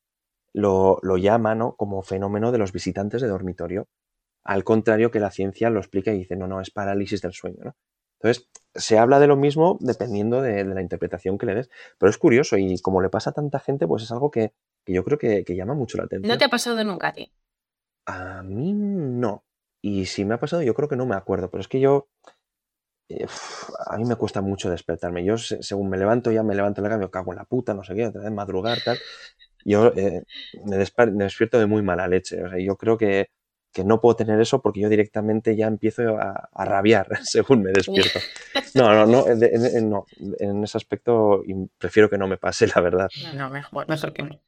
lo, 0.55 0.99
lo 1.03 1.17
llama, 1.17 1.55
¿no? 1.55 1.75
Como 1.77 2.03
fenómeno 2.03 2.53
de 2.53 2.59
los 2.59 2.73
visitantes 2.73 3.23
de 3.23 3.29
dormitorio. 3.29 3.89
Al 4.45 4.65
contrario 4.65 5.11
que 5.11 5.21
la 5.21 5.31
ciencia 5.31 5.71
lo 5.71 5.81
explica 5.81 6.13
y 6.13 6.19
dice, 6.19 6.37
no, 6.37 6.47
no, 6.49 6.61
es 6.61 6.71
parálisis 6.71 7.21
del 7.23 7.33
sueño, 7.35 7.59
¿no? 7.65 7.77
Entonces, 8.21 8.49
se 8.75 8.99
habla 8.99 9.21
de 9.21 9.29
lo 9.29 9.37
mismo 9.37 9.79
dependiendo 9.81 10.43
de, 10.43 10.65
de 10.65 10.75
la 10.75 10.83
interpretación 10.83 11.39
que 11.39 11.47
le 11.47 11.55
des. 11.55 11.71
Pero 11.99 12.11
es 12.11 12.19
curioso 12.19 12.57
y 12.57 12.79
como 12.81 13.01
le 13.01 13.11
pasa 13.11 13.31
a 13.31 13.33
tanta 13.35 13.61
gente, 13.61 13.87
pues 13.87 14.03
es 14.03 14.11
algo 14.13 14.31
que, 14.31 14.53
que 14.85 14.93
yo 14.93 15.05
creo 15.05 15.19
que, 15.19 15.45
que 15.45 15.55
llama 15.57 15.75
mucho 15.75 15.99
la 15.99 16.05
atención. 16.05 16.33
No 16.33 16.39
te 16.39 16.45
ha 16.45 16.49
pasado 16.49 16.83
nunca 16.85 17.09
a 17.09 17.13
ti. 17.13 17.33
A 18.07 18.43
mí 18.43 18.73
no. 18.73 19.45
Y 19.81 20.07
si 20.07 20.25
me 20.25 20.35
ha 20.35 20.41
pasado, 20.41 20.63
yo 20.63 20.75
creo 20.75 20.89
que 20.89 20.97
no 20.97 21.07
me 21.07 21.15
acuerdo. 21.15 21.51
Pero 21.51 21.61
es 21.61 21.69
que 21.69 21.79
yo. 21.81 22.09
eh, 23.09 23.27
a 23.87 23.97
mí 23.97 24.05
me 24.05 24.17
cuesta 24.17 24.41
mucho 24.43 24.71
despertarme. 24.71 25.25
Yo, 25.25 25.39
se- 25.39 25.63
según 25.63 25.89
me 25.91 25.97
levanto, 25.99 26.31
ya 26.33 26.43
me 26.43 26.55
levanto 26.55 26.81
en 26.81 26.85
la 26.85 26.91
cama, 26.91 27.05
me 27.05 27.11
cago 27.11 27.33
en 27.33 27.39
la 27.39 27.45
puta, 27.45 27.75
no 27.75 27.85
sé 27.85 27.95
qué, 27.95 28.07
otra 28.07 28.23
vez 28.23 28.33
madrugar, 28.33 28.81
tal. 28.83 29.03
Yo 29.65 29.89
eh, 29.97 30.23
me, 30.65 30.77
me 31.13 31.25
despierto 31.25 31.59
de 31.59 31.67
muy 31.67 31.83
mala 31.83 32.09
leche. 32.09 32.43
O 32.43 32.49
sea, 32.49 32.59
yo 32.59 32.77
creo 32.77 32.97
que, 32.97 33.29
que 33.73 33.85
no 33.85 34.01
puedo 34.01 34.17
tener 34.17 34.41
eso 34.41 34.61
porque 34.63 34.81
yo 34.81 34.89
directamente 34.89 35.57
ya 35.57 35.67
empiezo 35.67 36.19
a, 36.19 36.49
a 36.53 36.65
rabiar 36.65 37.09
según 37.23 37.63
me 37.63 37.73
despierto. 37.73 38.21
No, 38.75 38.93
no, 38.95 39.07
no, 39.07 39.29
en, 39.29 39.43
en- 39.43 39.91
no, 39.91 40.07
en 40.39 40.65
ese 40.65 40.79
aspecto 40.79 41.43
prefiero 41.79 42.09
que 42.11 42.19
no 42.19 42.29
me 42.29 42.39
pase, 42.39 42.67
la 42.67 42.81
verdad. 42.81 43.09
No, 43.35 43.51
mejor, 43.51 43.89
mejor 43.89 44.13
que 44.13 44.23
no. 44.23 44.41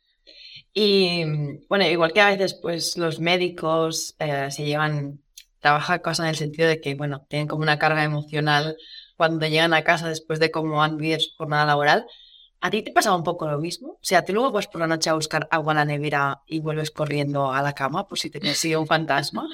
Y 0.73 1.25
bueno, 1.69 1.87
igual 1.87 2.13
que 2.13 2.21
a 2.21 2.31
veces 2.31 2.55
pues 2.55 2.97
los 2.97 3.21
médicos 3.21 4.15
eh, 4.19 4.51
se 4.51 4.65
llevan, 4.65 5.21
trabajan 5.61 5.99
cosas 6.01 6.25
en 6.25 6.31
el 6.31 6.37
sentido 6.37 6.69
de 6.69 6.81
que, 6.81 6.95
bueno, 6.95 7.27
tienen 7.29 7.49
como 7.49 7.63
una 7.63 7.79
carga 7.79 8.05
emocional 8.05 8.77
cuando 9.17 9.47
llegan 9.47 9.75
a 9.75 9.85
casa 9.85 10.09
después 10.09 10.39
de 10.41 10.51
cómo 10.51 10.83
han 10.83 10.97
vivido 10.97 11.21
su 11.21 11.31
jornada 11.37 11.67
laboral. 11.67 12.07
¿A 12.63 12.71
ti 12.71 12.83
te 12.83 12.93
pasaba 12.93 13.17
un 13.17 13.25
poco 13.25 13.49
lo 13.49 13.59
mismo? 13.59 13.93
O 13.93 13.99
sea, 14.03 14.25
tú 14.25 14.35
luego 14.35 14.53
vas 14.53 14.67
por 14.67 14.81
la 14.81 14.87
noche 14.87 15.09
a 15.09 15.15
buscar 15.15 15.49
agua 15.51 15.73
en 15.73 15.79
la 15.79 15.85
nevera 15.87 16.43
y 16.47 16.61
vuelves 16.61 16.91
corriendo 16.91 17.53
a 17.53 17.63
la 17.63 17.73
cama 17.73 18.07
por 18.07 18.19
si 18.19 18.29
te 18.29 18.41
persigue 18.41 18.77
un 18.77 18.87
fantasma. 18.87 19.49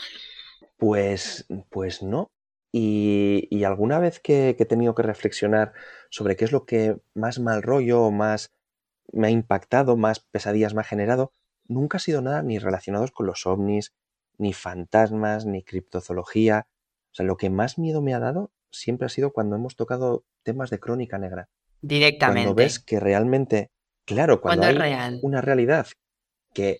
Pues, 0.76 1.46
pues 1.70 2.02
no. 2.02 2.30
Y, 2.72 3.64
alguna 3.64 3.98
vez 4.00 4.20
que, 4.20 4.54
que 4.56 4.64
he 4.64 4.66
tenido 4.66 4.94
que 4.94 5.02
reflexionar 5.02 5.72
sobre 6.10 6.36
qué 6.36 6.44
es 6.44 6.52
lo 6.52 6.66
que 6.66 6.98
más 7.14 7.38
mal 7.38 7.62
rollo 7.62 8.10
más 8.10 8.52
me 9.12 9.28
ha 9.28 9.30
impactado, 9.30 9.96
más 9.96 10.20
pesadillas 10.20 10.74
me 10.74 10.80
ha 10.80 10.84
generado, 10.84 11.32
nunca 11.68 11.96
ha 11.96 12.00
sido 12.00 12.22
nada 12.22 12.42
ni 12.42 12.58
relacionados 12.58 13.12
con 13.12 13.26
los 13.26 13.46
ovnis, 13.46 13.94
ni 14.36 14.52
fantasmas, 14.52 15.46
ni 15.46 15.62
criptozoología. 15.62 16.66
O 17.12 17.14
sea, 17.14 17.24
lo 17.24 17.36
que 17.36 17.50
más 17.50 17.78
miedo 17.78 18.02
me 18.02 18.14
ha 18.14 18.18
dado 18.18 18.50
siempre 18.70 19.06
ha 19.06 19.10
sido 19.10 19.32
cuando 19.32 19.56
hemos 19.56 19.76
tocado 19.76 20.24
temas 20.42 20.70
de 20.70 20.80
crónica 20.80 21.18
negra. 21.18 21.48
Directamente. 21.86 22.40
Cuando 22.42 22.54
ves 22.54 22.78
que 22.80 23.00
realmente, 23.00 23.70
claro, 24.04 24.40
cuando, 24.40 24.62
Cuando 24.62 24.80
es 24.80 24.84
hay 24.84 24.90
real. 24.92 25.18
una 25.22 25.40
realidad 25.40 25.86
que, 26.52 26.78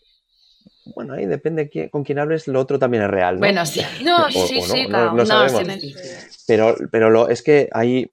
bueno, 0.85 1.15
ahí 1.15 1.27
depende 1.27 1.71
qui- 1.71 1.91
con 1.91 2.03
quién 2.05 2.19
hables, 2.19 2.49
lo 2.49 2.61
otro 2.61 2.79
también 2.79 3.03
es 3.05 3.11
real, 3.11 3.35
¿no? 3.37 3.41
Bueno, 3.41 3.65
sí. 3.67 3.81
No, 4.05 4.27
O- 4.27 4.31
sí, 4.31 4.59
o 4.59 4.67
no, 4.67 4.75
sí, 4.75 4.83
no- 4.85 4.89
cada 4.91 5.07
no 5.07 5.13
uno 5.15 5.27
sabemos. 5.27 5.63
su- 5.63 6.45
Pero, 6.47 6.75
pero 6.91 7.11
lo, 7.11 7.29
es 7.29 7.43
que 7.43 7.69
hay, 7.73 8.11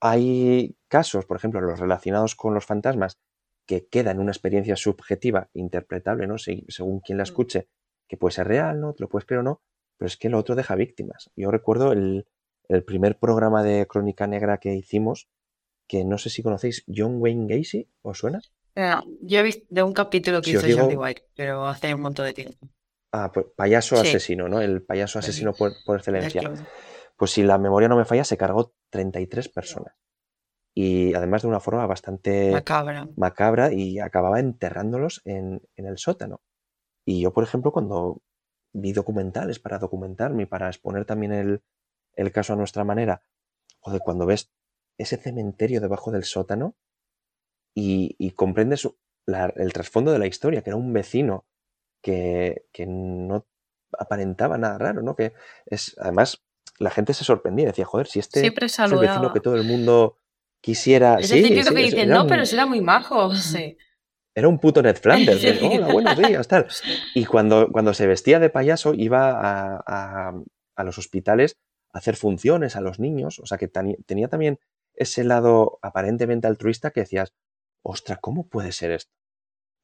hay 0.00 0.76
casos, 0.88 1.26
por 1.26 1.36
ejemplo, 1.36 1.60
los 1.60 1.78
relacionados 1.80 2.34
con 2.34 2.54
los 2.54 2.64
fantasmas, 2.64 3.18
que 3.66 3.86
queda 3.86 4.10
en 4.12 4.20
una 4.20 4.30
experiencia 4.32 4.76
subjetiva, 4.76 5.48
interpretable, 5.52 6.26
¿no? 6.26 6.38
Se- 6.38 6.64
según 6.68 7.00
quien 7.00 7.18
la 7.18 7.24
escuche, 7.24 7.68
que 8.08 8.16
puede 8.16 8.32
ser 8.34 8.48
real, 8.48 8.80
¿no? 8.80 8.94
Te 8.94 9.02
lo 9.02 9.08
puedes 9.08 9.26
creer 9.26 9.40
o 9.40 9.42
no, 9.42 9.60
pero 9.98 10.06
es 10.06 10.16
que 10.16 10.28
lo 10.30 10.38
otro 10.38 10.54
deja 10.54 10.74
víctimas. 10.74 11.30
Yo 11.36 11.50
recuerdo 11.50 11.92
el, 11.92 12.26
el 12.68 12.84
primer 12.84 13.18
programa 13.18 13.62
de 13.62 13.86
Crónica 13.86 14.26
Negra 14.26 14.58
que 14.58 14.74
hicimos, 14.74 15.28
que 15.88 16.04
no 16.04 16.18
sé 16.18 16.30
si 16.30 16.42
conocéis, 16.42 16.84
John 16.86 17.16
Wayne 17.18 17.46
Gacy, 17.56 17.88
¿os 18.02 18.18
suena? 18.18 18.40
No, 18.76 19.02
Yo 19.22 19.40
he 19.40 19.42
visto 19.42 19.66
de 19.70 19.82
un 19.82 19.92
capítulo 19.92 20.40
que 20.40 20.50
Si 20.50 20.56
hizo 20.56 20.60
Jordi 20.78 20.90
digo- 20.90 21.02
White, 21.02 21.24
pero 21.34 21.66
hace 21.66 21.92
un 21.94 22.02
montón 22.02 22.26
de 22.26 22.34
tiempo. 22.34 22.68
Ah, 23.12 23.32
pues 23.32 23.46
payaso 23.56 23.96
Sí. 23.96 24.06
asesino, 24.08 24.48
¿no? 24.48 24.60
El 24.60 24.82
payaso 24.82 25.18
asesino 25.18 25.52
por, 25.54 25.72
por 25.84 25.96
excelencia. 25.96 26.42
Pues 27.16 27.30
si 27.32 27.42
la 27.42 27.58
memoria 27.58 27.88
no 27.88 27.96
me 27.96 28.04
falla, 28.04 28.22
se 28.22 28.36
cargó 28.36 28.74
33 28.90 29.48
personas. 29.48 29.94
Y 30.74 31.14
además 31.14 31.42
de 31.42 31.48
una 31.48 31.58
forma 31.58 31.84
bastante 31.86 32.52
Macabra. 32.52 33.08
macabra 33.16 33.72
y 33.72 33.98
acababa 33.98 34.38
enterrándolos 34.38 35.22
en, 35.24 35.60
en 35.74 35.86
el 35.86 35.98
sótano. 35.98 36.42
Y 37.04 37.22
yo, 37.22 37.32
por 37.32 37.42
ejemplo, 37.42 37.72
cuando 37.72 38.22
vi 38.72 38.92
documentales 38.92 39.58
para 39.58 39.78
documentarme 39.78 40.42
y 40.44 40.46
para 40.46 40.68
exponer 40.68 41.04
también 41.06 41.32
el, 41.32 41.62
el 42.12 42.30
caso 42.30 42.52
a 42.52 42.56
nuestra 42.56 42.84
manera, 42.84 43.22
joder, 43.80 44.02
cuando 44.04 44.26
ves 44.26 44.52
ese 44.98 45.16
cementerio 45.16 45.80
debajo 45.80 46.10
del 46.10 46.24
sótano 46.24 46.74
y, 47.74 48.16
y 48.18 48.32
comprendes 48.32 48.88
la- 49.26 49.52
el 49.56 49.72
trasfondo 49.72 50.12
de 50.12 50.18
la 50.18 50.26
historia, 50.26 50.62
que 50.62 50.70
era 50.70 50.76
un 50.76 50.92
vecino 50.92 51.46
que, 52.02 52.64
que 52.72 52.86
no 52.86 53.46
aparentaba 53.98 54.58
nada 54.58 54.78
raro, 54.78 55.02
¿no? 55.02 55.14
Que 55.16 55.32
es, 55.66 55.96
además, 55.98 56.42
la 56.78 56.90
gente 56.90 57.14
se 57.14 57.24
sorprendía, 57.24 57.66
decía, 57.66 57.84
joder, 57.84 58.06
si 58.06 58.18
este 58.18 58.40
es 58.46 58.78
el 58.78 58.98
vecino 58.98 59.32
que 59.32 59.40
todo 59.40 59.54
el 59.56 59.64
mundo 59.64 60.16
quisiera. 60.60 61.16
Es 61.20 61.28
Sí, 61.28 61.38
el 61.38 61.48
típico 61.48 61.68
sí, 61.68 61.74
que 61.74 61.80
es- 61.84 61.90
dice, 61.92 62.02
era 62.02 62.14
no, 62.14 62.22
un- 62.22 62.28
pero 62.28 62.44
si 62.46 62.54
era 62.54 62.66
muy 62.66 62.80
majo. 62.80 63.30
Sí. 63.34 63.76
era 64.34 64.48
un 64.48 64.58
puto 64.60 64.82
Ned 64.82 64.96
Flanders. 64.96 65.42
de. 65.42 65.58
Hola, 65.80 65.92
buenos 65.92 66.16
días, 66.18 66.46
tal. 66.48 66.66
Y 67.14 67.24
cuando, 67.24 67.68
cuando 67.72 67.94
se 67.94 68.06
vestía 68.06 68.38
de 68.38 68.50
payaso 68.50 68.94
iba 68.94 69.30
a, 69.32 69.82
a- 69.86 70.42
a 70.76 70.84
los 70.84 70.98
hospitales 70.98 71.56
a 71.92 71.98
hacer 71.98 72.14
funciones 72.16 72.76
a 72.76 72.80
los 72.80 72.98
niños. 73.00 73.38
O 73.40 73.46
sea 73.46 73.58
que 73.58 73.68
tenía 73.68 74.28
también 74.28 74.58
ese 74.98 75.24
lado 75.24 75.78
aparentemente 75.82 76.46
altruista 76.46 76.90
que 76.90 77.00
decías, 77.00 77.32
ostra, 77.84 78.16
¿cómo 78.16 78.48
puede 78.48 78.72
ser 78.72 78.92
esto? 78.92 79.12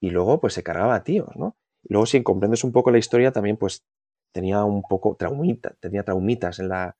Y 0.01 0.11
luego 0.11 0.41
pues 0.41 0.55
se 0.55 0.63
cargaba 0.63 0.95
a 0.97 1.05
tíos, 1.05 1.35
¿no? 1.37 1.57
Y 1.83 1.93
luego 1.95 2.07
si 2.07 2.23
comprendes 2.23 2.65
un 2.65 2.73
poco 2.73 2.91
la 2.91 2.99
historia 2.99 3.33
también 3.33 3.57
pues 3.57 3.85
tenía 4.33 4.65
un 4.65 4.83
poco 4.83 5.17
traumita, 5.17 5.75
tenía 5.81 6.05
traumitas 6.05 6.59
en 6.59 6.69
la... 6.69 6.97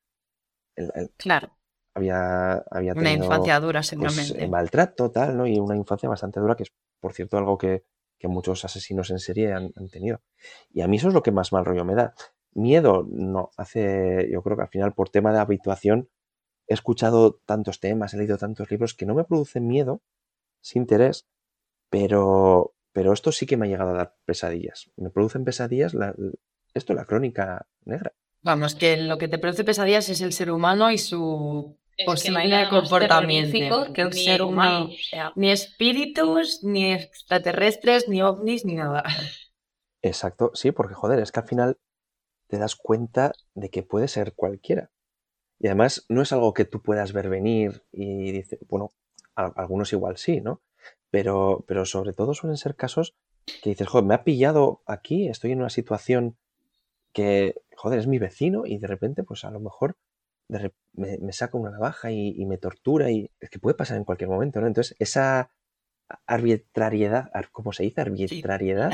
en 0.77 0.89
la- 0.89 0.95
en- 0.97 1.11
Claro. 1.17 1.57
había, 1.95 2.55
había 2.71 2.93
Una 2.95 3.13
infancia 3.13 3.61
dura, 3.61 3.81
pues, 3.81 3.89
seguramente. 3.89 4.45
eh, 4.45 4.49
maltrato, 4.49 5.11
tal, 5.11 5.37
¿no? 5.37 5.47
Y 5.47 5.59
una 5.59 5.77
infancia 5.77 6.09
bastante 6.09 6.41
dura, 6.41 6.57
que 6.57 6.65
es, 6.65 6.73
por 7.01 7.13
cierto, 7.13 7.39
algo 7.39 7.59
que, 7.59 7.85
que 8.19 8.29
muchos 8.29 8.65
asesinos 8.65 9.11
en 9.11 9.19
serie 9.21 9.53
han, 9.53 9.71
han 9.77 9.89
tenido. 9.89 10.21
Y 10.71 10.83
a 10.83 10.89
mí 10.89 10.97
eso 10.97 11.09
es 11.09 11.15
lo 11.15 11.23
que 11.23 11.33
más 11.33 11.53
mal 11.53 11.65
rollo 11.65 11.85
me 11.85 11.95
da. 11.95 12.15
Miedo, 12.55 13.07
no. 13.09 13.51
Hace, 13.57 14.29
yo 14.31 14.43
creo 14.43 14.57
que 14.57 14.63
al 14.63 14.69
final, 14.69 14.95
por 14.95 15.11
tema 15.11 15.33
de 15.33 15.39
habituación, 15.41 16.09
he 16.69 16.75
escuchado 16.75 17.41
tantos 17.47 17.81
temas, 17.81 18.15
he 18.15 18.19
leído 18.19 18.39
tantos 18.39 18.71
libros 18.71 18.95
que 18.95 19.07
no 19.07 19.15
me 19.15 19.25
producen 19.25 19.67
miedo, 19.67 20.03
sin 20.63 20.83
interés, 20.83 21.27
pero, 21.91 22.75
pero 22.93 23.13
esto 23.13 23.33
sí 23.33 23.47
que 23.47 23.57
me 23.57 23.67
ha 23.67 23.71
llegado 23.71 23.91
a 23.91 23.95
dar 23.95 24.17
pesadillas. 24.27 24.91
Me 24.97 25.11
producen 25.11 25.45
pesadillas 25.45 25.95
la- 25.95 26.15
esto, 26.75 26.95
la 26.95 27.05
crónica 27.07 27.67
negra. 27.85 28.13
Vamos, 28.43 28.75
que 28.75 28.97
lo 28.99 29.17
que 29.19 29.29
te 29.29 29.39
produce 29.39 29.65
pesadillas 29.65 30.09
es 30.11 30.21
el 30.21 30.33
ser 30.33 30.51
humano 30.51 30.91
y 30.91 30.99
su 30.99 31.77
Es 31.97 32.23
que 32.23 32.31
no 32.31 32.39
hay 32.41 32.49
posible 32.51 32.69
comportamiento. 32.69 33.93
que 33.95 34.05
un 34.05 34.13
Ni 34.13 34.25
ser 34.25 34.43
humano. 34.43 34.87
Ni, 34.89 34.95
O 34.95 34.99
sea, 34.99 35.33
ni 35.37 35.51
espíritus, 35.51 36.63
ni 36.63 36.93
extraterrestres, 36.93 38.09
ni 38.09 38.23
ovnis, 38.23 38.65
ni 38.67 38.75
nada. 38.75 39.03
Exacto, 40.03 40.53
sí, 40.55 40.71
porque 40.71 40.95
joder, 40.95 41.19
es 41.19 41.33
que 41.33 41.41
al 41.41 41.49
final 41.49 41.79
te 42.49 42.59
das 42.59 42.77
cuenta 42.77 43.33
de 43.55 43.71
que 43.71 43.83
puede 43.83 44.09
ser 44.09 44.35
cualquiera. 44.35 44.91
Y 45.61 45.67
además 45.69 46.05
no 46.09 46.23
es 46.23 46.33
algo 46.33 46.53
que 46.55 46.65
tú 46.65 46.83
puedas 46.83 47.13
ver 47.13 47.29
venir 47.29 47.85
y 47.93 48.33
dice, 48.33 48.59
bueno, 48.69 48.93
a- 49.37 49.53
algunos 49.57 49.93
igual 49.93 50.17
sí, 50.17 50.41
¿no? 50.41 50.63
Pero, 51.11 51.65
pero 51.67 51.85
sobre 51.87 52.13
todo 52.13 52.35
suelen 52.35 52.57
ser 52.57 52.75
casos 52.77 53.15
que 53.63 53.71
dices, 53.71 53.87
joder, 53.89 54.05
me 54.07 54.15
ha 54.15 54.25
pillado 54.25 54.83
aquí, 54.87 55.29
estoy 55.29 55.53
en 55.53 55.61
una 55.61 55.71
situación 55.71 56.37
que, 57.13 57.55
joder, 57.77 57.99
es 58.01 58.07
mi 58.07 58.19
vecino 58.19 58.67
y 58.67 58.79
de 58.79 58.87
repente, 58.89 59.23
pues 59.23 59.45
a 59.45 59.51
lo 59.51 59.61
mejor 59.61 59.97
de 60.49 60.73
me, 60.93 61.19
me 61.19 61.33
saca 61.33 61.57
una 61.57 61.71
navaja 61.71 62.11
y, 62.11 62.29
y 62.37 62.45
me 62.47 62.59
tortura 62.59 63.11
y 63.11 63.31
es 63.41 63.49
que 63.51 63.59
puede 63.59 63.77
pasar 63.77 63.97
en 63.97 64.05
cualquier 64.05 64.29
momento, 64.31 64.61
¿no? 64.61 64.67
Entonces, 64.67 64.97
esa 64.99 65.51
arbitrariedad, 66.27 67.31
ar- 67.33 67.51
¿cómo 67.51 67.73
se 67.73 67.85
dice? 67.85 68.01
Arbitrariedad. 68.01 68.93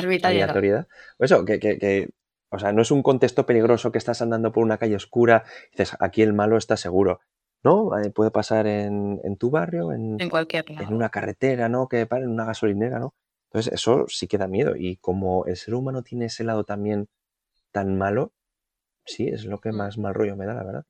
arbitrariedad. 0.49 0.89
O 1.19 1.25
Eso, 1.25 1.45
que, 1.45 1.59
que, 1.59 1.79
que, 1.79 2.11
o 2.51 2.59
sea, 2.59 2.73
no 2.73 2.83
es 2.83 2.91
un 2.91 3.03
contexto 3.03 3.47
peligroso 3.47 3.93
que 3.93 3.99
estás 3.99 4.23
andando 4.23 4.53
por 4.53 4.65
una 4.65 4.79
calle 4.79 4.97
oscura 4.97 5.45
y 5.69 5.79
dices, 5.79 5.97
aquí 6.01 6.23
el 6.23 6.33
malo 6.33 6.57
está 6.57 6.77
seguro. 6.77 7.21
No, 7.63 7.97
Eh, 7.99 8.11
puede 8.11 8.31
pasar 8.31 8.67
en, 8.67 9.21
en 9.23 9.37
tu 9.37 9.51
barrio, 9.51 9.93
en, 9.93 10.17
en 10.21 10.31
cualquier 10.31 10.65
en 10.71 10.77
lado. 10.77 10.95
una 10.97 11.11
carretera, 11.11 11.69
¿no? 11.69 11.89
Que 11.89 12.07
paren 12.07 12.27
en 12.29 12.33
una 12.33 12.47
gasolinera, 12.47 12.99
¿no? 12.99 13.15
Entonces, 13.51 13.73
eso 13.75 14.07
sí 14.09 14.27
que 14.29 14.39
da 14.39 14.47
miedo. 14.47 14.77
Y 14.77 14.97
como 14.97 15.45
el 15.47 15.57
ser 15.57 15.75
humano 15.75 16.03
tiene 16.03 16.27
ese 16.27 16.45
lado 16.45 16.65
también 16.65 17.09
tan 17.73 17.99
malo, 17.99 18.33
sí, 19.05 19.29
es 19.29 19.45
lo 19.45 19.61
que 19.61 19.73
más 19.73 19.99
mal 19.99 20.15
rollo 20.15 20.37
me 20.37 20.47
da, 20.47 20.55
la 20.55 20.65
verdad. 20.65 20.85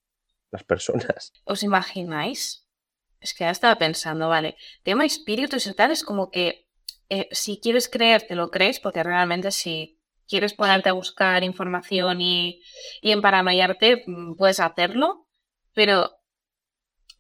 Las 0.53 0.63
personas. 0.65 1.33
¿Os 1.45 1.63
imagináis? 1.63 2.67
Es 3.21 3.35
que 3.35 3.45
ya 3.45 3.51
estaba 3.51 3.77
pensando, 3.77 4.29
vale, 4.29 4.57
tema 4.83 5.05
espíritus 5.05 5.67
y 5.67 5.75
tal 5.75 5.91
es 5.91 6.05
como 6.05 6.31
que 6.31 6.69
eh, 7.09 7.29
si 7.33 7.61
quieres 7.61 7.89
creer, 7.89 8.23
te 8.23 8.35
lo 8.35 8.51
crees, 8.51 8.81
porque 8.81 9.03
realmente 9.03 9.51
si 9.51 10.00
quieres 10.31 10.55
ponerte 10.55 10.89
a 10.89 10.95
buscar 10.95 11.45
información 11.45 12.21
y, 12.21 12.63
y 13.03 13.11
emparanoiarte, 13.11 14.05
mm, 14.07 14.37
puedes 14.37 14.61
hacerlo, 14.61 15.27
pero 15.75 16.21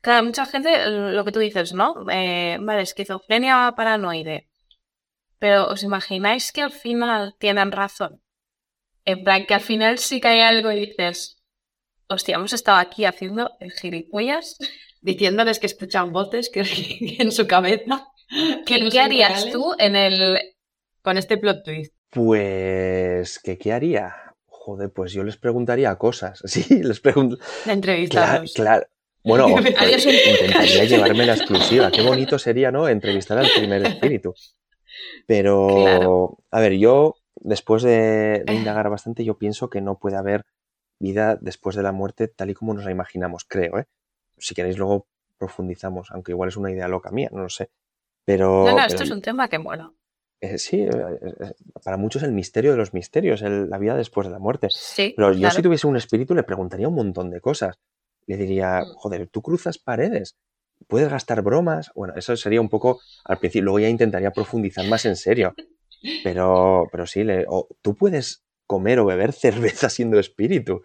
Claro, 0.00 0.24
mucha 0.24 0.46
gente, 0.46 0.70
lo 0.88 1.24
que 1.24 1.32
tú 1.32 1.40
dices, 1.40 1.74
¿no? 1.74 1.94
Eh, 2.10 2.56
vale, 2.60 2.82
esquizofrenia 2.82 3.74
paranoide. 3.76 4.48
Pero 5.38 5.68
¿os 5.68 5.82
imagináis 5.82 6.52
que 6.52 6.62
al 6.62 6.72
final 6.72 7.34
tienen 7.38 7.70
razón? 7.70 8.22
En 9.04 9.24
plan, 9.24 9.44
que 9.46 9.54
al 9.54 9.60
final 9.60 9.98
sí 9.98 10.20
que 10.20 10.28
hay 10.28 10.40
algo 10.40 10.70
y 10.72 10.86
dices, 10.86 11.42
hostia, 12.08 12.36
hemos 12.36 12.52
estado 12.52 12.78
aquí 12.78 13.04
haciendo 13.04 13.50
el 13.60 13.72
gilipollas. 13.72 14.56
Diciéndoles 15.02 15.58
que 15.58 15.66
escuchan 15.66 16.12
voces 16.12 16.50
que 16.50 16.60
en 17.18 17.32
su 17.32 17.46
cabeza. 17.46 18.06
¿Qué, 18.66 18.82
no 18.82 18.90
¿qué 18.90 19.00
harías 19.00 19.32
reales. 19.32 19.52
tú 19.52 19.74
en 19.78 19.96
el... 19.96 20.38
Con 21.02 21.16
este 21.16 21.38
plot 21.38 21.64
twist. 21.64 21.94
Pues, 22.10 23.38
¿qué, 23.38 23.56
qué 23.58 23.72
haría? 23.72 24.14
Joder, 24.46 24.90
pues 24.92 25.12
yo 25.12 25.22
les 25.24 25.36
preguntaría 25.36 25.94
cosas. 25.96 26.42
Sí, 26.46 26.82
les 26.82 27.00
pregunto. 27.00 27.36
De 27.36 27.42
Claro, 27.64 27.72
entrevistarlos. 27.74 28.52
claro. 28.54 28.86
Bueno, 29.22 29.46
un 29.54 29.58
intentaría 29.66 30.84
llevarme 30.86 31.26
la 31.26 31.34
exclusiva. 31.34 31.90
Qué 31.90 32.02
bonito 32.02 32.38
sería, 32.38 32.70
¿no? 32.70 32.88
Entrevistar 32.88 33.38
al 33.38 33.48
primer 33.56 33.84
espíritu. 33.86 34.34
Pero, 35.26 35.68
Claro. 35.84 36.38
a 36.50 36.60
ver, 36.60 36.72
yo, 36.74 37.16
después 37.36 37.82
de, 37.82 38.42
de 38.46 38.54
indagar 38.54 38.88
bastante, 38.90 39.24
yo 39.24 39.38
pienso 39.38 39.70
que 39.70 39.80
no 39.80 39.98
puede 39.98 40.16
haber 40.16 40.44
vida 40.98 41.38
después 41.40 41.76
de 41.76 41.82
la 41.82 41.92
muerte 41.92 42.28
tal 42.28 42.50
y 42.50 42.54
como 42.54 42.74
nos 42.74 42.84
la 42.84 42.90
imaginamos, 42.90 43.44
creo, 43.44 43.78
¿eh? 43.78 43.86
Si 44.38 44.54
queréis, 44.54 44.78
luego 44.78 45.06
profundizamos, 45.38 46.10
aunque 46.10 46.32
igual 46.32 46.48
es 46.48 46.56
una 46.56 46.70
idea 46.70 46.88
loca 46.88 47.10
mía, 47.10 47.28
no 47.32 47.42
lo 47.42 47.48
sé. 47.48 47.70
Pero, 48.24 48.64
No, 48.64 48.70
no, 48.70 48.76
pero 48.76 48.86
esto 48.86 49.02
es 49.04 49.10
un 49.10 49.22
tema 49.22 49.48
que 49.48 49.58
mola. 49.58 49.92
Eh, 50.40 50.58
sí, 50.58 50.80
eh, 50.80 50.90
eh, 50.90 51.52
para 51.84 51.96
muchos 51.96 52.22
el 52.22 52.32
misterio 52.32 52.70
de 52.72 52.76
los 52.78 52.94
misterios, 52.94 53.42
el- 53.42 53.68
la 53.68 53.78
vida 53.78 53.96
después 53.96 54.26
de 54.26 54.32
la 54.32 54.38
muerte. 54.38 54.68
Sí, 54.70 55.12
Pero 55.16 55.32
yo 55.32 55.38
claro. 55.40 55.54
si 55.54 55.62
tuviese 55.62 55.86
un 55.86 55.96
espíritu 55.96 56.34
le 56.34 56.42
preguntaría 56.42 56.88
un 56.88 56.94
montón 56.94 57.30
de 57.30 57.40
cosas. 57.40 57.78
Le 58.26 58.36
diría, 58.36 58.82
Mm. 58.84 58.92
joder, 58.96 59.28
tú 59.28 59.42
cruzas 59.42 59.78
paredes, 59.78 60.36
puedes 60.88 61.08
gastar 61.10 61.42
bromas. 61.42 61.90
Bueno, 61.94 62.14
eso 62.16 62.36
sería 62.36 62.60
un 62.60 62.68
poco 62.68 63.00
al 63.24 63.38
principio. 63.38 63.64
Luego 63.64 63.80
ya 63.80 63.88
intentaría 63.88 64.30
profundizar 64.32 64.84
más 64.86 65.04
en 65.04 65.16
serio. 65.16 65.54
Pero, 66.22 66.86
pero 66.90 67.06
sí, 67.06 67.24
le, 67.24 67.44
o 67.48 67.68
tú 67.82 67.94
puedes 67.94 68.44
comer 68.66 68.98
o 69.00 69.06
beber 69.06 69.32
cerveza 69.32 69.88
siendo 69.90 70.18
espíritu. 70.18 70.82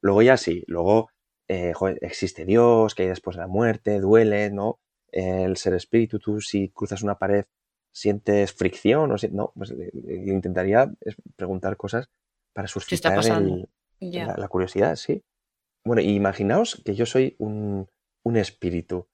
Luego 0.00 0.22
ya 0.22 0.36
sí, 0.36 0.64
luego 0.66 1.10
eh, 1.48 1.72
joder, 1.72 1.98
existe 2.02 2.44
Dios, 2.44 2.94
que 2.94 3.04
hay 3.04 3.08
después 3.08 3.36
de 3.36 3.42
la 3.42 3.48
muerte, 3.48 4.00
duele, 4.00 4.50
¿no? 4.50 4.80
El 5.10 5.56
ser 5.56 5.74
espíritu, 5.74 6.18
tú 6.18 6.40
si 6.40 6.68
cruzas 6.70 7.02
una 7.02 7.16
pared 7.18 7.44
sientes 7.92 8.52
fricción 8.52 9.10
o 9.12 9.18
si- 9.18 9.28
no, 9.28 9.52
pues 9.56 9.70
le- 9.70 9.90
le 9.92 10.32
intentaría 10.32 10.92
preguntar 11.36 11.76
cosas 11.76 12.08
para 12.54 12.68
suscitar 12.68 13.12
el- 13.36 13.68
la, 14.26 14.36
la 14.36 14.48
curiosidad, 14.48 14.96
sí. 14.96 15.22
Bueno, 15.84 16.02
imaginaos 16.02 16.82
que 16.84 16.94
yo 16.94 17.06
soy 17.06 17.34
un, 17.38 17.88
un 18.24 18.36
espíritu. 18.36 19.06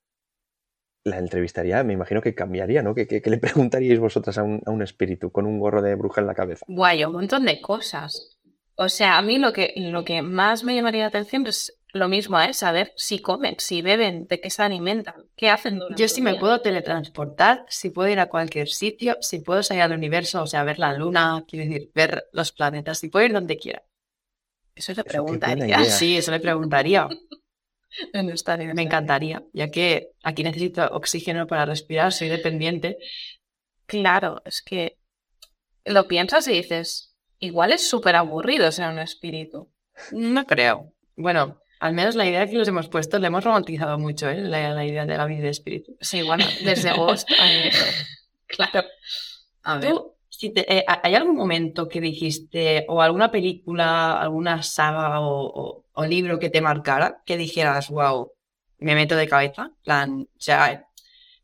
La 1.03 1.19
entrevistaría, 1.19 1.83
me 1.83 1.93
imagino 1.93 2.19
que 2.21 2.33
cambiaría, 2.33 2.81
¿no? 2.81 2.95
¿Qué, 2.95 3.05
qué- 3.07 3.21
qué 3.21 3.29
le 3.29 3.37
preguntaríais 3.71 3.99
vosotras 3.99 4.37
a 4.39 4.43
un, 4.43 4.61
a 4.65 4.71
un 4.71 4.81
espíritu 4.81 5.31
con 5.31 5.45
un 5.45 5.59
gorro 5.59 5.81
de 5.81 5.95
bruja 5.95 6.21
en 6.21 6.27
la 6.27 6.33
cabeza? 6.35 6.65
Guay, 6.67 7.05
un 7.05 7.13
montón 7.13 7.45
de 7.45 7.61
cosas. 7.61 8.39
O 8.75 8.89
sea, 8.89 9.17
a 9.17 9.21
mí 9.21 9.37
lo 9.37 9.53
que, 9.53 9.73
lo 9.77 10.03
que 10.03 10.21
más 10.21 10.63
me 10.63 10.75
llamaría 10.75 11.01
la 11.03 11.07
atención 11.07 11.45
es 11.47 11.77
lo 11.95 12.07
mismo, 12.09 12.39
¿eh? 12.39 12.53
Saber 12.53 12.93
si 12.95 13.19
comen, 13.21 13.55
si 13.59 13.81
beben, 13.81 14.27
de 14.27 14.39
qué 14.41 14.49
se 14.49 14.61
alimentan, 14.63 15.15
qué 15.35 15.49
hacen 15.49 15.79
durante 15.79 16.01
Yo 16.01 16.07
sí 16.07 16.21
me 16.21 16.31
día. 16.31 16.39
puedo 16.39 16.61
teletransportar, 16.61 17.65
si 17.69 17.89
puedo 17.89 18.09
ir 18.09 18.19
a 18.19 18.27
cualquier 18.29 18.67
sitio, 18.69 19.17
si 19.21 19.39
puedo 19.39 19.63
salir 19.63 19.83
al 19.83 19.93
universo, 19.93 20.41
o 20.43 20.47
sea, 20.47 20.63
ver 20.63 20.79
la 20.79 20.93
luna, 20.93 21.43
quiero 21.47 21.65
decir, 21.69 21.91
ver 21.93 22.25
los 22.33 22.51
planetas, 22.51 22.99
si 22.99 23.09
puedo 23.09 23.25
ir 23.25 23.33
donde 23.33 23.57
quiera. 23.57 23.83
Eso 24.75 24.91
le 24.93 25.01
Eso, 25.01 25.03
preguntaría. 25.09 25.65
idea. 25.65 25.83
Sí, 25.85 26.17
eso 26.17 26.31
le 26.31 26.39
preguntaría. 26.39 27.07
En 28.13 28.29
esta 28.29 28.57
Me 28.57 28.81
encantaría, 28.81 29.41
ya 29.53 29.71
que 29.71 30.09
aquí 30.21 30.43
necesito 30.43 30.83
oxígeno 30.91 31.47
para 31.47 31.65
respirar, 31.65 32.11
soy 32.11 32.27
dependiente. 32.27 32.97
Claro, 33.85 34.41
es 34.43 34.61
que 34.61 34.97
lo 35.85 36.07
piensas 36.07 36.45
y 36.49 36.53
dices, 36.53 37.15
igual 37.39 37.71
es 37.71 37.87
súper 37.87 38.17
aburrido 38.17 38.69
ser 38.73 38.89
un 38.89 38.99
espíritu. 38.99 39.71
No 40.11 40.45
creo. 40.45 40.93
Bueno, 41.15 41.61
al 41.85 41.93
menos 41.93 42.15
la 42.15 42.25
idea 42.27 42.47
que 42.47 42.57
los 42.57 42.67
hemos 42.67 42.87
puesto 42.89 43.19
la 43.19 43.27
hemos 43.27 43.43
romantizado 43.43 43.97
mucho, 43.97 44.29
¿eh? 44.29 44.41
La, 44.41 44.69
la 44.73 44.85
idea 44.85 45.05
de 45.05 45.17
la 45.17 45.25
vida 45.25 45.43
de 45.43 45.49
espíritu. 45.49 45.95
Sí, 46.01 46.21
bueno, 46.23 46.45
desde 46.63 46.93
Ghost. 46.93 47.29
eh, 47.31 47.69
claro. 48.47 48.83
A 49.63 49.77
ver. 49.77 49.89
Tú, 49.91 50.13
si 50.29 50.49
te- 50.51 50.77
eh, 50.77 50.85
¿hay 50.87 51.15
algún 51.15 51.35
momento 51.35 51.87
que 51.87 52.01
dijiste, 52.01 52.85
o 52.89 53.01
alguna 53.01 53.31
película, 53.31 54.19
alguna 54.21 54.61
saga 54.63 55.19
o, 55.21 55.45
o- 55.45 55.85
o 55.93 56.05
libro 56.05 56.39
que 56.39 56.49
te 56.49 56.61
marcara, 56.61 57.21
que 57.25 57.37
dijeras, 57.37 57.89
wow, 57.89 58.31
me 58.79 58.95
meto 58.95 59.15
de 59.15 59.27
cabeza? 59.27 59.71
Plan, 59.83 60.21
o 60.23 60.39
sea, 60.41 60.85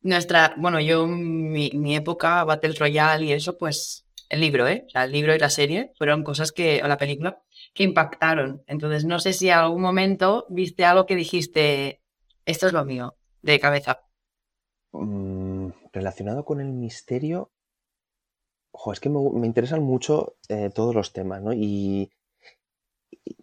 nuestra, 0.01 0.53
bueno, 0.57 0.79
yo, 0.79 1.07
mi, 1.07 1.69
mi 1.73 1.95
época, 1.95 2.43
Battle 2.43 2.73
Royale 2.73 3.25
y 3.25 3.31
eso, 3.33 3.57
pues, 3.57 4.05
el 4.29 4.41
libro, 4.41 4.67
¿eh? 4.67 4.83
O 4.87 4.89
sea, 4.89 5.03
el 5.05 5.11
libro 5.11 5.33
y 5.35 5.39
la 5.39 5.49
serie 5.49 5.91
fueron 5.97 6.23
cosas 6.23 6.51
que, 6.51 6.81
o 6.83 6.87
la 6.87 6.97
película, 6.97 7.39
que 7.73 7.83
impactaron. 7.83 8.63
Entonces, 8.67 9.05
no 9.05 9.19
sé 9.19 9.33
si 9.33 9.49
en 9.49 9.55
algún 9.55 9.81
momento 9.81 10.45
viste 10.49 10.85
algo 10.85 11.05
que 11.05 11.15
dijiste, 11.15 12.01
esto 12.45 12.67
es 12.67 12.73
lo 12.73 12.85
mío, 12.85 13.15
de 13.41 13.59
cabeza. 13.59 14.01
Mm, 14.91 15.69
relacionado 15.93 16.43
con 16.43 16.59
el 16.59 16.71
misterio, 16.71 17.51
ojo, 18.71 18.93
es 18.93 18.99
que 18.99 19.09
me, 19.09 19.45
interesan 19.45 19.83
mucho 19.83 20.35
eh, 20.49 20.69
todos 20.73 20.93
los 20.95 21.13
temas, 21.13 21.41
¿no? 21.41 21.53
Y, 21.53 22.11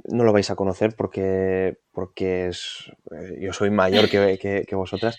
no 0.04 0.24
lo 0.24 0.32
vais 0.32 0.50
a 0.50 0.56
conocer 0.56 0.94
porque, 0.96 1.78
porque 1.92 2.48
es, 2.48 2.90
eh, 3.12 3.38
yo 3.40 3.52
soy 3.52 3.70
mayor 3.70 4.08
que, 4.08 4.38
que- 4.40 4.64
que 4.66 4.76
vosotras, 4.76 5.18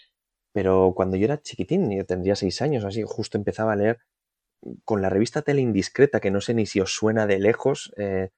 pero 0.52 0.94
cuando 0.96 1.16
yo 1.18 1.26
era 1.26 1.42
chiquitín, 1.42 1.90
yo 1.92 2.06
tendría 2.06 2.36
seis 2.36 2.62
años, 2.62 2.84
así, 2.86 3.04
justo 3.06 3.38
empezaba 3.38 3.74
a 3.74 3.76
leer 3.76 4.00
con 4.86 5.02
la 5.02 5.10
revista 5.10 5.42
Tele 5.42 5.62
Indiscreta, 5.62 6.20
que 6.20 6.32
no 6.32 6.42
sé 6.42 6.54
ni 6.54 6.66
si 6.66 6.82
os 6.82 6.94
suena 6.94 7.28
de 7.28 7.40
lejos, 7.40 7.94
eh, 7.98 8.30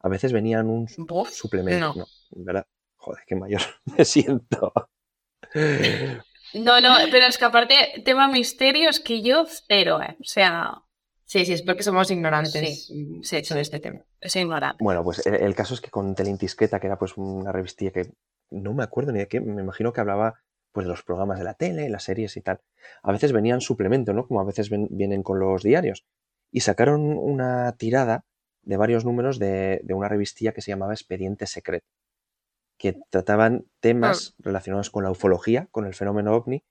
a 0.00 0.08
veces 0.08 0.32
venían 0.32 0.68
un 0.68 0.88
suplemento, 1.30 1.94
no. 1.94 1.94
no, 1.94 2.44
¿verdad? 2.44 2.66
Joder, 2.96 3.22
qué 3.26 3.34
mayor 3.36 3.60
me 3.98 4.04
siento. 4.04 4.72
No, 6.54 6.80
no, 6.80 6.94
pero 7.10 7.26
es 7.26 7.38
que 7.38 7.44
aparte, 7.44 8.02
tema 8.04 8.28
misterio 8.28 8.90
es 8.90 9.00
que 9.00 9.22
yo 9.22 9.44
cero, 9.68 10.00
¿eh? 10.02 10.16
O 10.20 10.24
sea, 10.24 10.82
Sí, 11.24 11.44
sí, 11.44 11.52
es 11.52 11.62
porque 11.62 11.84
somos 11.84 12.10
ignorantes 12.10 12.86
Sí, 12.88 13.20
sí, 13.22 13.44
sobre 13.44 13.60
este 13.60 13.78
tema. 13.78 14.00
es 14.20 14.34
ignorante. 14.34 14.82
Bueno, 14.82 15.04
pues 15.04 15.24
el, 15.26 15.34
el 15.36 15.54
caso 15.54 15.74
es 15.74 15.80
que 15.80 15.88
con 15.88 16.16
Teleintisqueta, 16.16 16.80
que 16.80 16.88
era 16.88 16.98
pues 16.98 17.16
una 17.16 17.52
revistilla 17.52 17.92
que 17.92 18.10
no 18.50 18.74
me 18.74 18.82
acuerdo 18.82 19.12
ni 19.12 19.20
de 19.20 19.28
qué, 19.28 19.40
me 19.40 19.62
imagino 19.62 19.92
que 19.92 20.00
hablaba 20.00 20.42
pues 20.72 20.86
de 20.86 20.90
los 20.90 21.04
programas 21.04 21.38
de 21.38 21.44
la 21.44 21.54
tele, 21.54 21.88
las 21.88 22.02
series 22.02 22.36
y 22.36 22.40
tal. 22.40 22.60
A 23.04 23.12
veces 23.12 23.30
venían 23.32 23.60
suplemento, 23.60 24.12
¿no? 24.12 24.26
Como 24.26 24.40
a 24.40 24.44
veces 24.44 24.70
ven- 24.70 24.88
vienen 24.90 25.22
con 25.22 25.38
los 25.38 25.62
diarios. 25.62 26.04
Y 26.50 26.60
sacaron 26.62 27.02
una 27.16 27.76
tirada 27.76 28.24
de 28.62 28.76
varios 28.76 29.04
números 29.04 29.38
de, 29.38 29.80
de 29.84 29.94
una 29.94 30.08
revistilla 30.08 30.52
que 30.52 30.62
se 30.62 30.70
llamaba 30.70 30.92
Expediente 30.94 31.46
Secret, 31.46 31.82
que 32.78 32.98
trataban 33.10 33.66
temas 33.80 34.34
relacionados 34.38 34.90
con 34.90 35.04
la 35.04 35.10
ufología, 35.10 35.68
con 35.70 35.86
el 35.86 35.94
fenómeno 35.94 36.34
ovni, 36.34 36.64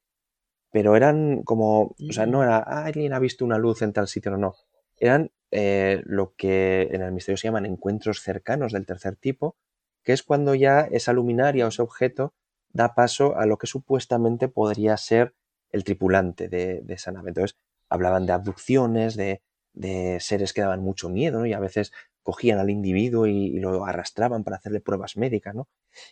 pero 0.72 0.96
eran 0.96 1.44
como, 1.44 1.82
o 2.10 2.14
sea, 2.14 2.26
no 2.26 2.44
era, 2.44 2.58
"Ah, 2.58 2.86
alguien 2.86 3.14
ha 3.14 3.20
visto 3.20 3.46
una 3.46 3.58
luz 3.58 3.82
en 3.82 3.94
tal 3.94 4.08
sitio, 4.08 4.32
no, 4.32 4.38
no. 4.38 4.56
Eran 4.98 5.32
eh, 5.52 6.02
lo 6.06 6.34
que 6.36 6.90
en 6.92 7.02
el 7.02 7.12
misterio 7.12 7.38
se 7.38 7.48
llaman 7.48 7.66
encuentros 7.66 8.22
cercanos 8.22 8.72
del 8.74 8.86
tercer 8.86 9.16
tipo, 9.16 9.56
que 10.04 10.14
es 10.14 10.24
cuando 10.24 10.56
ya 10.56 10.82
esa 10.92 11.14
luminaria 11.14 11.66
o 11.66 11.70
ese 11.70 11.82
objeto 11.82 12.34
da 12.72 12.94
paso 12.96 13.36
a 13.38 13.46
lo 13.48 13.58
que 13.58 13.66
supuestamente 13.68 14.48
podría 14.48 14.96
ser 14.98 15.34
el 15.72 15.84
tripulante 15.84 16.50
de, 16.50 16.82
de 16.82 16.94
esa 16.94 17.12
nave. 17.12 17.30
Entonces, 17.30 17.58
hablaban 17.90 18.26
de 18.28 18.34
abducciones, 18.34 19.16
de, 19.16 19.42
de 19.74 20.20
seres 20.20 20.53
que 20.53 20.61
daban 20.61 20.82
mucho 20.82 21.09
miedo, 21.09 21.39
¿no? 21.39 21.45
Y 21.45 21.53
a 21.53 21.59
veces 21.59 21.91
cogían 22.24 22.59
al 22.59 22.70
individuo 22.70 23.28
y, 23.28 23.47
y 23.47 23.59
lo 23.59 23.86
arrastraban 23.86 24.43
para 24.43 24.57
hacerle 24.57 24.82
pruebas 24.82 25.17
médicas, 25.17 25.55
¿no? 25.55 25.67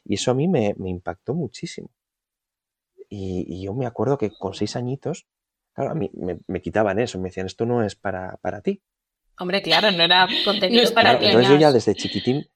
Y 0.06 0.16
eso 0.16 0.32
a 0.32 0.36
mí 0.36 0.48
me, 0.48 0.76
me 0.78 0.90
impactó 0.90 1.34
muchísimo. 1.36 1.90
Y, 3.10 3.46
y 3.48 3.64
yo 3.64 3.74
me 3.74 3.86
acuerdo 3.86 4.18
que 4.18 4.32
con 4.32 4.54
seis 4.54 4.76
añitos, 4.76 5.28
claro, 5.74 5.92
a 5.92 5.96
mí 5.96 6.12
me, 6.14 6.40
me 6.48 6.62
quitaban 6.62 7.00
eso, 7.00 7.20
me 7.20 7.30
decían, 7.30 7.46
esto 7.46 7.66
no 7.66 7.84
es 7.84 7.96
para, 7.96 8.38
para 8.38 8.62
ti. 8.62 8.82
Hombre, 9.40 9.62
claro, 9.62 9.92
no 9.92 10.04
era 10.04 10.28
contenido 10.44 10.90
No 10.90 10.96
para 10.96 11.12
Claro, 11.12 11.20
niños. 11.20 11.36
entonces 11.36 11.50
yo 11.50 11.56
ya 11.56 11.72
desde 11.72 11.96
chiquitín 11.96 12.48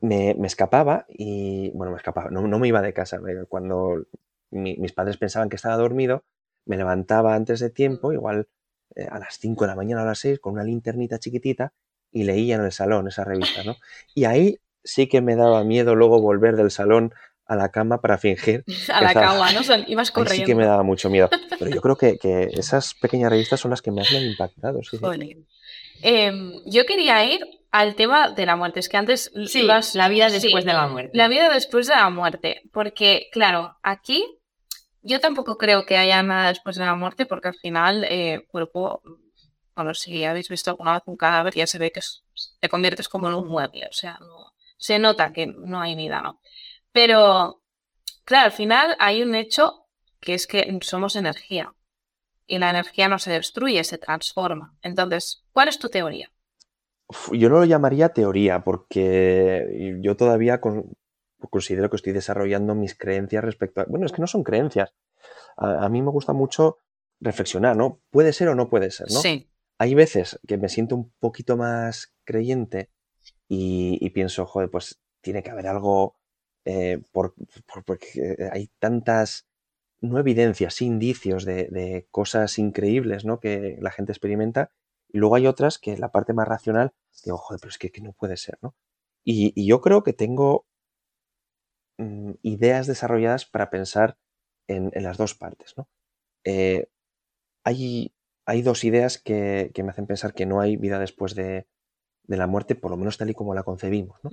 me, 0.00 0.34
me 0.38 0.46
escapaba 0.46 1.06
y, 1.08 1.70
bueno, 1.74 1.92
me 1.92 1.98
escapaba, 1.98 2.30
no, 2.30 2.46
no 2.46 2.58
me 2.58 2.68
iba 2.68 2.82
de 2.82 2.92
casa. 2.92 3.20
Cuando 3.48 4.06
mi- 4.50 4.76
mis 4.76 4.92
padres 4.92 5.16
pensaban 5.16 5.48
que 5.48 5.56
estaba 5.56 5.76
dormido, 5.76 6.24
me 6.66 6.76
levantaba 6.76 7.34
antes 7.34 7.60
de 7.60 7.70
tiempo, 7.70 8.12
igual 8.12 8.48
eh, 8.96 9.06
a 9.10 9.18
las 9.18 9.38
5 9.38 9.64
de 9.64 9.68
la 9.68 9.76
mañana 9.76 10.02
o 10.02 10.04
a 10.04 10.08
las 10.08 10.18
6, 10.20 10.38
con 10.40 10.54
una 10.54 10.64
linternita 10.64 11.18
chiquitita 11.18 11.72
y 12.12 12.24
leía 12.24 12.54
en 12.56 12.62
el 12.64 12.72
salón 12.72 13.08
esa 13.08 13.24
revista, 13.24 13.64
¿no? 13.64 13.76
Y 14.14 14.24
ahí 14.24 14.58
sí 14.82 15.08
que 15.08 15.20
me 15.20 15.34
daba 15.36 15.64
miedo 15.64 15.94
luego 15.94 16.20
volver 16.20 16.56
del 16.56 16.70
salón 16.70 17.12
a 17.46 17.56
la 17.56 17.70
cama 17.70 18.00
para 18.00 18.16
fingir. 18.18 18.64
A 18.92 19.02
la 19.02 19.08
estaba- 19.08 19.26
cagua, 19.28 19.52
¿no? 19.52 19.60
O 19.60 19.64
sea, 19.64 19.84
ibas 19.86 20.08
Ahí 20.08 20.14
corriendo. 20.14 20.44
sí 20.46 20.50
que 20.50 20.54
me 20.54 20.64
daba 20.64 20.82
mucho 20.82 21.10
miedo. 21.10 21.28
Pero 21.58 21.70
yo 21.70 21.80
creo 21.82 21.96
que, 21.96 22.16
que 22.18 22.44
esas 22.52 22.94
pequeñas 22.94 23.30
revistas 23.30 23.60
son 23.60 23.70
las 23.70 23.82
que 23.82 23.90
más 23.90 24.10
me 24.12 24.18
han 24.18 24.24
impactado. 24.24 24.82
sí, 24.82 24.96
sí. 24.96 24.98
Jolín. 24.98 25.46
Em, 26.02 26.52
yo 26.66 26.84
quería 26.86 27.24
ir 27.24 27.40
al 27.70 27.94
tema 27.96 28.30
de 28.30 28.46
la 28.46 28.56
muerte. 28.56 28.80
Es 28.80 28.88
que 28.88 28.96
antes 28.96 29.30
Sí, 29.46 29.62
la 29.94 30.08
vida 30.08 30.28
sí, 30.30 30.40
después 30.40 30.64
de 30.64 30.72
la 30.72 30.86
muerte. 30.86 31.10
La 31.16 31.28
vida 31.28 31.52
después 31.52 31.86
de 31.86 31.94
la 31.94 32.08
muerte. 32.10 32.62
Porque, 32.72 33.28
claro, 33.32 33.76
aquí 33.82 34.24
Yo 35.06 35.20
tampoco 35.20 35.58
creo 35.58 35.84
que 35.84 35.98
haya 35.98 36.22
nada 36.22 36.48
después 36.48 36.76
de 36.76 36.84
la 36.86 36.94
muerte, 36.94 37.26
porque 37.26 37.48
al 37.48 37.54
final, 37.54 38.04
eh, 38.08 38.46
cuerpo, 38.48 39.02
bueno, 39.76 39.92
si 39.92 40.24
habéis 40.24 40.48
visto 40.48 40.70
alguna 40.70 40.94
vez 40.94 41.02
un 41.06 41.16
cadáver, 41.16 41.52
ya 41.54 41.66
se 41.66 41.78
ve 41.78 41.92
que 41.92 42.00
es- 42.00 42.24
te 42.58 42.70
conviertes 42.70 43.08
como 43.08 43.28
en 43.28 43.34
un 43.34 43.46
mueble, 43.46 43.86
o 43.86 43.92
sea, 43.92 44.16
no- 44.20 44.52
se 44.78 44.98
nota 44.98 45.32
que 45.34 45.46
no 45.46 45.80
hay 45.80 45.94
vida, 45.94 46.22
¿no? 46.22 46.40
Pero, 46.90 47.60
claro, 48.24 48.46
al 48.46 48.52
final 48.52 48.96
hay 48.98 49.22
un 49.22 49.34
hecho 49.34 49.86
que 50.20 50.32
es 50.34 50.46
que 50.46 50.78
somos 50.80 51.16
energía 51.16 51.74
y 52.46 52.58
la 52.58 52.70
energía 52.70 53.08
no 53.08 53.18
se 53.18 53.30
destruye, 53.32 53.84
se 53.84 53.98
transforma. 53.98 54.74
Entonces, 54.80 55.44
¿cuál 55.52 55.68
es 55.68 55.78
tu 55.78 55.90
teoría? 55.90 56.30
Yo 57.32 57.50
no 57.50 57.58
lo 57.58 57.64
llamaría 57.66 58.08
teoría 58.08 58.64
porque 58.64 59.98
yo 60.00 60.16
todavía 60.16 60.60
con- 60.62 60.94
considero 61.50 61.90
que 61.90 61.96
estoy 61.96 62.12
desarrollando 62.12 62.74
mis 62.74 62.94
creencias 62.96 63.44
respecto 63.44 63.80
a... 63.80 63.84
Bueno, 63.84 64.06
es 64.06 64.12
que 64.12 64.20
no 64.20 64.26
son 64.26 64.42
creencias. 64.44 64.94
A, 65.56 65.84
a 65.84 65.88
mí 65.88 66.02
me 66.02 66.10
gusta 66.10 66.32
mucho 66.32 66.78
reflexionar, 67.20 67.76
¿no? 67.76 68.00
Puede 68.10 68.32
ser 68.32 68.48
o 68.48 68.54
no 68.54 68.68
puede 68.68 68.90
ser, 68.90 69.06
¿no? 69.10 69.20
Sí. 69.20 69.50
Hay 69.78 69.94
veces 69.94 70.38
que 70.46 70.56
me 70.58 70.68
siento 70.68 70.94
un 70.96 71.12
poquito 71.18 71.56
más 71.56 72.14
creyente 72.24 72.90
y, 73.48 73.98
y 74.00 74.10
pienso, 74.10 74.46
joder, 74.46 74.70
pues 74.70 75.00
tiene 75.20 75.42
que 75.42 75.50
haber 75.50 75.66
algo 75.66 76.16
eh, 76.64 77.02
por, 77.12 77.34
por- 77.72 77.84
porque 77.84 78.48
hay 78.52 78.70
tantas, 78.78 79.46
no 80.00 80.18
evidencias, 80.18 80.74
sí 80.74 80.86
indicios 80.86 81.44
de, 81.44 81.68
de 81.70 82.06
cosas 82.10 82.58
increíbles, 82.58 83.24
¿no? 83.24 83.40
Que 83.40 83.76
la 83.80 83.90
gente 83.90 84.12
experimenta. 84.12 84.70
Y 85.08 85.18
luego 85.18 85.36
hay 85.36 85.46
otras 85.46 85.78
que 85.78 85.96
la 85.96 86.10
parte 86.10 86.32
más 86.32 86.48
racional, 86.48 86.92
digo, 87.24 87.38
joder, 87.38 87.60
pero 87.60 87.70
es 87.70 87.78
que, 87.78 87.90
que 87.90 88.00
no 88.00 88.12
puede 88.12 88.36
ser, 88.36 88.58
¿no? 88.62 88.74
Y, 89.24 89.52
y 89.54 89.66
yo 89.66 89.80
creo 89.80 90.02
que 90.02 90.12
tengo 90.12 90.66
mm, 91.98 92.32
ideas 92.42 92.86
desarrolladas 92.86 93.44
para 93.44 93.70
pensar 93.70 94.16
en, 94.68 94.90
en 94.94 95.02
las 95.02 95.16
dos 95.16 95.34
partes, 95.34 95.74
¿no? 95.76 95.88
Eh, 96.44 96.88
hay, 97.64 98.14
hay 98.46 98.62
dos 98.62 98.84
ideas 98.84 99.18
que, 99.18 99.70
que 99.74 99.82
me 99.82 99.90
hacen 99.90 100.06
pensar 100.06 100.34
que 100.34 100.46
no 100.46 100.60
hay 100.60 100.76
vida 100.76 100.98
después 100.98 101.34
de, 101.34 101.66
de 102.24 102.36
la 102.36 102.46
muerte, 102.46 102.74
por 102.74 102.90
lo 102.90 102.96
menos 102.96 103.18
tal 103.18 103.30
y 103.30 103.34
como 103.34 103.54
la 103.54 103.62
concebimos, 103.62 104.18
¿no? 104.22 104.30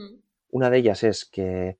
Una 0.49 0.69
de 0.69 0.77
ellas 0.79 1.03
es 1.03 1.25
que 1.25 1.77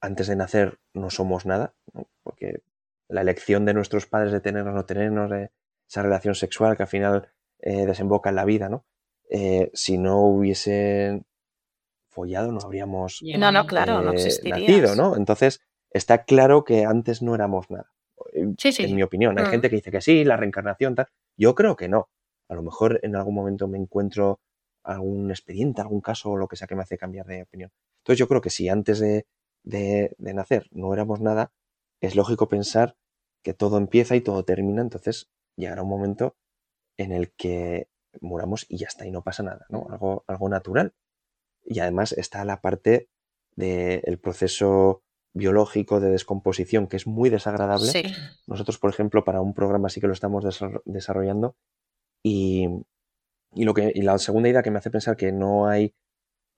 antes 0.00 0.26
de 0.26 0.36
nacer 0.36 0.80
no 0.94 1.10
somos 1.10 1.46
nada, 1.46 1.74
¿no? 1.92 2.08
porque 2.22 2.62
la 3.08 3.20
elección 3.20 3.64
de 3.64 3.74
nuestros 3.74 4.06
padres 4.06 4.32
de 4.32 4.40
tenernos 4.40 4.72
o 4.72 4.76
no 4.76 4.84
tenernos, 4.84 5.30
de 5.30 5.50
esa 5.88 6.02
relación 6.02 6.34
sexual 6.34 6.76
que 6.76 6.82
al 6.82 6.88
final 6.88 7.32
eh, 7.60 7.86
desemboca 7.86 8.30
en 8.30 8.36
la 8.36 8.44
vida, 8.44 8.68
¿no? 8.68 8.84
Eh, 9.30 9.70
si 9.74 9.98
no 9.98 10.22
hubiesen 10.22 11.26
follado 12.16 12.50
no 12.52 12.58
habríamos 12.64 13.22
No, 13.38 13.52
no, 13.52 13.66
claro, 13.66 14.00
no 14.02 14.10
eh, 14.10 14.14
existirías. 14.14 14.68
nacido, 14.72 14.96
¿no? 14.96 15.16
Entonces 15.16 15.60
está 15.90 16.24
claro 16.24 16.64
que 16.64 16.84
antes 16.84 17.22
no 17.22 17.34
éramos 17.34 17.70
nada. 17.70 17.92
Sí, 18.58 18.72
sí. 18.72 18.82
En 18.84 18.94
mi 18.96 19.02
opinión, 19.02 19.38
hay 19.38 19.44
Mm. 19.44 19.48
gente 19.48 19.70
que 19.70 19.76
dice 19.76 19.90
que 19.90 20.00
sí, 20.00 20.24
la 20.24 20.36
reencarnación, 20.36 20.94
tal. 20.94 21.06
Yo 21.36 21.54
creo 21.54 21.76
que 21.76 21.88
no. 21.88 22.08
A 22.48 22.54
lo 22.54 22.62
mejor 22.62 22.98
en 23.02 23.14
algún 23.16 23.34
momento 23.34 23.68
me 23.68 23.78
encuentro 23.78 24.40
algún 24.84 25.30
expediente, 25.30 25.80
algún 25.80 26.00
caso 26.00 26.30
o 26.30 26.36
lo 26.36 26.48
que 26.48 26.56
sea 26.56 26.66
que 26.66 26.76
me 26.76 26.82
hace 26.82 26.96
cambiar 26.98 27.26
de 27.26 27.42
opinión. 27.42 27.70
Entonces 28.00 28.18
yo 28.18 28.28
creo 28.28 28.40
que 28.40 28.50
si 28.50 28.68
antes 28.68 28.98
de, 29.00 29.26
de- 29.64 30.14
de 30.18 30.34
nacer 30.34 30.66
no 30.70 30.92
éramos 30.94 31.20
nada, 31.20 31.52
es 32.00 32.14
lógico 32.16 32.48
pensar 32.48 32.96
que 33.42 33.52
todo 33.54 33.78
empieza 33.78 34.16
y 34.16 34.20
todo 34.20 34.44
termina, 34.44 34.82
entonces 34.82 35.28
llegará 35.56 35.82
un 35.82 35.88
momento 35.88 36.36
en 36.98 37.12
el 37.12 37.32
que 37.32 37.88
muramos 38.20 38.64
y 38.68 38.78
ya 38.78 38.86
está, 38.86 39.06
y 39.06 39.10
no 39.10 39.22
pasa 39.22 39.42
nada, 39.42 39.66
¿no? 39.68 39.86
Algo, 39.90 40.24
algo 40.26 40.48
natural. 40.48 40.94
Y 41.66 41.80
además 41.80 42.12
está 42.12 42.44
la 42.44 42.60
parte 42.60 43.08
del 43.56 44.18
proceso 44.18 45.02
biológico 45.34 46.00
de 46.00 46.10
descomposición, 46.10 46.86
que 46.86 46.96
es 46.96 47.06
muy 47.06 47.28
desagradable. 47.28 47.86
Sí. 47.90 48.02
Nosotros, 48.46 48.78
por 48.78 48.90
ejemplo, 48.90 49.24
para 49.24 49.40
un 49.40 49.52
programa 49.54 49.88
sí 49.88 50.00
que 50.00 50.06
lo 50.06 50.12
estamos 50.12 50.44
desarro- 50.44 50.82
desarrollando. 50.84 51.56
Y, 52.22 52.68
y 53.54 53.64
lo 53.64 53.74
que, 53.74 53.92
y 53.94 54.02
la 54.02 54.18
segunda 54.18 54.48
idea 54.48 54.62
que 54.62 54.70
me 54.70 54.78
hace 54.78 54.90
pensar 54.90 55.16
que 55.16 55.32
no 55.32 55.66
hay 55.68 55.94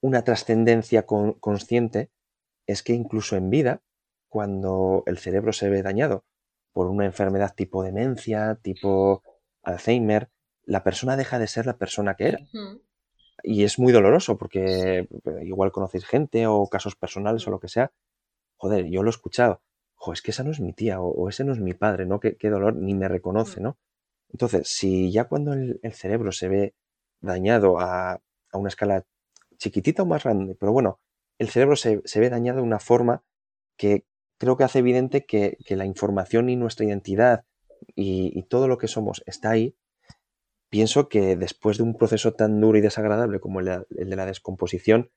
una 0.01 0.23
trascendencia 0.23 1.05
con- 1.05 1.33
consciente 1.33 2.09
es 2.67 2.83
que 2.83 2.93
incluso 2.93 3.35
en 3.35 3.49
vida, 3.49 3.81
cuando 4.29 5.03
el 5.07 5.17
cerebro 5.17 5.51
se 5.53 5.69
ve 5.69 5.81
dañado 5.81 6.23
por 6.71 6.87
una 6.87 7.05
enfermedad 7.05 7.53
tipo 7.55 7.83
demencia, 7.83 8.55
tipo 8.61 9.23
Alzheimer, 9.63 10.29
la 10.63 10.83
persona 10.83 11.17
deja 11.17 11.39
de 11.39 11.47
ser 11.47 11.65
la 11.65 11.77
persona 11.77 12.15
que 12.15 12.27
era. 12.27 12.39
Y 13.43 13.63
es 13.63 13.79
muy 13.79 13.91
doloroso 13.93 14.37
porque 14.37 14.99
eh, 14.99 15.07
igual 15.43 15.71
conocéis 15.71 16.05
gente 16.05 16.47
o 16.47 16.67
casos 16.67 16.95
personales 16.95 17.47
o 17.47 17.51
lo 17.51 17.59
que 17.59 17.67
sea. 17.67 17.91
Joder, 18.57 18.85
yo 18.85 19.03
lo 19.03 19.09
he 19.09 19.11
escuchado. 19.11 19.61
Jo, 19.95 20.13
es 20.13 20.21
que 20.21 20.31
esa 20.31 20.43
no 20.43 20.51
es 20.51 20.59
mi 20.59 20.73
tía 20.73 21.01
o, 21.01 21.09
o 21.09 21.29
ese 21.29 21.43
no 21.43 21.53
es 21.53 21.59
mi 21.59 21.73
padre, 21.73 22.05
¿no? 22.05 22.19
Qué, 22.19 22.37
qué 22.37 22.49
dolor, 22.49 22.75
ni 22.75 22.93
me 22.95 23.07
reconoce, 23.07 23.61
¿no? 23.61 23.77
Entonces, 24.31 24.67
si 24.69 25.11
ya 25.11 25.25
cuando 25.25 25.53
el, 25.53 25.79
el 25.83 25.93
cerebro 25.93 26.31
se 26.31 26.47
ve 26.47 26.75
dañado 27.21 27.79
a, 27.79 28.13
a 28.13 28.57
una 28.57 28.69
escala 28.69 29.05
chiquitita 29.57 30.03
o 30.03 30.05
más 30.05 30.23
grande, 30.23 30.55
pero 30.55 30.71
bueno, 30.71 30.99
el 31.37 31.49
cerebro 31.49 31.75
se, 31.75 32.01
se 32.05 32.19
ve 32.19 32.29
dañado 32.29 32.57
de 32.57 32.63
una 32.63 32.79
forma 32.79 33.23
que 33.77 34.05
creo 34.37 34.55
que 34.57 34.63
hace 34.63 34.79
evidente 34.79 35.25
que, 35.25 35.57
que 35.65 35.75
la 35.75 35.85
información 35.85 36.49
y 36.49 36.55
nuestra 36.55 36.85
identidad 36.85 37.45
y, 37.95 38.31
y 38.37 38.43
todo 38.43 38.67
lo 38.67 38.77
que 38.77 38.87
somos 38.87 39.23
está 39.25 39.51
ahí, 39.51 39.75
pienso 40.69 41.09
que 41.09 41.35
después 41.35 41.77
de 41.77 41.83
un 41.83 41.95
proceso 41.97 42.33
tan 42.33 42.59
duro 42.61 42.77
y 42.77 42.81
desagradable 42.81 43.39
como 43.39 43.59
el 43.59 43.65
de, 43.65 43.85
el 43.97 44.09
de 44.09 44.15
la 44.15 44.25
descomposición, 44.25 45.11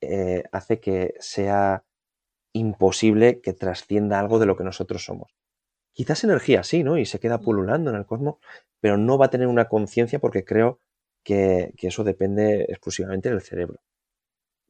eh, 0.00 0.44
hace 0.52 0.80
que 0.80 1.14
sea 1.20 1.84
imposible 2.52 3.40
que 3.40 3.52
trascienda 3.52 4.20
algo 4.20 4.38
de 4.38 4.46
lo 4.46 4.56
que 4.56 4.64
nosotros 4.64 5.04
somos. 5.04 5.34
Quizás 5.92 6.24
energía 6.24 6.62
sí, 6.62 6.84
¿no? 6.84 6.98
Y 6.98 7.06
se 7.06 7.20
queda 7.20 7.38
pululando 7.38 7.90
en 7.90 7.96
el 7.96 8.06
cosmos, 8.06 8.36
pero 8.80 8.96
no 8.96 9.16
va 9.18 9.26
a 9.26 9.30
tener 9.30 9.46
una 9.46 9.68
conciencia 9.68 10.18
porque 10.18 10.44
creo 10.44 10.80
que, 11.24 11.72
que 11.76 11.88
eso 11.88 12.04
depende 12.04 12.66
exclusivamente 12.68 13.30
del 13.30 13.40
cerebro. 13.40 13.80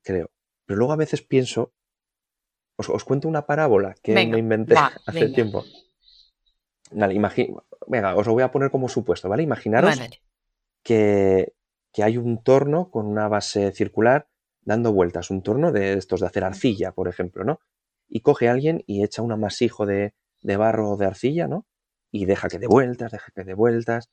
Creo. 0.02 0.30
Pero 0.66 0.78
luego 0.78 0.92
a 0.92 0.96
veces 0.96 1.22
pienso, 1.22 1.72
os, 2.76 2.88
os 2.88 3.04
cuento 3.04 3.28
una 3.28 3.46
parábola 3.46 3.94
que 4.02 4.14
Venga, 4.14 4.32
me 4.34 4.38
inventé 4.38 4.74
va, 4.74 4.92
hace 5.06 5.20
venga. 5.20 5.34
tiempo. 5.34 5.64
Vale, 6.90 7.14
venga, 7.86 8.16
os 8.16 8.26
lo 8.26 8.32
voy 8.32 8.42
a 8.42 8.50
poner 8.50 8.70
como 8.70 8.88
supuesto, 8.88 9.28
¿vale? 9.28 9.42
Imaginaros 9.42 9.98
Vale. 9.98 10.20
que, 10.82 11.54
que 11.92 12.02
hay 12.02 12.16
un 12.16 12.42
torno 12.42 12.90
con 12.90 13.06
una 13.06 13.28
base 13.28 13.72
circular 13.72 14.28
dando 14.62 14.92
vueltas, 14.92 15.30
un 15.30 15.42
torno 15.42 15.72
de 15.72 15.94
estos 15.94 16.20
de 16.20 16.26
hacer 16.26 16.44
arcilla, 16.44 16.92
por 16.92 17.08
ejemplo, 17.08 17.44
¿no? 17.44 17.60
Y 18.08 18.20
coge 18.20 18.48
a 18.48 18.52
alguien 18.52 18.82
y 18.86 19.02
echa 19.02 19.22
un 19.22 19.32
amasijo 19.32 19.86
de, 19.86 20.14
de 20.42 20.56
barro 20.56 20.90
o 20.90 20.96
de 20.96 21.06
arcilla, 21.06 21.48
¿no? 21.48 21.66
Y 22.10 22.26
deja 22.26 22.48
que 22.48 22.58
dé 22.58 22.66
vueltas, 22.66 23.12
deja 23.12 23.32
que 23.34 23.44
dé 23.44 23.54
vueltas. 23.54 24.10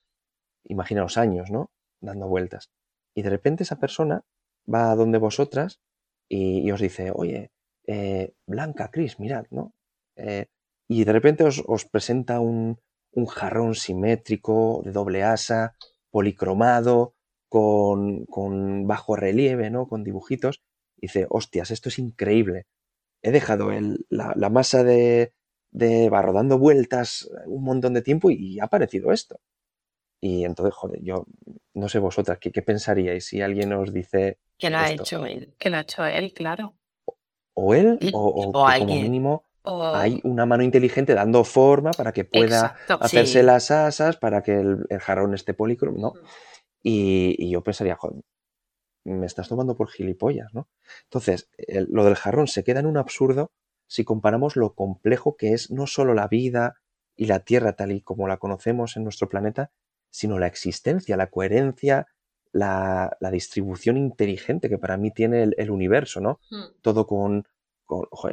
Imaginaos 0.63 1.17
años, 1.17 1.51
¿no? 1.51 1.71
Dando 1.99 2.27
vueltas. 2.27 2.71
Y 3.13 3.21
de 3.21 3.29
repente 3.29 3.63
esa 3.63 3.77
persona 3.77 4.23
va 4.71 4.91
a 4.91 4.95
donde 4.95 5.17
vosotras 5.17 5.81
y, 6.27 6.59
y 6.61 6.71
os 6.71 6.81
dice, 6.81 7.11
oye, 7.13 7.51
eh, 7.85 8.33
Blanca, 8.45 8.89
Cris, 8.91 9.19
mirad, 9.19 9.45
¿no? 9.51 9.73
Eh, 10.15 10.47
y 10.91 11.03
de 11.05 11.13
repente 11.13 11.43
os, 11.43 11.63
os 11.75 11.85
presenta 11.85 12.39
un, 12.39 12.77
un 13.19 13.25
jarrón 13.25 13.75
simétrico 13.75 14.81
de 14.85 14.91
doble 14.91 15.23
asa, 15.23 15.75
policromado, 16.11 17.13
con, 17.49 18.25
con 18.25 18.87
bajo 18.87 19.15
relieve, 19.15 19.69
¿no? 19.69 19.87
Con 19.87 20.03
dibujitos. 20.03 20.61
Y 20.97 21.07
dice, 21.07 21.27
hostias, 21.29 21.71
esto 21.71 21.89
es 21.89 21.97
increíble. 21.99 22.65
He 23.23 23.31
dejado 23.31 23.71
el- 23.71 24.05
la, 24.09 24.33
la 24.35 24.49
masa 24.49 24.83
de, 24.83 25.33
de 25.71 26.09
barro 26.09 26.33
dando 26.33 26.57
vueltas 26.57 27.29
un 27.45 27.63
montón 27.63 27.93
de 27.93 28.01
tiempo 28.01 28.29
y 28.31 28.59
ha 28.59 28.65
aparecido 28.65 29.11
esto. 29.11 29.39
Y 30.21 30.45
entonces, 30.45 30.73
joder, 30.75 31.01
yo 31.03 31.25
no 31.73 31.89
sé 31.89 31.99
vosotras, 31.99 32.37
¿qué, 32.39 32.51
qué 32.51 32.61
pensaríais 32.61 33.25
si 33.25 33.41
alguien 33.41 33.73
os 33.73 33.91
dice 33.91 34.37
Que 34.57 34.69
lo 34.69 34.77
ha 34.77 34.91
hecho 34.91 35.25
él. 35.25 35.53
Que 35.57 35.69
lo 35.69 35.77
ha 35.77 35.81
hecho 35.81 36.05
él, 36.05 36.31
claro. 36.33 36.75
o 37.53 37.73
él 37.73 37.97
o, 38.13 38.19
o 38.19 38.49
o 38.49 38.51
que 38.51 38.51
como 38.51 38.67
alguien. 38.67 39.01
mínimo 39.03 39.43
O- 39.63 39.83
hay 39.95 40.19
una 40.23 40.45
mano 40.45 40.63
inteligente 40.63 41.13
dando 41.13 41.43
forma 41.43 41.91
para 41.91 42.11
que 42.11 42.25
pueda 42.25 42.45
Exacto. 42.45 42.97
hacerse 43.01 43.39
Sí. 43.39 43.45
las 43.45 43.71
asas, 43.71 44.17
para 44.17 44.41
que 44.41 44.59
el, 44.59 44.85
el 44.89 44.99
jarrón 44.99 45.33
esté 45.33 45.53
policromo, 45.53 45.97
¿no? 45.99 46.13
Y, 46.83 47.35
y 47.37 47.51
yo 47.51 47.61
pensaría, 47.61 47.95
joder, 47.95 48.21
me 49.05 49.25
estás 49.25 49.49
tomando 49.49 49.75
por 49.75 49.89
gilipollas, 49.89 50.53
¿no? 50.53 50.67
Entonces, 51.03 51.49
el- 51.57 51.87
lo 51.91 52.05
del 52.05 52.15
jarrón 52.15 52.47
se 52.47 52.63
queda 52.63 52.79
en 52.79 52.85
un 52.85 52.97
absurdo 52.97 53.51
si 53.87 54.03
comparamos 54.03 54.55
lo 54.55 54.73
complejo 54.73 55.35
que 55.35 55.53
es 55.53 55.69
no 55.71 55.85
solo 55.87 56.13
la 56.13 56.27
vida 56.27 56.75
y 57.15 57.25
la 57.25 57.39
Tierra 57.39 57.73
tal 57.73 57.91
y 57.91 58.01
como 58.01 58.27
la 58.27 58.37
conocemos 58.37 58.95
en 58.97 59.03
nuestro 59.03 59.27
planeta, 59.29 59.71
sino 60.09 60.39
la 60.39 60.47
existencia, 60.47 61.17
la 61.17 61.27
coherencia, 61.29 62.07
la, 62.53 63.15
la 63.19 63.31
distribución 63.31 63.97
inteligente 63.97 64.69
que 64.69 64.77
para 64.77 64.97
mí 64.97 65.11
tiene 65.11 65.43
el, 65.43 65.55
el 65.57 65.71
universo, 65.71 66.19
¿no? 66.21 66.39
Todo 66.81 67.05
con, 67.07 67.45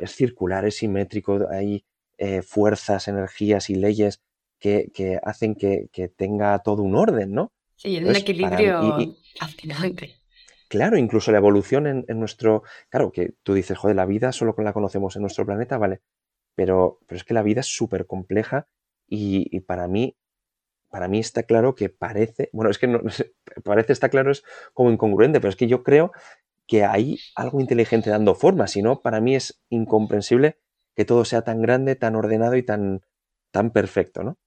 es 0.00 0.12
circular, 0.14 0.64
es 0.66 0.76
simétrico, 0.76 1.38
hay 1.50 1.84
eh, 2.18 2.42
fuerzas, 2.42 3.08
energías 3.08 3.70
y 3.70 3.74
leyes 3.76 4.20
que, 4.58 4.90
que 4.94 5.18
hacen 5.22 5.54
que, 5.54 5.88
que 5.92 6.08
tenga 6.08 6.58
todo 6.60 6.82
un 6.82 6.96
orden, 6.96 7.32
¿no? 7.32 7.52
Sí, 7.76 7.96
en 7.96 8.04
un 8.06 8.10
mí- 8.12 8.18
equilibrio 8.22 9.00
y- 9.00 9.16
fascinante. 9.38 10.16
Claro, 10.68 10.98
incluso 10.98 11.32
la 11.32 11.38
evolución 11.38 11.86
en, 11.86 12.04
en 12.08 12.18
nuestro. 12.20 12.62
Claro, 12.90 13.10
que 13.12 13.32
tú 13.42 13.54
dices, 13.54 13.78
joder, 13.78 13.96
la 13.96 14.04
vida 14.06 14.32
solo 14.32 14.54
la 14.58 14.72
conocemos 14.72 15.16
en 15.16 15.22
nuestro 15.22 15.46
planeta, 15.46 15.78
vale. 15.78 16.00
pero, 16.56 17.00
pero 17.06 17.18
es 17.18 17.24
que 17.24 17.34
la 17.34 17.42
vida 17.42 17.60
es 17.60 17.66
súper 17.68 18.06
compleja 18.06 18.68
y, 19.08 19.48
y 19.56 19.60
para 19.60 19.88
mí 19.88 20.16
para 20.90 21.08
mí 21.08 21.20
está 21.20 21.42
claro 21.44 21.74
que 21.74 21.88
parece, 21.90 22.50
bueno, 22.52 22.70
es 22.70 22.78
que 22.78 22.86
no, 22.88 23.00
parece 23.64 23.92
está 23.92 24.08
claro 24.10 24.30
es 24.32 24.44
como 24.74 24.90
incongruente, 24.90 25.40
pero 25.40 25.50
es 25.50 25.56
que 25.56 25.68
yo 25.68 25.82
creo 25.84 26.12
que 26.68 26.84
hay 26.84 27.18
algo 27.34 27.60
inteligente 27.60 28.10
dando 28.10 28.34
forma, 28.34 28.68
si 28.68 28.82
no, 28.82 29.00
para 29.00 29.20
mí 29.20 29.34
es 29.34 29.60
incomprensible 29.70 30.60
que 30.94 31.06
todo 31.06 31.24
sea 31.24 31.42
tan 31.42 31.62
grande, 31.62 31.96
tan 31.96 32.14
ordenado 32.14 32.56
y 32.56 32.62
tan, 32.62 33.00
tan 33.50 33.72
perfecto, 33.72 34.22
¿no? 34.22 34.38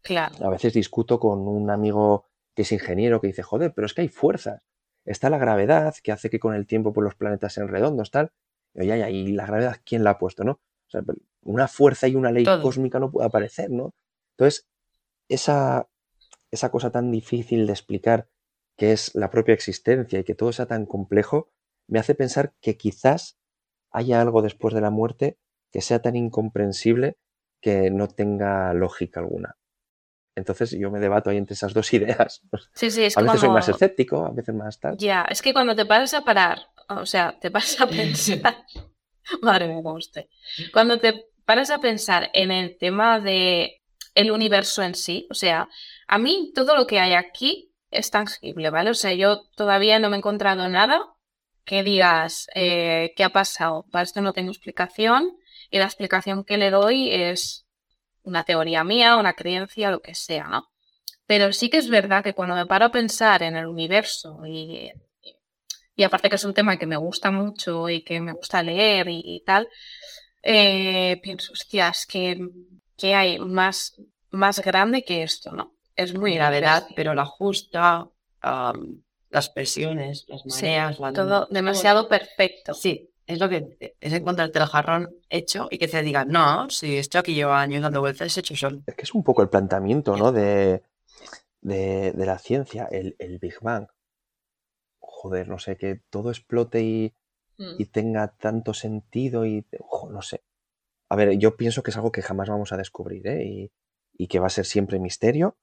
Claro. 0.00 0.34
A 0.46 0.50
veces 0.50 0.72
discuto 0.72 1.18
con 1.18 1.48
un 1.48 1.70
amigo 1.70 2.26
que 2.54 2.62
es 2.62 2.72
ingeniero 2.72 3.20
que 3.20 3.26
dice, 3.26 3.42
joder, 3.42 3.72
pero 3.74 3.86
es 3.86 3.94
que 3.94 4.02
hay 4.02 4.08
fuerzas. 4.08 4.62
Está 5.04 5.28
la 5.30 5.38
gravedad 5.38 5.94
que 6.02 6.12
hace 6.12 6.30
que 6.30 6.38
con 6.38 6.54
el 6.54 6.66
tiempo 6.66 6.92
pues, 6.92 7.04
los 7.04 7.16
planetas 7.16 7.52
sean 7.52 7.68
redondos, 7.68 8.10
tal. 8.10 8.30
Y, 8.74 8.90
oye, 8.90 9.10
y 9.10 9.32
la 9.32 9.46
gravedad, 9.46 9.80
¿quién 9.84 10.04
la 10.04 10.10
ha 10.10 10.18
puesto, 10.18 10.44
no? 10.44 10.52
O 10.52 10.90
sea, 10.90 11.02
una 11.42 11.66
fuerza 11.66 12.06
y 12.06 12.14
una 12.14 12.30
ley 12.30 12.44
Todo. 12.44 12.62
cósmica 12.62 13.00
no 13.00 13.10
puede 13.10 13.26
aparecer, 13.26 13.70
¿no? 13.70 13.94
Entonces, 14.36 14.68
esa, 15.28 15.88
esa 16.50 16.70
cosa 16.70 16.90
tan 16.90 17.10
difícil 17.10 17.66
de 17.66 17.72
explicar 17.72 18.28
que 18.76 18.92
es 18.92 19.14
la 19.14 19.30
propia 19.30 19.54
existencia 19.54 20.20
y 20.20 20.24
que 20.24 20.34
todo 20.34 20.52
sea 20.52 20.66
tan 20.66 20.86
complejo, 20.86 21.50
me 21.86 21.98
hace 21.98 22.14
pensar 22.14 22.54
que 22.60 22.76
quizás 22.76 23.38
haya 23.90 24.20
algo 24.20 24.42
después 24.42 24.74
de 24.74 24.80
la 24.80 24.90
muerte 24.90 25.38
que 25.70 25.80
sea 25.80 26.00
tan 26.00 26.16
incomprensible 26.16 27.16
que 27.60 27.90
no 27.90 28.08
tenga 28.08 28.72
lógica 28.74 29.20
alguna. 29.20 29.56
Entonces 30.36 30.72
yo 30.72 30.90
me 30.90 31.00
debato 31.00 31.30
ahí 31.30 31.36
entre 31.36 31.54
esas 31.54 31.74
dos 31.74 31.92
ideas. 31.92 32.42
Sí, 32.74 32.90
sí, 32.90 33.04
es 33.04 33.16
a 33.16 33.22
veces 33.22 33.40
soy 33.40 33.48
más 33.50 33.68
escéptico, 33.68 34.26
a 34.26 34.30
veces 34.30 34.54
más 34.54 34.78
tal. 34.78 34.96
Ya, 34.98 35.22
es 35.28 35.42
que 35.42 35.52
cuando 35.52 35.74
te 35.74 35.86
paras 35.86 36.14
a 36.14 36.22
parar, 36.24 36.58
o 36.88 37.06
sea, 37.06 37.38
te 37.40 37.50
paras 37.50 37.80
a 37.80 37.86
pensar, 37.88 38.64
madre 39.42 39.68
mía, 39.68 39.82
cómo 39.82 39.98
estoy. 39.98 40.28
Cuando 40.72 40.98
te 40.98 41.26
paras 41.44 41.70
a 41.70 41.78
pensar 41.78 42.30
en 42.34 42.50
el 42.50 42.76
tema 42.78 43.20
de 43.20 43.80
el 44.14 44.30
universo 44.30 44.82
en 44.82 44.94
sí, 44.94 45.26
o 45.30 45.34
sea, 45.34 45.68
a 46.06 46.18
mí 46.18 46.52
todo 46.54 46.76
lo 46.76 46.86
que 46.86 47.00
hay 47.00 47.14
aquí 47.14 47.72
es 47.90 48.10
tangible, 48.10 48.70
¿vale? 48.70 48.90
O 48.90 48.94
sea, 48.94 49.12
yo 49.14 49.48
todavía 49.56 49.98
no 49.98 50.10
me 50.10 50.16
he 50.16 50.18
encontrado 50.18 50.68
nada 50.68 51.13
que 51.64 51.82
digas 51.82 52.46
eh, 52.54 53.12
qué 53.16 53.24
ha 53.24 53.30
pasado. 53.30 53.86
Para 53.90 54.04
esto 54.04 54.20
no 54.20 54.32
tengo 54.32 54.50
explicación 54.50 55.36
y 55.70 55.78
la 55.78 55.84
explicación 55.84 56.44
que 56.44 56.58
le 56.58 56.70
doy 56.70 57.10
es 57.10 57.66
una 58.22 58.44
teoría 58.44 58.84
mía, 58.84 59.16
una 59.16 59.34
creencia, 59.34 59.90
lo 59.90 60.00
que 60.00 60.14
sea, 60.14 60.44
¿no? 60.44 60.68
Pero 61.26 61.52
sí 61.52 61.70
que 61.70 61.78
es 61.78 61.88
verdad 61.88 62.22
que 62.22 62.34
cuando 62.34 62.54
me 62.54 62.66
paro 62.66 62.86
a 62.86 62.92
pensar 62.92 63.42
en 63.42 63.56
el 63.56 63.66
universo 63.66 64.40
y, 64.46 64.92
y 65.96 66.02
aparte 66.02 66.28
que 66.28 66.36
es 66.36 66.44
un 66.44 66.54
tema 66.54 66.76
que 66.76 66.86
me 66.86 66.96
gusta 66.96 67.30
mucho 67.30 67.88
y 67.88 68.02
que 68.02 68.20
me 68.20 68.32
gusta 68.32 68.62
leer 68.62 69.08
y, 69.08 69.22
y 69.24 69.42
tal, 69.44 69.68
eh, 70.42 71.18
pienso, 71.22 71.52
hostias, 71.52 72.06
que, 72.06 72.38
que 72.96 73.14
hay 73.14 73.38
más, 73.38 73.94
más 74.30 74.60
grande 74.60 75.02
que 75.04 75.22
esto, 75.22 75.52
¿no? 75.52 75.74
Es 75.96 76.14
muy 76.14 76.34
gravedad, 76.34 76.86
pero 76.96 77.14
la 77.14 77.24
justa, 77.24 78.08
am, 78.40 79.03
las 79.34 79.50
presiones, 79.50 80.24
las 80.28 80.42
Sí, 80.42 80.48
mareas, 80.64 80.98
la- 81.00 81.12
todo 81.12 81.46
demasiado 81.50 82.08
perfecto. 82.08 82.72
Sí, 82.72 83.10
es 83.26 83.38
lo 83.40 83.48
que 83.48 83.76
es 84.00 84.12
encontrarte 84.12 84.58
el 84.60 84.66
jarrón 84.66 85.10
hecho 85.28 85.68
y 85.70 85.78
que 85.78 85.88
te 85.88 86.02
digan, 86.02 86.28
no, 86.28 86.70
si 86.70 86.96
esto 86.96 87.18
aquí 87.18 87.34
lleva 87.34 87.60
años 87.60 87.82
dando 87.82 88.00
vueltas, 88.00 88.38
hecho 88.38 88.56
sol. 88.56 88.82
Es 88.86 88.94
que 88.94 89.02
es 89.02 89.14
un 89.14 89.24
poco 89.24 89.42
el 89.42 89.48
planteamiento, 89.48 90.16
¿no? 90.16 90.30
De, 90.32 90.82
de, 91.60 92.12
de 92.12 92.26
la 92.26 92.38
ciencia, 92.38 92.86
el, 92.90 93.16
el 93.18 93.38
Big 93.38 93.58
Bang. 93.60 93.86
Joder, 95.00 95.48
no 95.48 95.58
sé, 95.58 95.76
que 95.76 96.00
todo 96.10 96.30
explote 96.30 96.82
y, 96.82 97.12
Mm. 97.56 97.76
y 97.78 97.86
tenga 97.86 98.28
tanto 98.36 98.74
sentido 98.74 99.46
y, 99.46 99.64
ojo, 99.78 100.10
no 100.10 100.22
sé. 100.22 100.42
A 101.08 101.16
ver, 101.16 101.38
yo 101.38 101.56
pienso 101.56 101.82
que 101.82 101.90
es 101.92 101.96
algo 101.96 102.12
que 102.12 102.22
jamás 102.22 102.48
vamos 102.48 102.72
a 102.72 102.76
descubrir, 102.76 103.26
¿eh? 103.28 103.44
Y, 103.44 103.72
y 104.18 104.28
que 104.28 104.40
va 104.40 104.48
a 104.48 104.50
ser 104.50 104.66
siempre 104.66 104.98
misterio, 105.00 105.56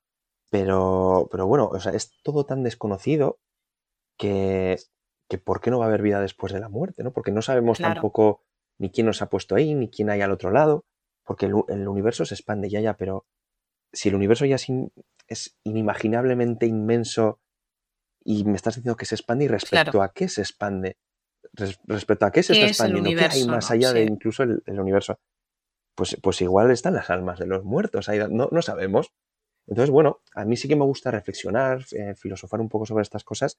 pero, 0.50 1.28
pero 1.32 1.48
bueno, 1.48 1.68
o 1.68 1.80
sea, 1.82 1.94
es 1.94 2.14
todo 2.24 2.46
tan 2.46 2.64
desconocido 2.64 3.40
que, 4.22 4.78
que 5.28 5.40
¿por 5.40 5.62
qué 5.62 5.72
no 5.72 5.80
va 5.80 5.86
a 5.86 5.88
haber 5.88 6.04
vida 6.04 6.22
después 6.22 6.54
de 6.54 6.60
la 6.60 6.70
muerte, 6.70 7.04
¿no? 7.04 7.12
Porque 7.12 7.32
no 7.32 7.42
sabemos 7.42 7.80
Claro. 7.80 7.96
tampoco 7.96 8.44
ni 8.78 8.92
quién 8.92 9.08
nos 9.08 9.22
ha 9.24 9.30
puesto 9.30 9.56
ahí, 9.56 9.74
ni 9.74 9.90
quién 9.90 10.12
hay 10.12 10.22
al 10.22 10.32
otro 10.32 10.52
lado, 10.52 10.86
porque 11.26 11.48
el, 11.48 11.56
universo 11.88 12.24
se 12.26 12.36
expande 12.36 12.70
ya, 12.70 12.80
ya, 12.82 12.96
pero 12.98 13.26
si 13.92 14.10
el 14.10 14.16
universo 14.16 14.46
ya 14.46 14.56
es, 14.56 14.70
in- 14.70 14.92
es 15.28 15.58
inimaginablemente 15.64 16.68
inmenso 16.68 17.40
y 18.24 18.44
me 18.44 18.56
estás 18.56 18.76
diciendo 18.76 18.96
que 18.96 19.06
se 19.06 19.16
expande 19.16 19.46
y 19.46 19.48
respecto 19.48 19.92
Claro. 19.92 20.04
a 20.04 20.14
qué 20.14 20.30
se 20.30 20.42
expande, 20.42 20.98
Res- 21.54 21.80
respecto 21.88 22.26
a 22.28 22.32
qué 22.32 22.44
se 22.44 22.54
¿Qué 22.54 22.66
está 22.66 22.66
es 22.66 22.72
expandiendo, 22.72 23.10
qué 23.10 23.26
hay 23.26 23.44
más 23.46 23.70
no? 23.70 23.74
allá 23.74 23.94
de 23.94 24.04
incluso 24.04 24.44
el, 24.44 24.62
el 24.68 24.80
universo, 24.80 25.20
pues, 25.96 26.16
pues 26.22 26.42
igual 26.42 26.70
están 26.70 26.94
las 26.94 27.10
almas 27.10 27.40
de 27.40 27.48
los 27.48 27.64
muertos, 27.64 28.08
ahí, 28.08 28.20
no, 28.30 28.50
no 28.52 28.62
sabemos. 28.62 29.12
Entonces, 29.68 29.90
bueno, 29.90 30.22
a 30.36 30.46
mí 30.46 30.58
sí 30.58 30.68
que 30.68 30.76
me 30.76 30.86
gusta 30.86 31.12
reflexionar, 31.12 31.86
eh, 31.92 32.14
filosofar 32.16 32.62
un 32.62 32.70
poco 32.70 32.86
sobre 32.86 33.04
estas 33.04 33.24
cosas, 33.24 33.58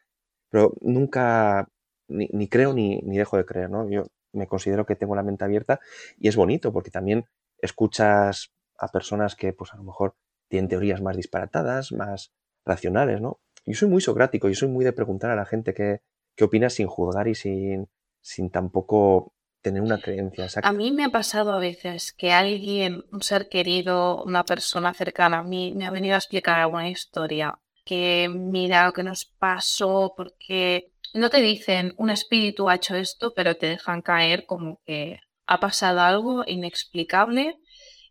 pero 0.52 0.74
nunca 0.82 1.66
ni, 2.08 2.46
creo 2.48 2.74
ni, 2.74 3.00
ni 3.00 3.16
dejo 3.16 3.38
de 3.38 3.46
creer, 3.46 3.70
¿no? 3.70 3.88
Yo 3.88 4.04
me 4.32 4.46
considero 4.46 4.84
que 4.84 4.96
tengo 4.96 5.16
la 5.16 5.22
mente 5.22 5.44
abierta 5.44 5.80
y 6.18 6.28
es 6.28 6.36
bonito 6.36 6.74
porque 6.74 6.90
también 6.90 7.24
escuchas 7.58 8.52
a 8.76 8.88
personas 8.88 9.34
que, 9.34 9.54
pues 9.54 9.72
a 9.72 9.76
lo 9.76 9.82
mejor 9.82 10.14
tienen 10.48 10.68
teorías 10.68 11.00
más 11.00 11.16
disparatadas, 11.16 11.90
más 11.92 12.32
racionales, 12.66 13.22
¿no? 13.22 13.40
Yo 13.64 13.74
soy 13.74 13.88
muy 13.88 14.02
socrático, 14.02 14.48
yo 14.48 14.54
soy 14.54 14.68
muy 14.68 14.84
de 14.84 14.92
preguntar 14.92 15.30
a 15.30 15.36
la 15.36 15.46
gente 15.46 15.72
qué, 15.72 16.02
qué 16.36 16.44
opina 16.44 16.68
sin 16.68 16.86
juzgar 16.86 17.28
y 17.28 17.34
sin, 17.34 17.88
sin 18.20 18.50
tampoco 18.50 19.32
tener 19.62 19.80
una 19.80 20.02
creencia 20.02 20.44
exacta. 20.44 20.68
A 20.68 20.72
mí 20.74 20.92
me 20.92 21.04
ha 21.04 21.08
pasado 21.08 21.52
a 21.52 21.58
veces 21.58 22.12
que 22.12 22.32
alguien, 22.32 23.04
un 23.10 23.22
ser 23.22 23.48
querido, 23.48 24.22
una 24.24 24.44
persona 24.44 24.92
cercana 24.92 25.38
a 25.38 25.44
mí, 25.44 25.72
me 25.74 25.86
ha 25.86 25.90
venido 25.90 26.14
a 26.14 26.18
explicar 26.18 26.60
alguna 26.60 26.90
historia 26.90 27.58
que 27.84 28.28
mira 28.32 28.86
lo 28.86 28.92
que 28.92 29.02
nos 29.02 29.24
pasó, 29.24 30.14
porque 30.16 30.90
no 31.14 31.30
te 31.30 31.40
dicen 31.40 31.94
un 31.96 32.10
espíritu 32.10 32.68
ha 32.68 32.76
hecho 32.76 32.94
esto, 32.94 33.34
pero 33.34 33.56
te 33.56 33.66
dejan 33.66 34.02
caer 34.02 34.46
como 34.46 34.80
que 34.86 35.20
ha 35.46 35.60
pasado 35.60 36.00
algo 36.00 36.44
inexplicable 36.46 37.58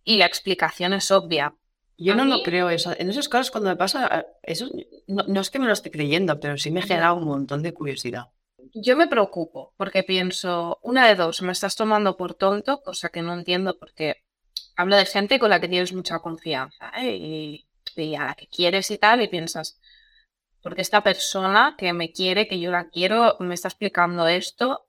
y 0.03 0.17
la 0.17 0.26
explicación 0.26 0.93
es 0.93 1.11
obvia. 1.11 1.55
Yo 1.97 2.15
no 2.15 2.26
lo 2.26 2.41
creo 2.41 2.69
eso. 2.69 2.93
En 2.97 3.09
esos 3.09 3.30
casos 3.30 3.51
cuando 3.51 3.69
me 3.69 3.76
pasa 3.76 4.07
eh, 4.19 4.26
eso, 4.43 4.67
no, 5.07 5.24
no 5.28 5.41
es 5.41 5.51
que 5.51 5.59
me 5.59 5.67
lo 5.67 5.74
esté 5.74 5.91
creyendo, 5.91 6.39
pero 6.39 6.57
sí 6.57 6.72
me 6.72 6.82
genera 6.82 7.13
un 7.13 7.26
montón 7.26 7.61
de 7.61 7.74
curiosidad. 7.74 8.30
Yo 8.74 8.95
me 8.95 9.07
preocupo 9.07 9.74
porque 9.78 10.03
pienso, 10.03 10.80
una 10.82 11.07
de 11.07 11.15
dos, 11.15 11.41
me 11.41 11.51
estás 11.51 11.76
tomando 11.76 12.17
por 12.17 12.34
tonto, 12.34 12.82
cosa 12.82 13.09
que 13.09 13.22
no 13.22 13.34
entiendo 13.34 13.78
porque 13.78 14.24
habla 14.76 14.97
de 14.97 15.05
gente 15.05 15.39
con 15.39 15.49
la 15.49 15.59
que 15.59 15.67
tienes 15.67 15.93
mucha 15.93 16.19
confianza 16.19 16.91
¿eh? 16.97 17.15
y, 17.15 17.67
y 17.95 18.15
a 18.15 18.25
la 18.25 18.35
que 18.35 18.47
quieres 18.47 18.89
y 18.91 18.97
tal, 18.97 19.21
y 19.21 19.27
piensas, 19.27 19.79
porque 20.61 20.81
esta 20.81 21.03
persona 21.03 21.75
que 21.77 21.93
me 21.93 22.11
quiere, 22.11 22.47
que 22.47 22.59
yo 22.59 22.71
la 22.71 22.89
quiero, 22.89 23.35
me 23.39 23.53
está 23.53 23.67
explicando 23.67 24.27
esto 24.27 24.87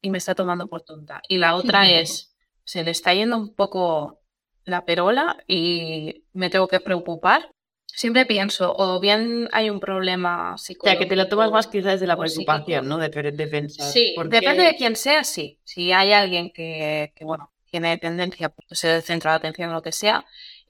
y 0.00 0.10
me 0.10 0.18
está 0.18 0.34
tomando 0.34 0.68
por 0.68 0.82
tonta. 0.82 1.20
Y 1.28 1.38
la 1.38 1.54
otra 1.56 1.88
es, 1.90 2.34
se 2.64 2.84
le 2.84 2.90
está 2.92 3.12
yendo 3.12 3.36
un 3.36 3.54
poco 3.54 4.20
la 4.64 4.84
perola 4.84 5.36
y 5.46 6.24
me 6.32 6.50
tengo 6.50 6.68
que 6.68 6.80
preocupar. 6.80 7.52
Siempre 7.86 8.24
pienso, 8.24 8.72
o 8.76 9.00
bien 9.00 9.48
hay 9.50 9.68
un 9.68 9.80
problema 9.80 10.54
O 10.54 10.58
psicológico. 10.58 10.86
sea, 10.86 10.98
que 10.98 11.06
te 11.06 11.16
lo 11.16 11.28
tomas 11.28 11.50
más 11.50 11.66
quizás 11.66 11.94
desde 11.94 12.06
la 12.06 12.14
o 12.14 12.20
preocupación. 12.20 12.88
¿no? 12.88 12.98
De, 12.98 13.08
de 13.08 13.46
pensar. 13.48 13.90
Sí, 13.90 14.12
¿por 14.14 14.28
depende 14.28 14.62
de 14.62 14.76
quién 14.76 14.94
sea, 14.94 15.24
sí. 15.24 15.58
Si 15.64 15.90
hay 15.90 16.12
alguien 16.12 16.52
que, 16.52 17.12
que, 17.16 17.24
bueno, 17.24 17.52
tiene 17.68 17.98
tendencia, 17.98 18.48
pues 18.50 18.78
se 18.78 19.02
centra 19.02 19.32
la 19.32 19.36
atención 19.38 19.70
en 19.70 19.74
lo 19.74 19.82
que 19.82 19.92
sea, 19.92 20.24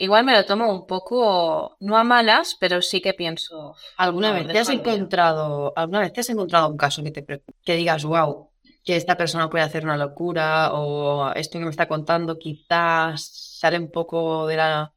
igual 0.05 0.25
me 0.25 0.33
lo 0.37 0.45
tomo 0.45 0.73
un 0.73 0.87
poco, 0.87 1.77
no 1.81 1.97
a 1.97 2.05
malas, 2.05 2.57
pero 2.61 2.83
sí 2.83 3.01
que 3.01 3.15
pienso. 3.15 3.75
¿Alguna 3.97 4.33
vez 4.33 4.49
te 4.49 4.59
has 4.59 4.69
encontrado, 4.71 5.73
alguna 5.77 6.01
vez 6.01 6.13
te 6.13 6.21
has 6.21 6.31
encontrado 6.31 6.69
un 6.69 6.77
caso 6.77 7.03
que 7.05 7.11
te 7.13 7.23
pre- 7.23 7.43
que 7.65 7.77
digas, 7.77 8.05
wow, 8.05 8.51
que 8.85 8.97
esta 8.97 9.17
persona 9.17 9.49
puede 9.51 9.65
hacer 9.65 9.85
una 9.85 9.97
locura 9.97 10.73
o 10.73 11.33
esto 11.35 11.59
que 11.59 11.65
me 11.65 11.71
está 11.71 11.87
contando 11.87 12.39
quizás 12.39 13.23
sale 13.61 13.79
un 13.79 13.91
poco 13.91 14.47
de 14.47 14.57
la 14.57 14.93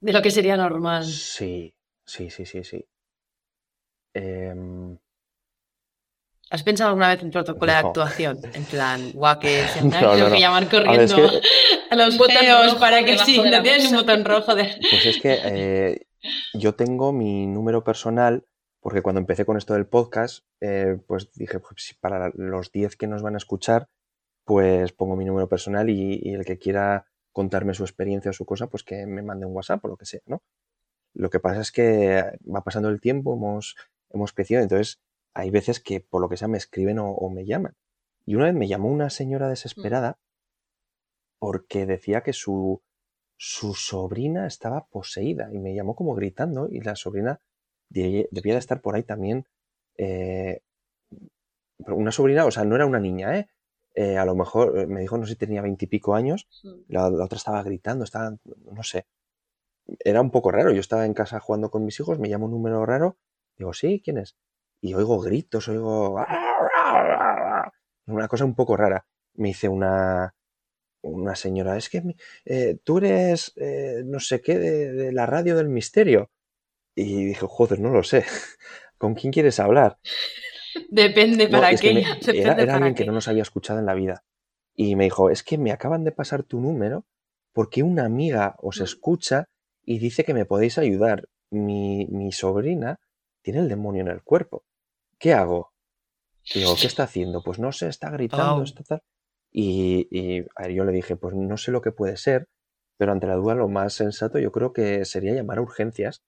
de 0.00 0.12
lo 0.12 0.22
que 0.22 0.30
sería 0.30 0.56
normal? 0.56 1.04
Sí, 1.04 1.74
sí, 2.04 2.30
sí, 2.30 2.44
sí, 2.46 2.64
sí. 2.64 2.84
Em, 4.14 4.98
¿Has 6.52 6.62
pensado 6.62 6.90
alguna 6.90 7.08
vez 7.08 7.22
en 7.22 7.30
protocolo 7.30 7.72
de 7.72 7.80
No. 7.80 7.88
actuación? 7.88 8.38
En 8.52 8.64
plan, 8.64 9.10
guau, 9.12 9.38
que 9.38 9.64
se 9.72 9.80
tengo 9.80 10.00
no, 10.00 10.16
no. 10.18 10.30
que 10.30 10.38
llamar 10.40 10.64
A 10.64 10.66
ver, 10.66 10.70
corriendo 10.84 11.02
es 11.02 11.32
que- 11.32 11.40
a 11.90 11.96
los 11.96 12.18
rojo 12.18 12.78
para 12.78 13.02
que 13.04 13.18
sí, 13.18 13.42
de 13.42 13.50
no 13.50 13.62
tienes 13.62 13.90
un 13.90 13.96
botón 13.96 14.24
rojo 14.24 14.54
de... 14.54 14.64
Pues 14.90 15.06
es 15.06 15.18
que 15.20 15.38
eh, 15.44 16.06
yo 16.52 16.74
tengo 16.74 17.12
mi 17.12 17.46
número 17.46 17.82
personal, 17.84 18.44
porque 18.80 19.00
cuando 19.00 19.20
empecé 19.20 19.44
con 19.46 19.56
esto 19.56 19.72
del 19.74 19.86
podcast, 19.86 20.44
eh, 20.60 20.98
pues 21.06 21.32
dije, 21.34 21.58
pues 21.58 21.96
para 22.00 22.30
los 22.34 22.70
10 22.70 22.96
que 22.96 23.06
nos 23.06 23.22
van 23.22 23.34
a 23.34 23.38
escuchar, 23.38 23.88
pues 24.44 24.92
pongo 24.92 25.16
mi 25.16 25.24
número 25.24 25.48
personal 25.48 25.88
y, 25.88 26.20
y 26.22 26.34
el 26.34 26.44
que 26.44 26.58
quiera 26.58 27.06
contarme 27.32 27.72
su 27.72 27.82
experiencia 27.84 28.30
o 28.30 28.34
su 28.34 28.44
cosa, 28.44 28.66
pues 28.66 28.82
que 28.82 29.06
me 29.06 29.22
mande 29.22 29.46
un 29.46 29.54
WhatsApp 29.54 29.82
o 29.84 29.88
lo 29.88 29.96
que 29.96 30.04
sea, 30.04 30.20
¿no? 30.26 30.42
Lo 31.14 31.30
que 31.30 31.40
pasa 31.40 31.60
es 31.62 31.72
que 31.72 32.22
va 32.54 32.62
pasando 32.62 32.88
el 32.90 33.00
tiempo, 33.00 33.34
hemos, 33.34 33.76
hemos 34.10 34.32
crecido, 34.34 34.60
entonces 34.60 35.00
hay 35.34 35.50
veces 35.50 35.80
que 35.80 36.00
por 36.00 36.20
lo 36.22 36.28
que 36.28 36.36
sea 36.36 36.48
me 36.48 36.58
escriben 36.58 36.98
o, 36.98 37.10
o 37.12 37.30
me 37.30 37.44
llaman. 37.46 37.74
Y 38.26 38.36
una 38.36 38.46
vez 38.46 38.54
me 38.54 38.68
llamó 38.68 38.88
una 38.90 39.10
señora 39.10 39.48
desesperada 39.48 40.18
porque 41.38 41.86
decía 41.86 42.22
que 42.22 42.32
su, 42.32 42.82
su 43.38 43.74
sobrina 43.74 44.46
estaba 44.46 44.86
poseída 44.88 45.50
y 45.52 45.58
me 45.58 45.74
llamó 45.74 45.94
como 45.96 46.14
gritando 46.14 46.68
y 46.70 46.80
la 46.80 46.96
sobrina 46.96 47.40
de- 47.90 48.28
debía 48.32 48.54
de 48.54 48.60
estar 48.60 48.80
por 48.82 48.94
ahí 48.94 49.04
también. 49.04 49.46
eh, 49.98 50.60
una 51.86 52.12
sobrina, 52.12 52.44
o 52.46 52.50
sea, 52.50 52.64
no 52.64 52.76
era 52.76 52.86
una 52.86 53.00
niña, 53.00 53.38
¿eh? 53.38 53.48
Eh, 53.94 54.16
a 54.16 54.24
lo 54.24 54.34
mejor 54.34 54.78
eh, 54.78 54.86
me 54.86 55.00
dijo, 55.00 55.18
no 55.18 55.26
sé 55.26 55.32
si 55.32 55.38
tenía 55.38 55.60
veintipico 55.62 56.14
años, 56.14 56.48
la, 56.88 57.10
la 57.10 57.24
otra 57.24 57.36
estaba 57.36 57.62
gritando, 57.62 58.04
estaba, 58.04 58.36
no 58.72 58.82
sé. 58.82 59.06
Era 60.04 60.20
un 60.20 60.30
poco 60.30 60.50
raro. 60.52 60.72
Yo 60.72 60.80
estaba 60.80 61.06
en 61.06 61.14
casa 61.14 61.40
jugando 61.40 61.70
con 61.70 61.84
mis 61.84 61.98
hijos, 62.00 62.18
me 62.18 62.28
llama 62.28 62.44
un 62.46 62.52
número 62.52 62.84
raro, 62.86 63.16
digo, 63.56 63.72
sí, 63.72 64.00
¿quién 64.04 64.18
es? 64.18 64.36
Y 64.82 64.94
oigo 64.94 65.20
gritos, 65.20 65.68
oigo. 65.68 66.16
Una 68.06 68.28
cosa 68.28 68.44
un 68.44 68.54
poco 68.54 68.76
rara. 68.76 69.06
Me 69.34 69.48
dice 69.48 69.68
una, 69.68 70.34
una 71.02 71.34
señora, 71.36 71.76
es 71.76 71.88
que 71.88 72.02
eh, 72.44 72.76
tú 72.84 72.98
eres 72.98 73.52
eh, 73.56 74.02
no 74.04 74.20
sé 74.20 74.40
qué 74.42 74.58
de, 74.58 74.92
de 74.92 75.12
la 75.12 75.24
radio 75.26 75.56
del 75.56 75.68
misterio. 75.68 76.30
Y 76.94 77.24
dije, 77.26 77.46
joder, 77.48 77.80
no 77.80 77.90
lo 77.90 78.02
sé. 78.02 78.24
¿Con 78.98 79.14
quién 79.14 79.32
quieres 79.32 79.58
hablar? 79.60 79.98
Depende 80.90 81.48
No, 81.48 81.60
para 81.60 81.74
qué. 81.76 81.94
me- 81.94 82.00
Depende 82.20 82.40
era, 82.40 82.56
para 82.56 82.74
alguien 82.74 82.94
que 82.94 83.04
no 83.04 83.12
nos 83.12 83.28
había 83.28 83.42
escuchado 83.42 83.78
en 83.78 83.86
la 83.86 83.94
vida. 83.94 84.24
Y 84.74 84.96
me 84.96 85.04
dijo, 85.04 85.30
es 85.30 85.42
que 85.42 85.58
me 85.58 85.70
acaban 85.72 86.02
de 86.04 86.12
pasar 86.12 86.42
tu 86.42 86.60
número 86.60 87.04
porque 87.52 87.82
una 87.82 88.04
amiga 88.04 88.56
os 88.58 88.80
Mm. 88.80 88.84
escucha 88.84 89.48
y 89.84 89.98
dice 90.00 90.24
que 90.24 90.34
me 90.34 90.44
podéis 90.44 90.76
ayudar. 90.78 91.28
Mi, 91.50 92.06
mi 92.10 92.32
sobrina 92.32 92.98
tiene 93.42 93.60
el 93.60 93.68
demonio 93.68 94.02
en 94.02 94.08
el 94.08 94.22
cuerpo. 94.22 94.64
¿Qué 95.22 95.32
hago? 95.34 95.72
Digo, 96.52 96.74
¿qué 96.74 96.88
está 96.88 97.04
haciendo? 97.04 97.44
Pues 97.44 97.60
no 97.60 97.70
sé, 97.70 97.86
está 97.86 98.10
gritando, 98.10 98.64
está 98.64 98.82
tal. 98.82 99.02
Y, 99.52 100.08
y, 100.10 100.40
a 100.56 100.62
ver, 100.62 100.72
yo 100.72 100.84
le 100.84 100.90
dije, 100.90 101.14
pues 101.14 101.32
no 101.36 101.56
sé 101.56 101.70
lo 101.70 101.80
que 101.80 101.92
puede 101.92 102.16
ser, 102.16 102.48
pero 102.98 103.12
ante 103.12 103.28
la 103.28 103.36
duda 103.36 103.54
lo 103.54 103.68
más 103.68 103.94
sensato 103.94 104.40
yo 104.40 104.50
creo 104.50 104.72
que 104.72 105.04
sería 105.04 105.32
llamar 105.32 105.58
a 105.58 105.62
urgencias. 105.62 106.24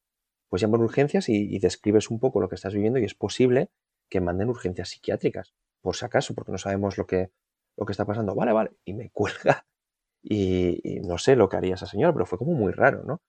Pues 0.49 0.63
llamar 0.63 0.81
a 0.81 0.85
urgencias 0.85 1.29
y, 1.29 1.53
y 1.53 1.59
describes 1.59 2.09
un 2.09 2.21
poco 2.21 2.41
lo 2.41 2.49
que 2.49 2.55
estás 2.55 2.73
viviendo 2.73 3.01
y 3.01 3.05
es 3.05 3.17
posible 3.17 3.73
que 4.09 4.21
manden 4.21 4.49
urgencias 4.49 4.91
psiquiátricas, 4.91 5.55
por 5.81 5.97
si 5.97 6.05
acaso, 6.05 6.33
porque 6.37 6.53
no 6.53 6.59
sabemos 6.59 6.97
lo 6.97 7.09
que, 7.09 7.33
lo 7.77 7.87
que 7.87 7.93
está 7.93 8.05
pasando. 8.05 8.37
Vale, 8.37 8.53
vale. 8.53 8.71
Y 8.85 8.95
me 8.95 9.11
cuelga. 9.11 9.67
Y, 10.23 10.81
y 10.85 11.01
no 11.01 11.19
sé 11.19 11.35
lo 11.35 11.49
que 11.49 11.57
haría 11.57 11.75
esa 11.75 11.87
señora, 11.87 12.13
pero 12.13 12.27
fue 12.27 12.39
como 12.39 12.53
muy 12.53 12.73
raro, 12.73 13.03
¿no? 13.03 13.23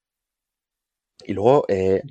Y 1.24 1.34
luego, 1.34 1.66
eh, 1.70 2.02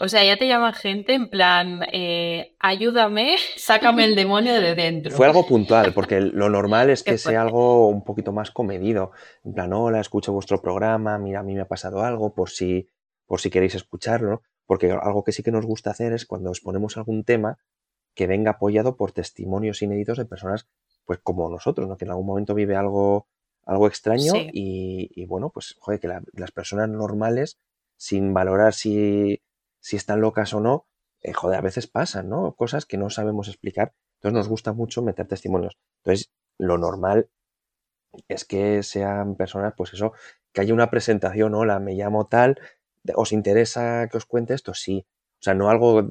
O 0.00 0.08
sea, 0.08 0.24
ya 0.24 0.36
te 0.36 0.48
llama 0.48 0.72
gente 0.72 1.14
en 1.14 1.28
plan, 1.28 1.82
eh, 1.92 2.54
ayúdame. 2.58 3.36
Sácame 3.56 4.04
el 4.04 4.16
demonio 4.16 4.54
de 4.60 4.74
dentro. 4.74 5.12
Fue 5.12 5.26
algo 5.26 5.46
puntual, 5.46 5.92
porque 5.92 6.20
lo 6.20 6.48
normal 6.48 6.90
es 6.90 7.02
que 7.04 7.18
sea 7.18 7.42
algo 7.42 7.88
un 7.88 8.04
poquito 8.04 8.32
más 8.32 8.50
comedido. 8.50 9.12
En 9.44 9.52
plan, 9.54 9.72
hola, 9.72 10.00
escucho 10.00 10.32
vuestro 10.32 10.60
programa, 10.62 11.18
mira, 11.18 11.40
a 11.40 11.42
mí 11.42 11.54
me 11.54 11.60
ha 11.60 11.68
pasado 11.68 12.02
algo, 12.02 12.34
por 12.34 12.50
si, 12.50 12.88
por 13.26 13.40
si 13.40 13.50
queréis 13.50 13.74
escucharlo. 13.74 14.42
Porque 14.66 14.90
algo 14.90 15.24
que 15.24 15.32
sí 15.32 15.42
que 15.42 15.52
nos 15.52 15.66
gusta 15.66 15.90
hacer 15.90 16.14
es 16.14 16.24
cuando 16.24 16.50
os 16.50 16.60
ponemos 16.60 16.96
algún 16.96 17.22
tema 17.22 17.58
que 18.14 18.26
venga 18.26 18.52
apoyado 18.52 18.96
por 18.96 19.12
testimonios 19.12 19.82
inéditos 19.82 20.16
de 20.16 20.24
personas, 20.24 20.66
pues 21.04 21.18
como 21.22 21.50
nosotros, 21.50 21.86
¿no? 21.86 21.98
Que 21.98 22.06
en 22.06 22.12
algún 22.12 22.26
momento 22.26 22.54
vive 22.54 22.74
algo, 22.76 23.26
algo 23.66 23.86
extraño 23.88 24.32
Sí. 24.32 24.48
y, 24.54 25.10
y 25.14 25.26
bueno, 25.26 25.50
pues 25.52 25.76
joder, 25.80 26.00
que 26.00 26.08
la- 26.08 26.22
las 26.32 26.50
personas 26.50 26.88
normales, 26.88 27.58
sin 27.96 28.34
valorar 28.34 28.74
si, 28.74 29.42
si 29.80 29.96
están 29.96 30.20
locas 30.20 30.52
o 30.54 30.60
no, 30.60 30.86
eh, 31.20 31.32
joder, 31.32 31.58
a 31.58 31.62
veces 31.62 31.86
pasan, 31.86 32.28
¿no? 32.28 32.54
Cosas 32.54 32.86
que 32.86 32.96
no 32.98 33.10
sabemos 33.10 33.48
explicar. 33.48 33.94
Entonces 34.16 34.36
nos 34.38 34.48
gusta 34.48 34.72
mucho 34.72 35.02
meter 35.02 35.26
testimonios. 35.26 35.76
Entonces, 36.02 36.30
lo 36.58 36.78
normal 36.78 37.28
es 38.28 38.44
que 38.44 38.82
sean 38.82 39.36
personas, 39.36 39.74
pues 39.76 39.92
eso, 39.92 40.12
que 40.52 40.60
haya 40.60 40.74
una 40.74 40.90
presentación, 40.90 41.54
hola, 41.54 41.80
me 41.80 41.94
llamo 41.94 42.26
tal, 42.26 42.58
¿os 43.14 43.32
interesa 43.32 44.08
que 44.10 44.16
os 44.16 44.26
cuente 44.26 44.54
esto? 44.54 44.72
Sí. 44.74 45.06
O 45.40 45.42
sea, 45.42 45.54
no 45.54 45.68
algo 45.68 46.10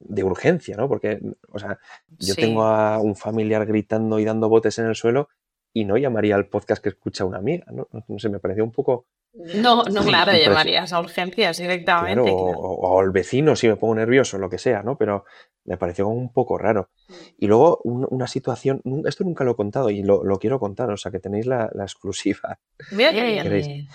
de 0.00 0.24
urgencia, 0.24 0.76
¿no? 0.76 0.88
Porque, 0.88 1.20
o 1.48 1.58
sea, 1.58 1.78
yo 2.18 2.34
Sí. 2.34 2.40
tengo 2.40 2.64
a 2.64 2.98
un 2.98 3.14
familiar 3.16 3.64
gritando 3.66 4.18
y 4.18 4.24
dando 4.24 4.48
botes 4.48 4.78
en 4.78 4.86
el 4.86 4.94
suelo 4.96 5.28
y 5.72 5.84
no 5.84 5.96
llamaría 5.96 6.34
al 6.34 6.48
podcast 6.48 6.82
que 6.82 6.88
escucha 6.88 7.24
una 7.24 7.38
amiga, 7.38 7.66
¿no? 7.70 7.88
No 8.08 8.18
sé, 8.18 8.28
me 8.28 8.40
pareció 8.40 8.64
un 8.64 8.72
poco, 8.72 9.06
No, 9.34 9.82
no, 9.84 10.02
Claro, 10.02 10.32
Impresi- 10.32 10.44
llamarías 10.44 10.92
a 10.92 11.00
urgencias 11.00 11.56
directamente. 11.58 12.20
o, 12.20 12.24
claro. 12.44 12.58
o- 12.60 12.88
o 12.96 13.00
al 13.00 13.10
vecino 13.12 13.56
si 13.56 13.66
me 13.66 13.76
pongo 13.76 13.94
nervioso, 13.94 14.36
lo 14.38 14.50
que 14.50 14.58
sea, 14.58 14.82
¿no? 14.82 14.98
Pero 14.98 15.24
me 15.64 15.76
pareció 15.78 16.04
como 16.04 16.16
un 16.18 16.32
poco 16.32 16.58
raro. 16.58 16.90
Y 17.38 17.46
luego 17.46 17.80
un- 17.84 18.06
una 18.10 18.26
situación, 18.26 18.82
esto 19.06 19.24
nunca 19.24 19.44
lo 19.44 19.52
he 19.52 19.56
contado 19.56 19.88
y 19.90 20.02
lo, 20.02 20.22
lo 20.22 20.38
quiero 20.38 20.60
contar, 20.60 20.90
o 20.90 20.96
sea, 20.98 21.10
que 21.10 21.18
tenéis 21.18 21.46
la, 21.46 21.70
la 21.72 21.84
exclusiva. 21.84 22.58
Bien. 22.90 23.42
queréis. 23.42 23.88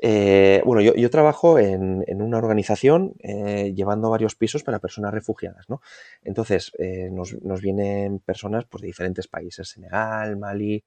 Eh, 0.00 0.62
bueno, 0.64 0.80
yo, 0.80 0.94
yo 0.94 1.10
trabajo 1.10 1.58
en, 1.58 2.04
en 2.06 2.22
una 2.22 2.38
organización 2.38 3.14
eh, 3.18 3.72
llevando 3.74 4.10
varios 4.10 4.36
pisos 4.36 4.62
para 4.62 4.78
personas 4.78 5.12
refugiadas, 5.12 5.68
¿no? 5.68 5.80
Entonces, 6.22 6.72
eh, 6.78 7.08
nos, 7.10 7.34
nos 7.42 7.60
vienen 7.60 8.20
personas 8.20 8.64
pues, 8.66 8.82
de 8.82 8.86
diferentes 8.86 9.26
países, 9.26 9.68
Senegal, 9.68 10.36
Mali, 10.36 10.82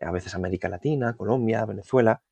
a 0.00 0.12
veces 0.12 0.34
América 0.34 0.68
Latina, 0.68 1.14
Colombia, 1.16 1.64
Venezuela. 1.66 2.22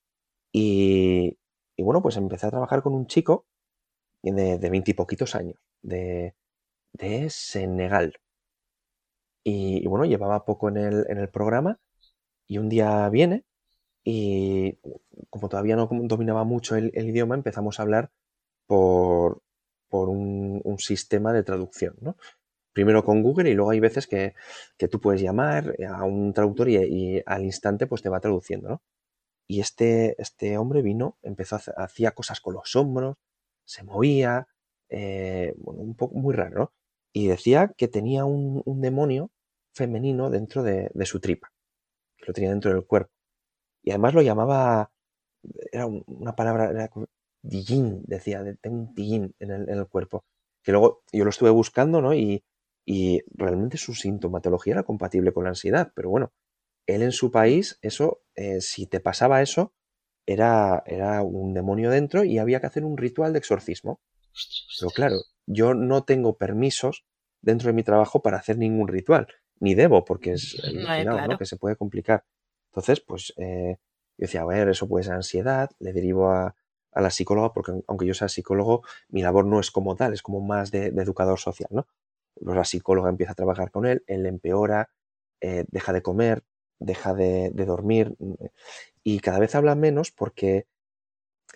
Y, 0.52 1.36
bueno, 1.78 2.02
pues 2.02 2.16
empecé 2.16 2.46
a 2.46 2.50
trabajar 2.50 2.82
con 2.82 2.94
un 2.94 3.06
chico 3.06 3.46
de 4.22 4.70
veintipoquitos 4.70 5.34
años, 5.34 5.58
de, 5.82 6.34
Senegal. 7.30 8.14
Y, 9.44 9.86
bueno, 9.86 10.04
llevaba 10.04 10.44
poco 10.44 10.68
en 10.68 10.76
el, 10.76 11.06
en 11.08 11.18
el 11.18 11.28
programa 11.28 11.78
y 12.46 12.58
un 12.58 12.68
día 12.68 13.08
viene 13.08 13.44
y 14.04 14.78
como 15.30 15.48
todavía 15.48 15.76
no 15.76 15.88
dominaba 15.90 16.44
mucho 16.44 16.76
el, 16.76 16.92
idioma, 16.94 17.34
empezamos 17.34 17.78
a 17.78 17.82
hablar 17.82 18.10
por, 18.66 19.42
por 19.88 20.08
un, 20.08 20.60
un 20.64 20.78
sistema 20.78 21.32
de 21.32 21.42
traducción, 21.42 21.96
¿no? 22.00 22.16
Primero 22.72 23.04
con 23.04 23.22
Google 23.22 23.50
y 23.50 23.54
luego 23.54 23.70
hay 23.72 23.80
veces 23.80 24.06
que, 24.06 24.34
que 24.78 24.88
tú 24.88 25.00
puedes 25.00 25.20
llamar 25.22 25.74
a 25.88 26.04
un 26.04 26.32
traductor 26.32 26.68
y, 26.68 26.76
y 26.76 27.22
al 27.26 27.44
instante 27.44 27.86
pues 27.86 28.02
te 28.02 28.08
va 28.08 28.20
traduciendo, 28.20 28.68
¿no? 28.68 28.82
Y 29.48 29.60
este, 29.60 30.20
este 30.20 30.58
hombre 30.58 30.82
vino, 30.82 31.16
empezó 31.22 31.56
a 31.56 31.60
hacía 31.84 32.12
cosas 32.12 32.40
con 32.40 32.54
los 32.54 32.76
hombros, 32.76 33.16
se 33.64 33.82
movía, 33.82 34.46
eh, 34.90 35.54
bueno, 35.58 35.80
un 35.82 35.94
poco 35.96 36.16
muy 36.16 36.34
raro. 36.34 36.72
Y 37.12 37.28
decía 37.28 37.72
que 37.76 37.88
tenía 37.88 38.24
un, 38.26 38.62
demonio 38.80 39.30
femenino 39.74 40.30
dentro 40.30 40.62
de, 40.62 40.90
su 41.06 41.20
tripa, 41.20 41.50
que 42.18 42.26
lo 42.26 42.34
tenía 42.34 42.50
dentro 42.50 42.72
del 42.72 42.84
cuerpo. 42.86 43.12
Y 43.82 43.90
además 43.90 44.14
lo 44.14 44.22
llamaba, 44.22 44.92
era 45.72 45.86
un- 45.86 46.04
una 46.06 46.34
palabra, 46.36 46.70
era 46.70 46.90
Dijin, 47.42 48.02
decía, 48.06 48.42
de- 48.42 48.56
tengo 48.56 48.76
un 48.78 48.94
Dijin 48.94 49.34
en 49.38 49.50
el, 49.50 49.68
en 49.68 49.78
el 49.78 49.86
cuerpo. 49.88 50.24
Que 50.62 50.72
luego 50.72 51.02
yo 51.12 51.24
lo 51.24 51.30
estuve 51.30 51.50
buscando, 51.50 52.00
¿no? 52.02 52.14
Y, 52.14 52.44
y 52.86 53.22
realmente 53.34 53.78
su 53.78 53.94
sintomatología 53.94 54.74
era 54.74 54.82
compatible 54.84 55.32
con 55.32 55.44
la 55.44 55.50
ansiedad, 55.50 55.92
pero 55.94 56.10
bueno, 56.10 56.32
él 56.88 57.02
en 57.02 57.12
su 57.12 57.30
país, 57.30 57.78
eso, 57.82 58.22
eh, 58.34 58.60
si 58.60 58.86
te 58.86 58.98
pasaba 58.98 59.42
eso, 59.42 59.72
era, 60.26 60.82
era 60.86 61.22
un 61.22 61.54
demonio 61.54 61.90
dentro 61.90 62.24
y 62.24 62.38
había 62.38 62.60
que 62.60 62.66
hacer 62.66 62.84
un 62.84 62.96
ritual 62.96 63.32
de 63.32 63.38
exorcismo. 63.38 64.00
Pero 64.80 64.90
claro, 64.90 65.16
yo 65.46 65.74
no 65.74 66.04
tengo 66.04 66.36
permisos 66.36 67.04
dentro 67.40 67.68
de 67.68 67.74
mi 67.74 67.82
trabajo 67.82 68.22
para 68.22 68.38
hacer 68.38 68.56
ningún 68.58 68.88
ritual, 68.88 69.28
ni 69.60 69.74
debo, 69.74 70.04
porque 70.04 70.32
es, 70.32 70.56
No, 70.64 70.80
imaginaos, 70.80 71.04
¿no? 71.20 71.24
claro. 71.24 71.38
que 71.38 71.46
se 71.46 71.56
puede 71.56 71.76
complicar. 71.76 72.24
Entonces, 72.70 73.00
pues 73.00 73.32
eh, 73.36 73.76
yo 74.16 74.24
decía, 74.24 74.42
a 74.42 74.46
ver, 74.46 74.68
eso 74.68 74.88
puede 74.88 75.04
ser 75.04 75.14
ansiedad, 75.14 75.70
le 75.78 75.92
derivo 75.92 76.30
a, 76.30 76.54
a 76.92 77.00
la 77.00 77.10
psicóloga, 77.10 77.52
porque 77.52 77.72
aunque 77.86 78.06
yo 78.06 78.14
sea 78.14 78.28
psicólogo, 78.28 78.82
mi 79.08 79.20
labor 79.22 79.44
no 79.44 79.60
es 79.60 79.70
como 79.70 79.94
tal, 79.94 80.14
es 80.14 80.22
como 80.22 80.40
más 80.40 80.70
de, 80.70 80.90
de 80.90 81.02
educador 81.02 81.38
social, 81.38 81.68
¿no? 81.70 81.86
Pues 82.34 82.56
la 82.56 82.64
psicóloga 82.64 83.10
empieza 83.10 83.32
a 83.32 83.34
trabajar 83.36 83.70
con 83.70 83.84
él, 83.84 84.04
él 84.06 84.24
empeora, 84.26 84.90
eh, 85.40 85.64
deja 85.68 85.92
de 85.92 86.02
comer, 86.02 86.44
deja 86.80 87.14
de, 87.14 87.50
de 87.54 87.64
dormir 87.66 88.16
y 89.02 89.20
cada 89.20 89.38
vez 89.38 89.54
habla 89.54 89.74
menos 89.74 90.10
porque 90.12 90.66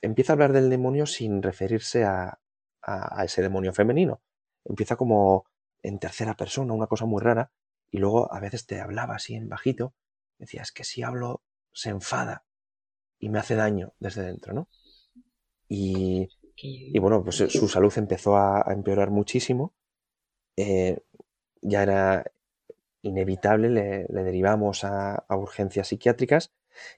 empieza 0.03 0.33
a 0.33 0.35
hablar 0.35 0.53
del 0.53 0.71
demonio 0.71 1.07
sin 1.07 1.43
referirse 1.43 2.05
a, 2.05 2.41
a- 2.83 3.21
a 3.21 3.25
ese 3.25 3.43
demonio 3.43 3.73
femenino. 3.73 4.21
Empieza 4.65 4.97
como 4.97 5.47
en 5.83 5.99
tercera 5.99 6.35
persona, 6.35 6.75
una 6.75 6.87
cosa 6.87 7.07
muy 7.07 7.21
rara, 7.23 7.53
y 7.91 7.99
luego 7.99 8.33
a 8.33 8.41
veces 8.41 8.67
te 8.67 8.81
hablaba 8.81 9.17
así 9.17 9.35
en 9.35 9.49
bajito, 9.49 9.95
decía, 10.39 10.63
es 10.63 10.73
que 10.73 10.85
si 10.85 11.03
hablo 11.03 11.43
se 11.73 11.91
enfada 11.91 12.45
y 13.19 13.29
me 13.31 13.39
hace 13.41 13.57
daño 13.57 13.95
desde 14.01 14.25
dentro, 14.25 14.55
¿no? 14.55 14.69
Y, 15.69 16.29
y 16.93 16.99
bueno, 16.99 17.23
pues 17.25 17.41
eh, 17.41 17.49
su 17.51 17.69
salud 17.69 17.93
empezó 17.97 18.37
a, 18.37 18.61
a 18.69 18.73
empeorar 18.73 19.11
muchísimo. 19.11 19.75
eh, 20.57 20.99
ya 21.63 21.83
era 21.85 22.25
inevitable, 23.03 23.69
le, 23.69 24.07
derivamos 24.23 24.85
a, 24.85 25.25
urgencias 25.31 25.89
psiquiátricas. 25.89 26.53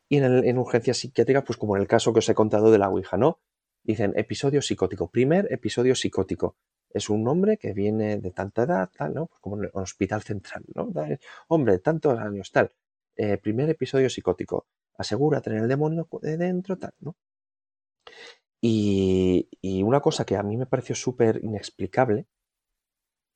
Y 0.08 0.18
en, 0.18 0.58
urgencias 0.58 0.98
psiquiátricas, 0.98 1.44
pues 1.44 1.58
como 1.58 1.76
en 1.76 1.82
el 1.82 1.88
caso 1.88 2.12
que 2.12 2.20
os 2.20 2.28
he 2.28 2.34
contado 2.34 2.70
de 2.70 2.78
la 2.78 2.88
Ouija, 2.88 3.16
¿no? 3.16 3.40
Dicen 3.82 4.12
episodio 4.16 4.62
psicótico, 4.62 5.10
primer 5.10 5.52
episodio 5.52 5.94
psicótico. 5.94 6.56
Es 6.90 7.10
un 7.10 7.26
hombre 7.26 7.58
que 7.58 7.72
viene 7.72 8.18
de 8.18 8.30
tanta 8.30 8.62
edad, 8.62 8.90
tal, 8.96 9.14
¿no? 9.14 9.26
Pues 9.26 9.40
como 9.40 9.56
en 9.58 9.64
el 9.64 9.70
hospital 9.74 10.22
central, 10.22 10.64
¿no? 10.74 10.92
Hombre, 11.48 11.78
tantos 11.80 12.18
años, 12.18 12.52
tal. 12.52 12.72
Eh, 13.16 13.36
primer 13.38 13.68
episodio 13.70 14.08
psicótico. 14.08 14.66
asegura 14.96 15.40
tener 15.40 15.62
el 15.62 15.68
demonio 15.68 16.08
de 16.22 16.36
dentro, 16.36 16.78
tal, 16.78 16.94
¿no? 17.00 17.16
Y, 18.60 19.48
y 19.60 19.82
una 19.82 20.00
cosa 20.00 20.24
que 20.24 20.36
a 20.36 20.42
mí 20.42 20.56
me 20.56 20.66
pareció 20.66 20.94
súper 20.94 21.40
inexplicable 21.42 22.26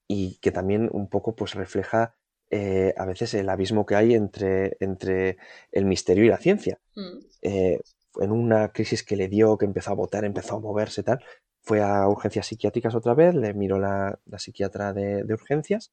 y 0.08 0.38
que 0.38 0.50
también 0.50 0.88
un 0.92 1.08
poco 1.08 1.36
pues 1.36 1.54
refleja 1.54 2.16
eh, 2.50 2.94
a 2.96 3.04
veces 3.04 3.34
el 3.34 3.48
abismo 3.48 3.84
que 3.86 3.94
hay 3.94 4.14
entre, 4.14 4.76
entre 4.80 5.36
el 5.72 5.84
misterio 5.84 6.24
y 6.24 6.28
la 6.28 6.38
ciencia. 6.38 6.80
Mm. 6.94 7.18
Eh, 7.42 7.80
en 8.20 8.32
una 8.32 8.72
crisis 8.72 9.04
que 9.04 9.16
le 9.16 9.28
dio, 9.28 9.58
que 9.58 9.66
empezó 9.66 9.92
a 9.92 9.94
votar, 9.94 10.24
empezó 10.24 10.56
a 10.56 10.60
moverse 10.60 11.02
tal, 11.02 11.22
fue 11.60 11.82
a 11.82 12.08
urgencias 12.08 12.46
psiquiátricas 12.46 12.94
otra 12.94 13.14
vez, 13.14 13.34
le 13.34 13.54
miró 13.54 13.78
la, 13.78 14.18
la 14.24 14.38
psiquiatra 14.38 14.92
de, 14.92 15.22
de 15.24 15.34
urgencias 15.34 15.92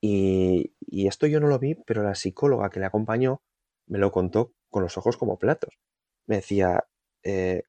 y, 0.00 0.74
y 0.80 1.06
esto 1.06 1.26
yo 1.26 1.40
no 1.40 1.48
lo 1.48 1.58
vi, 1.58 1.74
pero 1.74 2.02
la 2.02 2.14
psicóloga 2.14 2.70
que 2.70 2.80
le 2.80 2.86
acompañó 2.86 3.42
me 3.86 3.98
lo 3.98 4.12
contó 4.12 4.52
con 4.68 4.82
los 4.82 4.98
ojos 4.98 5.16
como 5.16 5.38
platos. 5.38 5.78
Me 6.26 6.36
decía, 6.36 6.84
eh, 7.22 7.64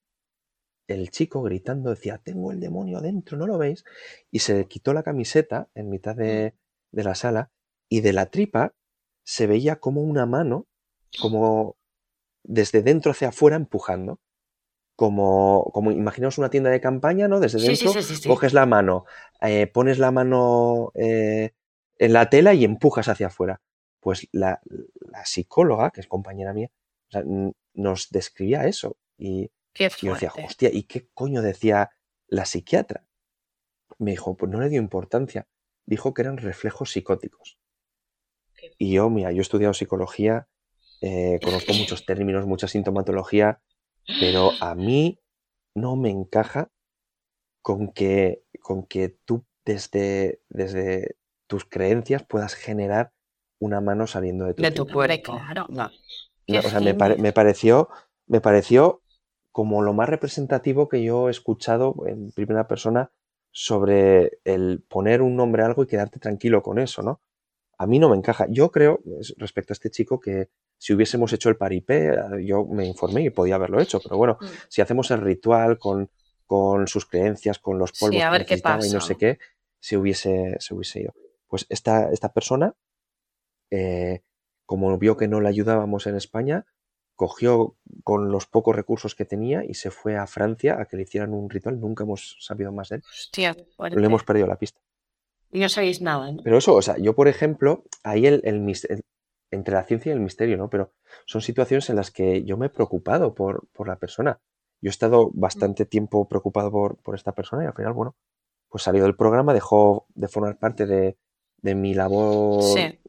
el 0.88 1.10
chico 1.12 1.42
gritando, 1.42 1.90
decía, 1.92 2.18
tengo 2.18 2.52
el 2.52 2.60
demonio 2.60 3.02
dentro, 3.02 3.38
¿no 3.38 3.48
lo 3.48 3.58
veis? 3.58 3.86
Y 4.32 4.40
se 4.40 4.66
quitó 4.68 4.94
la 4.94 5.04
camiseta 5.04 5.70
en 5.76 5.90
mitad 5.90 6.16
de, 6.16 6.56
de 6.92 7.04
la 7.04 7.16
sala 7.16 7.52
y 7.94 8.02
de 8.02 8.12
la 8.14 8.26
tripa 8.26 8.74
se 9.24 9.46
veía 9.46 9.76
como 9.76 10.02
una 10.02 10.26
mano, 10.26 10.66
como 11.20 11.76
desde 12.44 12.82
dentro 12.82 13.12
hacia 13.12 13.30
afuera 13.30 13.56
empujando. 13.56 14.20
Como, 14.96 15.70
como 15.74 15.92
imaginaos 15.92 16.38
una 16.38 16.50
tienda 16.50 16.70
de 16.70 16.80
campaña, 16.82 17.28
¿no? 17.28 17.40
Desde 17.40 17.60
dentro 17.60 17.94
sí, 17.94 18.04
sí, 18.04 18.16
sí. 18.16 18.28
coges 18.30 18.54
la 18.54 18.66
mano, 18.66 19.06
eh, 19.42 19.66
pones 19.68 19.98
la 19.98 20.12
mano 20.12 20.92
eh, 20.96 21.52
en 21.98 22.14
la 22.14 22.30
tela 22.30 22.54
y 22.54 22.64
empujas 22.64 23.08
hacia 23.10 23.28
afuera. 23.28 23.62
Pues 24.00 24.28
la, 24.32 24.60
la 25.12 25.26
psicóloga, 25.26 25.92
que 25.92 26.02
es 26.02 26.08
compañera 26.08 26.54
mía, 26.54 26.70
o 27.10 27.12
sea, 27.12 27.22
n- 27.22 27.54
nos 27.74 28.10
describía 28.12 28.66
eso. 28.66 28.98
Y, 29.18 29.52
Qué 29.74 29.90
yo 30.02 30.14
decía, 30.14 30.32
hostia, 30.46 30.70
¿y 30.72 30.84
qué 30.84 31.08
coño 31.14 31.42
decía 31.42 31.90
la 32.28 32.46
psiquiatra? 32.46 33.06
Me 33.98 34.12
dijo, 34.12 34.36
pues 34.38 34.52
no 34.52 34.60
le 34.60 34.70
dio 34.70 34.80
importancia. 34.82 35.48
Dijo 35.86 36.14
que 36.14 36.22
eran 36.22 36.38
reflejos 36.38 36.92
psicóticos. 36.92 37.58
Y 38.78 38.94
yo, 38.94 39.10
mira, 39.10 39.32
yo 39.32 39.40
he 39.40 39.42
estudiado 39.42 39.74
psicología, 39.74 40.48
eh, 41.02 41.40
conozco 41.44 41.74
muchos 41.74 42.06
términos, 42.06 42.46
mucha 42.46 42.68
sintomatología, 42.68 43.62
pero 44.20 44.52
a 44.62 44.76
mí 44.76 45.20
no 45.76 45.96
me 45.96 46.10
encaja 46.10 46.70
con 47.62 47.92
que, 47.92 48.44
con 48.62 48.86
que 48.86 49.10
tú 49.26 49.46
desde, 49.66 50.42
desde 50.50 51.16
tus 51.48 51.66
creencias 51.66 52.24
puedas 52.24 52.56
generar 52.56 53.12
una 53.60 53.82
mano 53.82 54.08
saliendo 54.08 54.46
de 54.46 54.54
tu 54.54 54.64
De 54.64 54.72
tu 54.72 54.88
cuerpo. 54.88 55.24
claro. 55.24 55.66
No. 55.70 55.90
Qué 56.46 56.54
No, 56.54 56.60
o 56.60 56.62
sea, 56.64 56.80
me, 56.82 56.94
pare- 56.94 57.14
heavy. 57.14 57.22
me 57.24 57.34
pareció, 57.34 57.90
me 58.28 58.42
pareció 58.42 59.02
como 59.52 59.82
lo 59.82 59.94
más 59.94 60.10
representativo 60.10 60.90
que 60.90 61.04
yo 61.04 61.28
he 61.28 61.32
escuchado 61.32 61.96
en 62.08 62.32
primera 62.32 62.68
persona 62.68 63.12
sobre 63.52 64.40
el 64.44 64.84
poner 64.90 65.22
un 65.22 65.36
nombre 65.36 65.64
a 65.64 65.68
algo 65.68 65.84
y 65.84 65.88
quedarte 65.88 66.20
tranquilo 66.20 66.62
con 66.64 66.80
eso, 66.80 67.04
¿no? 67.04 67.22
A 67.78 67.88
mí 67.88 68.00
no 68.00 68.10
me 68.10 68.16
encaja. 68.18 68.46
Yo 68.50 68.72
creo, 68.72 69.02
es- 69.20 69.34
respecto 69.38 69.72
a 69.74 69.76
este 69.76 69.90
chico, 69.90 70.20
que 70.20 70.50
si 70.78 70.94
hubiésemos 70.94 71.32
hecho 71.34 71.50
el 71.50 71.58
paripé, 71.58 72.10
eh, 72.10 72.46
yo 72.46 72.66
me 72.66 72.86
informé 72.86 73.22
y 73.24 73.30
podía 73.30 73.56
haberlo 73.56 73.80
hecho, 73.80 74.00
pero 74.02 74.18
bueno, 74.18 74.38
Mm. 74.42 74.46
si 74.70 74.82
hacemos 74.82 75.10
el 75.12 75.22
ritual 75.22 75.80
con, 75.80 76.10
con 76.46 76.88
sus 76.88 77.06
creencias, 77.06 77.60
con 77.60 77.80
los 77.80 77.92
Sí, 77.92 78.00
polvos 78.02 78.22
que 78.46 78.46
qué 78.46 78.54
y 78.86 78.92
no 78.94 79.02
sé 79.02 79.18
qué, 79.18 79.40
se 79.80 79.98
hubiese, 79.98 80.56
se 80.60 80.74
hubiese 80.74 81.02
ido. 81.02 81.14
Pues 81.48 81.66
esta, 81.70 82.12
esta 82.12 82.32
persona, 82.34 82.74
eh, 83.72 84.22
como 84.66 84.98
vio 84.98 85.18
que 85.18 85.28
no 85.28 85.42
le 85.42 85.50
ayudábamos 85.50 86.08
en 86.08 86.16
España, 86.16 86.66
cogió 87.16 87.76
con 88.04 88.32
los 88.32 88.48
pocos 88.48 88.76
recursos 88.76 89.16
que 89.16 89.26
tenía 89.26 89.64
y 89.64 89.76
se 89.76 89.92
fue 89.92 90.18
a 90.18 90.26
Francia 90.28 90.80
a 90.80 90.86
que 90.86 90.98
le 90.98 91.04
hicieran 91.04 91.34
un 91.34 91.50
ritual. 91.50 91.80
Nunca 91.80 92.04
hemos 92.04 92.38
sabido 92.40 92.72
más 92.72 92.90
de 92.90 92.98
él. 92.98 93.04
Hostia. 93.08 93.56
Le 93.92 94.06
hemos 94.06 94.24
perdido 94.24 94.48
la 94.48 94.58
pista. 94.58 94.80
Y 95.54 95.60
no 95.60 95.70
sabéis 95.70 96.02
nada, 96.02 96.32
¿no? 96.32 96.42
Pero 96.44 96.58
eso, 96.58 96.74
o 96.74 96.82
sea, 96.82 96.98
yo 96.98 97.16
por 97.16 97.28
ejemplo, 97.28 97.86
ahí 98.04 98.26
el, 98.26 98.42
el 98.44 99.04
entre 99.52 99.76
la 99.76 99.84
ciencia 99.84 100.10
y 100.10 100.14
el 100.14 100.20
misterio, 100.20 100.58
¿no? 100.58 100.70
Pero 100.70 100.92
son 101.26 101.42
situaciones 101.42 101.90
en 101.92 101.96
las 101.96 102.10
que 102.10 102.44
yo 102.44 102.58
me 102.58 102.66
he 102.66 102.70
preocupado 102.70 103.36
por, 103.36 103.68
por 103.72 103.88
la 103.88 103.98
persona. 103.98 104.40
Yo 104.82 104.90
he 104.90 104.92
estado 104.92 105.30
bastante 105.34 105.86
tiempo 105.86 106.28
preocupado 106.28 106.72
por, 106.72 106.98
por 106.98 107.14
esta 107.16 107.34
persona 107.34 107.64
y 107.64 107.68
al 107.68 107.74
final, 107.74 107.94
bueno, 107.94 108.16
pues 108.68 108.84
salió 108.84 109.04
del 109.04 109.16
programa, 109.16 109.54
dejó 109.54 110.08
de 110.16 110.28
formar 110.28 110.58
parte 110.58 110.88
de, 110.88 111.18
de 111.58 111.76
mi 111.76 111.94
labor 111.94 112.64
Sí. 112.64 112.80
eh, 112.80 113.00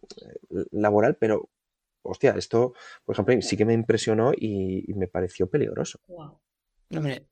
laboral, 0.73 1.17
pero, 1.17 1.49
hostia, 2.03 2.35
esto, 2.37 2.75
por 3.07 3.15
ejemplo, 3.15 3.41
sí 3.41 3.57
que 3.57 3.65
me 3.65 3.73
impresionó 3.73 4.33
y, 4.37 4.85
y 4.87 4.95
me 4.95 5.09
pareció 5.09 5.49
peligroso. 5.49 5.99
Hombre, 6.91 7.27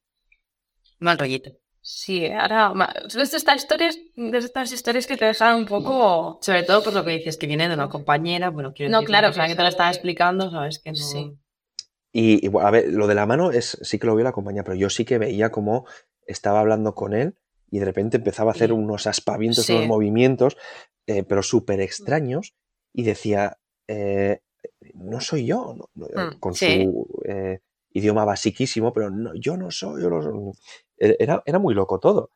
mal 1.01 1.19
rollito. 1.19 1.51
Sí, 1.85 2.25
¿eh? 2.25 2.35
ahora 2.35 2.73
ma- 2.75 2.95
es 3.07 3.13
de 3.33 3.37
estas 3.37 3.57
historias, 3.57 3.99
de 4.15 4.39
estas 4.39 4.71
historias 4.73 5.07
que 5.07 5.17
te 5.17 5.25
dejan 5.25 5.57
un 5.57 5.67
poco. 5.67 6.39
Sobre 6.41 6.63
todo 6.63 6.83
por 6.85 6.93
lo 6.95 7.05
que 7.05 7.11
dices, 7.19 7.37
que 7.37 7.49
viene 7.49 7.67
de 7.69 7.75
una 7.75 7.89
compañera, 7.89 8.51
bueno, 8.51 8.73
quiero 8.73 8.91
No, 8.93 8.99
decir, 8.99 9.09
claro, 9.09 9.27
la 9.27 9.29
persona 9.31 9.49
que 9.49 9.57
te 9.57 9.63
lo 9.63 9.69
estaba 9.69 9.91
explicando, 9.91 10.51
sabes 10.51 10.79
que 10.79 10.91
no... 10.91 10.97
Sí. 10.97 11.37
Y, 12.13 12.57
a 12.59 12.71
ver, 12.71 12.93
lo 12.93 13.07
de 13.07 13.15
la 13.17 13.27
mano 13.27 13.51
es, 13.51 13.79
sí 13.83 13.99
que 13.99 14.07
lo 14.07 14.15
vio 14.15 14.23
la 14.25 14.33
compañía, 14.33 14.63
pero 14.65 14.77
yo 14.77 14.91
sí 14.91 15.05
que 15.05 15.19
veía 15.19 15.51
cómo 15.51 15.87
estaba 16.27 16.61
hablando 16.61 16.95
con 16.95 17.15
él 17.15 17.35
y 17.71 17.79
de 17.81 17.85
repente 17.87 18.19
empezaba 18.19 18.51
a 18.53 18.55
hacer 18.55 18.69
Y- 18.71 18.75
unos 18.75 19.07
aspavientos, 19.07 19.67
Sí. 19.67 19.73
unos 19.73 19.87
movimientos, 19.87 20.57
eh, 21.07 21.25
pero 21.25 21.43
súper 21.43 21.81
extraños 21.81 22.55
y 22.93 23.03
decía, 23.03 23.59
eh, 23.89 24.41
no 24.95 25.21
soy 25.21 25.47
yo, 25.47 25.75
no- 25.77 25.89
no- 25.95 26.27
Mm, 26.31 26.39
con 26.39 26.55
sí. 26.55 26.85
su 26.85 27.07
eh, 27.25 27.61
idioma 27.95 28.25
basiquísimo, 28.25 28.93
pero 28.93 29.11
no, 29.11 29.35
yo 29.35 29.57
no 29.57 29.71
soy, 29.71 30.03
yo 30.03 30.11
no 30.11 30.23
soy. 30.23 30.33
Era, 31.19 31.43
era 31.45 31.59
muy 31.59 31.75
loco 31.75 31.99
todo. 31.99 32.31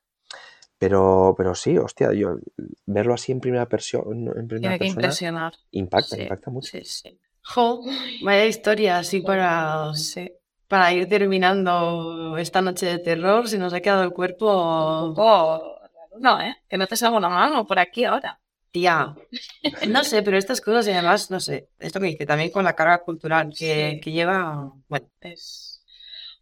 Pero, 0.79 1.35
pero 1.39 1.55
sí, 1.55 1.79
hostia, 1.79 2.13
yo 2.13 2.37
verlo 2.85 3.15
así 3.15 3.33
en 3.33 3.41
primera, 3.41 3.67
persona 3.67 4.33
en 4.37 4.47
primera 4.47 4.61
Tiene 4.61 4.79
que 4.79 4.79
persona 4.85 5.01
impresionar. 5.03 5.55
impacta, 5.71 6.17
Sí, 6.17 6.23
impacta 6.23 6.51
mucho. 6.51 6.69
Sí, 6.71 6.85
sí. 6.85 7.19
Jo, 7.43 7.81
vaya 8.23 8.45
historia 8.45 8.99
así 8.99 9.21
para, 9.21 9.95
Sí. 9.95 10.31
para 10.69 10.93
ir 10.93 11.09
terminando 11.09 12.37
esta 12.37 12.61
noche 12.61 12.87
de 12.87 12.99
terror. 12.99 13.49
Se 13.49 13.57
nos 13.59 13.73
ha 13.73 13.81
quedado 13.81 14.03
el 14.03 14.13
cuerpo... 14.13 15.15
Raro, 15.17 15.79
No, 16.19 16.41
¿eh? 16.43 16.57
Que 16.69 16.77
no 16.77 16.87
te 16.87 16.97
salga 16.97 17.17
una 17.19 17.29
mano 17.31 17.67
por 17.67 17.79
aquí 17.79 18.05
ahora. 18.05 18.39
Tía, 18.71 19.15
no 19.89 20.05
sé, 20.05 20.23
pero 20.23 20.37
estas 20.37 20.61
cosas 20.61 20.87
y 20.89 20.91
además, 20.91 21.31
no 21.31 21.41
sé, 21.41 21.71
esto 21.79 22.01
que 22.01 22.07
dice 22.07 22.27
también 22.27 22.51
con 22.51 22.65
la 22.65 22.75
carga 22.75 22.99
cultural 23.03 23.49
que, 23.57 23.93
Sí. 23.95 24.01
que 24.01 24.13
lleva, 24.13 24.71
bueno, 24.89 25.09
Es... 25.23 25.76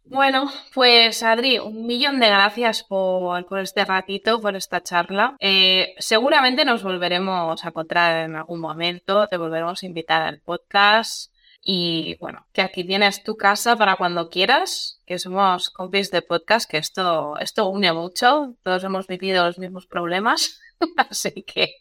Bueno, 0.07 0.51
pues 0.73 1.23
Adri, 1.23 1.57
un 1.57 1.87
millón 1.87 2.19
de 2.19 2.27
gracias 2.27 2.83
por, 2.83 3.43
este 3.59 3.85
ratito, 3.85 4.39
por 4.39 4.55
esta 4.55 4.83
charla. 4.83 5.35
Eh, 5.39 5.95
seguramente 5.97 6.63
nos 6.63 6.83
volveremos 6.83 7.65
a 7.65 7.69
encontrar 7.69 8.25
en 8.25 8.35
algún 8.35 8.59
momento, 8.59 9.27
te 9.27 9.37
volveremos 9.37 9.81
a 9.81 9.85
invitar 9.87 10.21
al 10.21 10.41
podcast. 10.41 11.33
Y 11.63 12.17
bueno, 12.19 12.45
que 12.53 12.61
aquí 12.61 12.83
tienes 12.83 13.23
tu 13.23 13.35
casa 13.35 13.75
para 13.75 13.95
cuando 13.95 14.29
quieras, 14.29 15.01
que 15.07 15.17
somos 15.17 15.71
compis 15.71 16.11
de 16.11 16.21
podcast, 16.21 16.69
que 16.69 16.77
esto, 16.77 17.39
esto 17.39 17.67
une 17.67 17.91
mucho, 17.91 18.55
todos 18.61 18.83
hemos 18.83 19.07
vivido 19.07 19.43
los 19.43 19.57
mismos 19.57 19.87
problemas, 19.87 20.61
así 21.09 21.41
que 21.41 21.77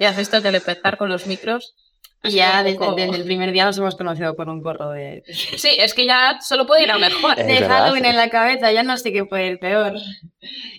ya 0.00 0.08
has 0.08 0.16
visto 0.16 0.42
que 0.42 0.48
el 0.48 0.56
empezar 0.56 0.98
con 0.98 1.08
los 1.08 1.28
micros. 1.28 1.76
Y 2.24 2.30
ya 2.32 2.62
desde, 2.62 2.78
poco- 2.78 2.94
desde 2.96 3.16
el 3.16 3.24
primer 3.24 3.52
día 3.52 3.64
nos 3.64 3.78
hemos 3.78 3.96
conocido 3.96 4.34
por 4.36 4.48
un 4.48 4.62
gorro 4.62 4.90
de, 4.90 5.22
Sí, 5.56 5.70
es 5.78 5.94
que 5.94 6.06
ya 6.06 6.38
solo 6.40 6.66
puede 6.66 6.82
ir 6.84 6.90
a 6.90 6.98
mejor. 6.98 7.36
De 7.36 7.44
verdad. 7.44 7.68
Halloween 7.84 8.04
en 8.06 8.16
la 8.16 8.28
cabeza, 8.30 8.70
ya 8.72 8.82
no 8.82 8.96
sé 8.96 9.12
qué 9.12 9.24
fue 9.24 9.48
el 9.48 9.58
peor. 9.58 9.94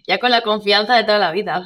Ya 0.07 0.19
con 0.19 0.31
la 0.31 0.41
confianza 0.41 0.95
de 0.95 1.03
toda 1.03 1.17
la 1.19 1.31
vida. 1.31 1.63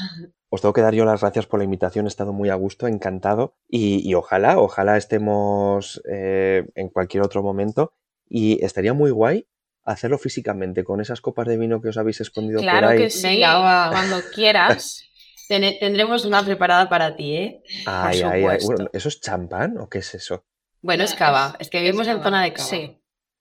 Os 0.50 0.62
tengo 0.62 0.74
que 0.74 0.82
dar 0.82 0.94
yo 0.94 1.04
las 1.04 1.20
gracias 1.22 1.48
por 1.48 1.60
la 1.60 1.66
invitación, 1.66 2.06
he 2.06 2.08
estado 2.08 2.32
muy 2.32 2.50
a 2.50 2.56
gusto, 2.56 2.88
encantado 2.88 3.56
y, 3.68 4.08
y 4.08 4.14
ojalá, 4.14 4.58
ojalá 4.60 4.96
estemos 4.96 6.02
eh, 6.10 6.66
en 6.76 6.88
cualquier 6.90 7.24
otro 7.24 7.44
momento 7.44 7.94
y 8.30 8.64
estaría 8.64 8.94
muy 8.94 9.12
guay 9.12 9.48
hacerlo 9.84 10.18
físicamente 10.18 10.84
con 10.84 11.02
esas 11.02 11.20
copas 11.22 11.48
de 11.48 11.58
vino 11.58 11.82
que 11.82 11.90
os 11.90 11.98
habéis 11.98 12.22
escondido 12.22 12.60
Claro 12.62 12.88
por 12.88 12.96
ahí. 12.96 13.04
que 13.04 13.10
sí, 13.10 13.40
cuando 13.42 14.18
quieras. 14.34 15.04
Tendremos 15.48 16.26
una 16.26 16.43
preparada 16.43 16.89
para 16.89 17.16
ti, 17.16 17.36
¿eh? 17.36 17.64
Ay, 17.86 18.22
ay, 18.22 18.43
ay. 18.46 18.58
Bueno, 18.66 18.89
¿Eso 18.93 19.10
es 19.10 19.22
champán 19.22 19.78
o 19.78 19.89
qué 19.89 20.00
es 20.00 20.14
eso? 20.16 20.46
Bueno, 20.82 21.04
es 21.04 21.14
cava, 21.16 21.56
es 21.60 21.70
que 21.70 21.82
vivimos 21.82 22.08
en 22.08 22.22
zona 22.22 22.43
de 22.43 22.54
cava. 22.54 22.68
Sí, 22.68 23.00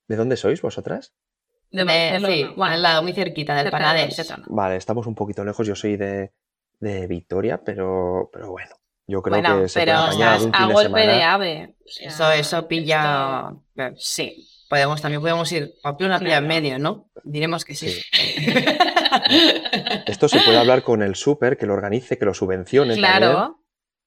¿De 0.09 0.17
dónde 0.17 0.37
sois 0.37 0.61
vosotras? 0.63 1.13
de 1.71 1.83
Barcelona. 1.85 2.29
sí, 2.33 2.45
Bueno, 2.57 2.75
al 2.75 2.83
lado, 2.83 3.03
muy 3.03 3.13
cerquita 3.13 3.55
del 3.57 3.65
de 3.65 3.71
Panadés. 3.73 4.33
Vale, 4.47 4.77
estamos 4.77 5.07
un 5.07 5.15
poquito 5.15 5.45
lejos, 5.45 5.67
yo 5.67 5.75
soy 5.75 5.97
de, 5.97 6.33
de 6.79 7.07
Victoria, 7.09 7.61
pero, 7.65 8.31
pero 8.33 8.51
bueno, 8.51 8.77
yo 9.09 9.21
creo 9.23 9.41
Bueno, 9.41 9.63
que 9.63 9.69
se 9.69 9.81
pero 9.81 9.93
puede 9.93 10.05
apañar 10.07 10.33
algún 10.35 10.53
a 10.55 10.67
de 10.69 10.73
golpe 10.73 11.07
de 11.07 11.23
ave. 11.23 11.75
O 11.85 11.89
sea, 11.89 12.09
Eso, 12.09 12.33
eso 12.33 12.69
pilla. 12.69 13.51
esto- 13.77 13.95
Sí. 13.97 14.49
Podemos, 14.71 15.03
también 15.03 15.21
podemos 15.21 15.51
ir 15.53 15.75
a 15.85 15.91
una 16.01 16.19
playa 16.19 16.39
en 16.39 16.47
medio, 16.47 16.79
¿no? 16.79 17.11
Diremos 17.23 17.65
que 17.65 17.75
sí. 17.75 17.91
Sí. 17.91 18.03
Esto 20.07 20.29
se 20.29 20.41
puede 20.41 20.59
hablar 20.59 20.83
con 20.83 21.03
el 21.03 21.15
súper, 21.15 21.57
que 21.57 21.67
lo 21.67 21.75
organice, 21.75 22.19
que 22.19 22.25
lo 22.25 22.35
subvencione 22.35 22.95
también. 22.95 23.17
Claro. 23.17 23.61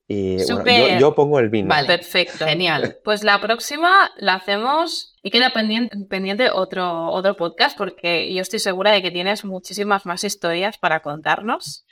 Y 0.09 0.37
bueno, 0.51 0.63
yo, 0.65 0.99
yo 0.99 1.15
pongo 1.15 1.39
el 1.39 1.49
vino. 1.49 1.67
Vale. 1.67 1.87
Perfecto. 1.87 2.45
Genial. 2.45 2.97
Pues 3.03 3.23
la 3.23 3.41
próxima 3.41 4.09
la 4.15 4.35
hacemos 4.35 5.15
y 5.21 5.31
queda 5.31 5.51
pendiente, 5.51 5.97
pendiente 6.09 6.49
otro, 6.49 7.07
otro 7.07 7.35
podcast 7.35 7.77
porque 7.77 8.33
yo 8.33 8.41
estoy 8.41 8.59
segura 8.59 8.91
de 8.91 9.01
que 9.01 9.11
tienes 9.11 9.43
muchísimas 9.43 10.05
más 10.05 10.23
historias 10.23 10.77
para 10.77 11.01
contarnos 11.01 11.85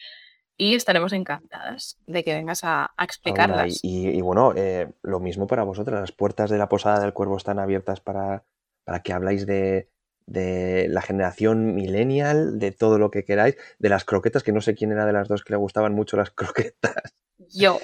y 0.58 0.76
estaremos 0.76 1.12
encantadas 1.12 1.98
de 2.08 2.24
que 2.24 2.34
vengas 2.34 2.62
a, 2.64 2.92
explicarlas. 2.98 3.82
y 3.84 4.22
bueno, 4.22 4.54
eh, 4.56 4.94
lo 5.02 5.20
mismo 5.20 5.46
para 5.48 5.64
vosotras. 5.64 6.00
Las 6.00 6.14
puertas 6.14 6.50
de 6.50 6.58
la 6.58 6.70
Posada 6.70 7.02
del 7.02 7.12
Cuervo 7.12 7.36
están 7.36 7.60
abiertas 7.60 8.00
para, 8.00 8.46
para 8.86 9.02
que 9.02 9.12
habláis 9.12 9.46
de, 9.46 9.90
de 10.28 10.88
la 10.90 11.02
generación 11.02 11.76
millennial, 11.76 12.58
de 12.60 12.72
todo 12.72 12.98
lo 12.98 13.12
que 13.12 13.24
queráis, 13.24 13.58
de 13.80 13.90
las 13.90 14.06
croquetas, 14.06 14.44
que 14.44 14.52
no 14.52 14.62
sé 14.62 14.76
quién 14.76 14.92
era 14.92 15.06
de 15.06 15.14
las 15.14 15.28
dos 15.28 15.44
que 15.44 15.54
le 15.54 15.58
gustaban 15.58 15.94
mucho 15.94 16.18
las 16.18 16.32
croquetas. 16.32 16.96
Yo. 17.54 17.80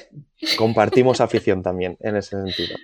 Compartimos 0.57 1.21
afición 1.21 1.61
también 1.61 1.97
en 2.01 2.15
ese 2.15 2.31
sentido. 2.41 2.75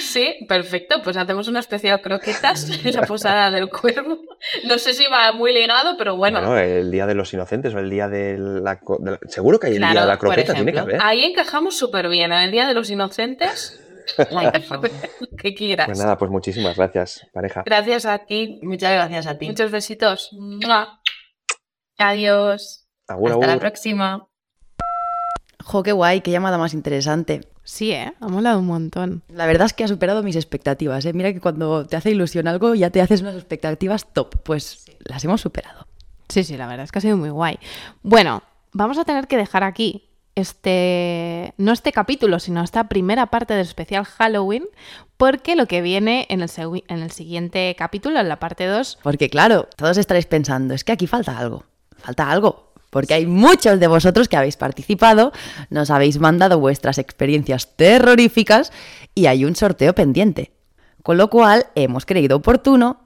Sí, 0.00 0.44
perfecto. 0.48 1.00
Pues 1.02 1.16
hacemos 1.16 1.48
una 1.48 1.60
especial 1.60 2.00
croquetas 2.02 2.68
en 2.84 2.94
la 2.94 3.02
posada 3.02 3.50
del 3.50 3.68
cuervo. 3.70 4.18
No 4.64 4.78
sé 4.78 4.92
si 4.94 5.06
va 5.06 5.32
muy 5.32 5.52
ligado, 5.52 5.96
pero 5.96 6.16
bueno. 6.16 6.40
Bueno, 6.40 6.58
el 6.58 6.90
día 6.90 7.06
de 7.06 7.14
los 7.14 7.32
inocentes 7.32 7.74
o 7.74 7.78
el 7.78 7.88
día 7.88 8.08
de 8.08 8.36
la... 8.38 8.78
co- 8.80 8.98
de 9.00 9.12
la- 9.12 9.20
seguro 9.28 9.58
que 9.58 9.68
hay 9.68 9.72
el 9.74 9.78
Claro, 9.78 9.92
día 9.92 10.00
de 10.02 10.06
la 10.08 10.18
croqueta, 10.18 10.54
tiene 10.54 10.72
que 10.72 10.78
haber. 10.78 10.98
Ahí 11.02 11.24
encajamos 11.24 11.76
súper 11.78 12.08
bien. 12.08 12.32
En 12.32 12.42
el 12.42 12.50
Día 12.50 12.66
de 12.68 12.74
los 12.74 12.90
Inocentes, 12.90 13.81
Lo 14.30 14.80
que 15.36 15.54
quieras. 15.54 15.86
Pues 15.86 15.98
nada, 15.98 16.16
pues 16.18 16.30
muchísimas 16.30 16.76
gracias, 16.76 17.26
pareja. 17.32 17.62
Gracias 17.64 18.06
a 18.06 18.18
ti. 18.18 18.60
Muchas 18.62 18.92
gracias 18.92 19.26
a 19.26 19.38
ti. 19.38 19.46
Muchos 19.48 19.70
besitos. 19.70 20.30
¡Mua! 20.32 21.00
Adiós. 21.98 22.88
Agur, 23.08 23.32
Hasta 23.32 23.46
la 23.46 23.58
próxima. 23.58 24.28
Jo, 25.64 25.82
qué 25.82 25.92
guay, 25.92 26.20
qué 26.20 26.30
llamada 26.30 26.58
más 26.58 26.74
interesante. 26.74 27.42
Sí, 27.64 27.92
¿eh? 27.92 28.12
Ha 28.20 28.28
molado 28.28 28.58
un 28.58 28.66
montón. 28.66 29.22
La 29.28 29.46
verdad 29.46 29.66
es 29.66 29.72
que 29.72 29.84
ha 29.84 29.88
superado 29.88 30.22
mis 30.22 30.36
expectativas. 30.36 31.04
¿eh? 31.06 31.12
Mira 31.12 31.32
que 31.32 31.40
cuando 31.40 31.86
te 31.86 31.96
hace 31.96 32.10
ilusión 32.10 32.48
algo 32.48 32.74
ya 32.74 32.90
te 32.90 33.00
haces 33.00 33.20
unas 33.20 33.36
expectativas 33.36 34.12
top. 34.12 34.42
Pues 34.42 34.84
las 35.04 35.24
hemos 35.24 35.40
superado. 35.40 35.86
Sí, 36.28 36.44
sí, 36.44 36.56
la 36.56 36.66
verdad 36.66 36.84
es 36.84 36.92
que 36.92 36.98
ha 36.98 37.02
sido 37.02 37.16
muy 37.16 37.30
guay. 37.30 37.58
Bueno, 38.02 38.42
vamos 38.72 38.98
a 38.98 39.04
tener 39.04 39.28
que 39.28 39.36
dejar 39.36 39.62
aquí 39.62 40.11
este, 40.34 41.54
no 41.56 41.72
este 41.72 41.92
capítulo, 41.92 42.38
sino 42.38 42.62
esta 42.62 42.88
primera 42.88 43.26
parte 43.26 43.54
del 43.54 43.66
especial 43.66 44.04
Halloween, 44.04 44.64
porque 45.16 45.56
lo 45.56 45.66
que 45.66 45.82
viene 45.82 46.26
en 46.30 46.42
el, 46.42 46.50
en 46.88 46.98
el 46.98 47.10
siguiente 47.10 47.74
capítulo, 47.78 48.18
en 48.18 48.28
la 48.28 48.38
parte 48.38 48.66
2, 48.66 48.98
Porque 49.02 49.28
claro, 49.28 49.68
todos 49.76 49.98
estaréis 49.98 50.26
pensando, 50.26 50.74
es 50.74 50.84
que 50.84 50.92
aquí 50.92 51.06
falta 51.06 51.38
algo. 51.38 51.64
Falta 51.96 52.30
algo. 52.30 52.72
Porque 52.90 53.14
hay 53.14 53.26
muchos 53.26 53.80
de 53.80 53.86
vosotros 53.86 54.28
que 54.28 54.36
habéis 54.36 54.56
participado, 54.56 55.32
nos 55.70 55.90
habéis 55.90 56.18
mandado 56.18 56.58
vuestras 56.58 56.98
experiencias 56.98 57.74
terroríficas 57.76 58.70
y 59.14 59.26
hay 59.26 59.46
un 59.46 59.56
sorteo 59.56 59.94
pendiente. 59.94 60.52
Con 61.02 61.16
lo 61.16 61.30
cual 61.30 61.66
hemos 61.74 62.04
creído 62.04 62.36
oportuno 62.36 63.00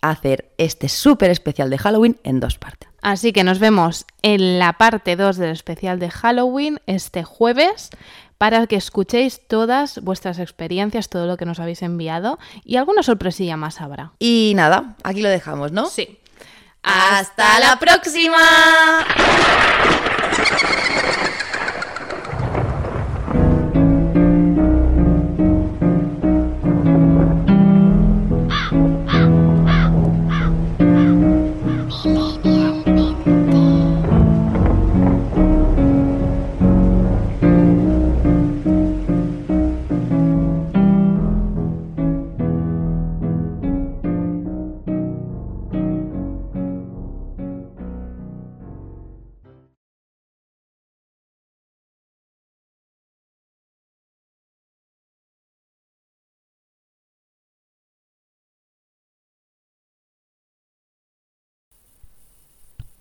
hacer 0.00 0.52
este 0.58 0.88
súper 0.88 1.30
especial 1.30 1.70
de 1.70 1.78
Halloween 1.78 2.18
en 2.24 2.40
dos 2.40 2.58
partes. 2.58 2.88
Así 3.02 3.32
que 3.32 3.44
nos 3.44 3.58
vemos 3.58 4.04
en 4.22 4.58
la 4.58 4.72
parte 4.74 5.16
2 5.16 5.36
del 5.36 5.50
especial 5.50 5.98
de 5.98 6.10
Halloween 6.10 6.80
este 6.86 7.22
jueves 7.22 7.90
para 8.38 8.66
que 8.66 8.76
escuchéis 8.76 9.40
todas 9.46 10.00
vuestras 10.02 10.38
experiencias, 10.38 11.08
todo 11.08 11.26
lo 11.26 11.36
que 11.36 11.46
nos 11.46 11.60
habéis 11.60 11.82
enviado 11.82 12.38
y 12.64 12.76
alguna 12.76 13.02
sorpresilla 13.02 13.56
más 13.56 13.80
habrá. 13.80 14.12
Y 14.18 14.52
nada, 14.56 14.96
aquí 15.04 15.22
lo 15.22 15.28
dejamos, 15.28 15.72
¿no? 15.72 15.86
Sí. 15.86 16.18
¡Hasta 16.82 17.58
la 17.60 17.78
próxima! 17.78 18.38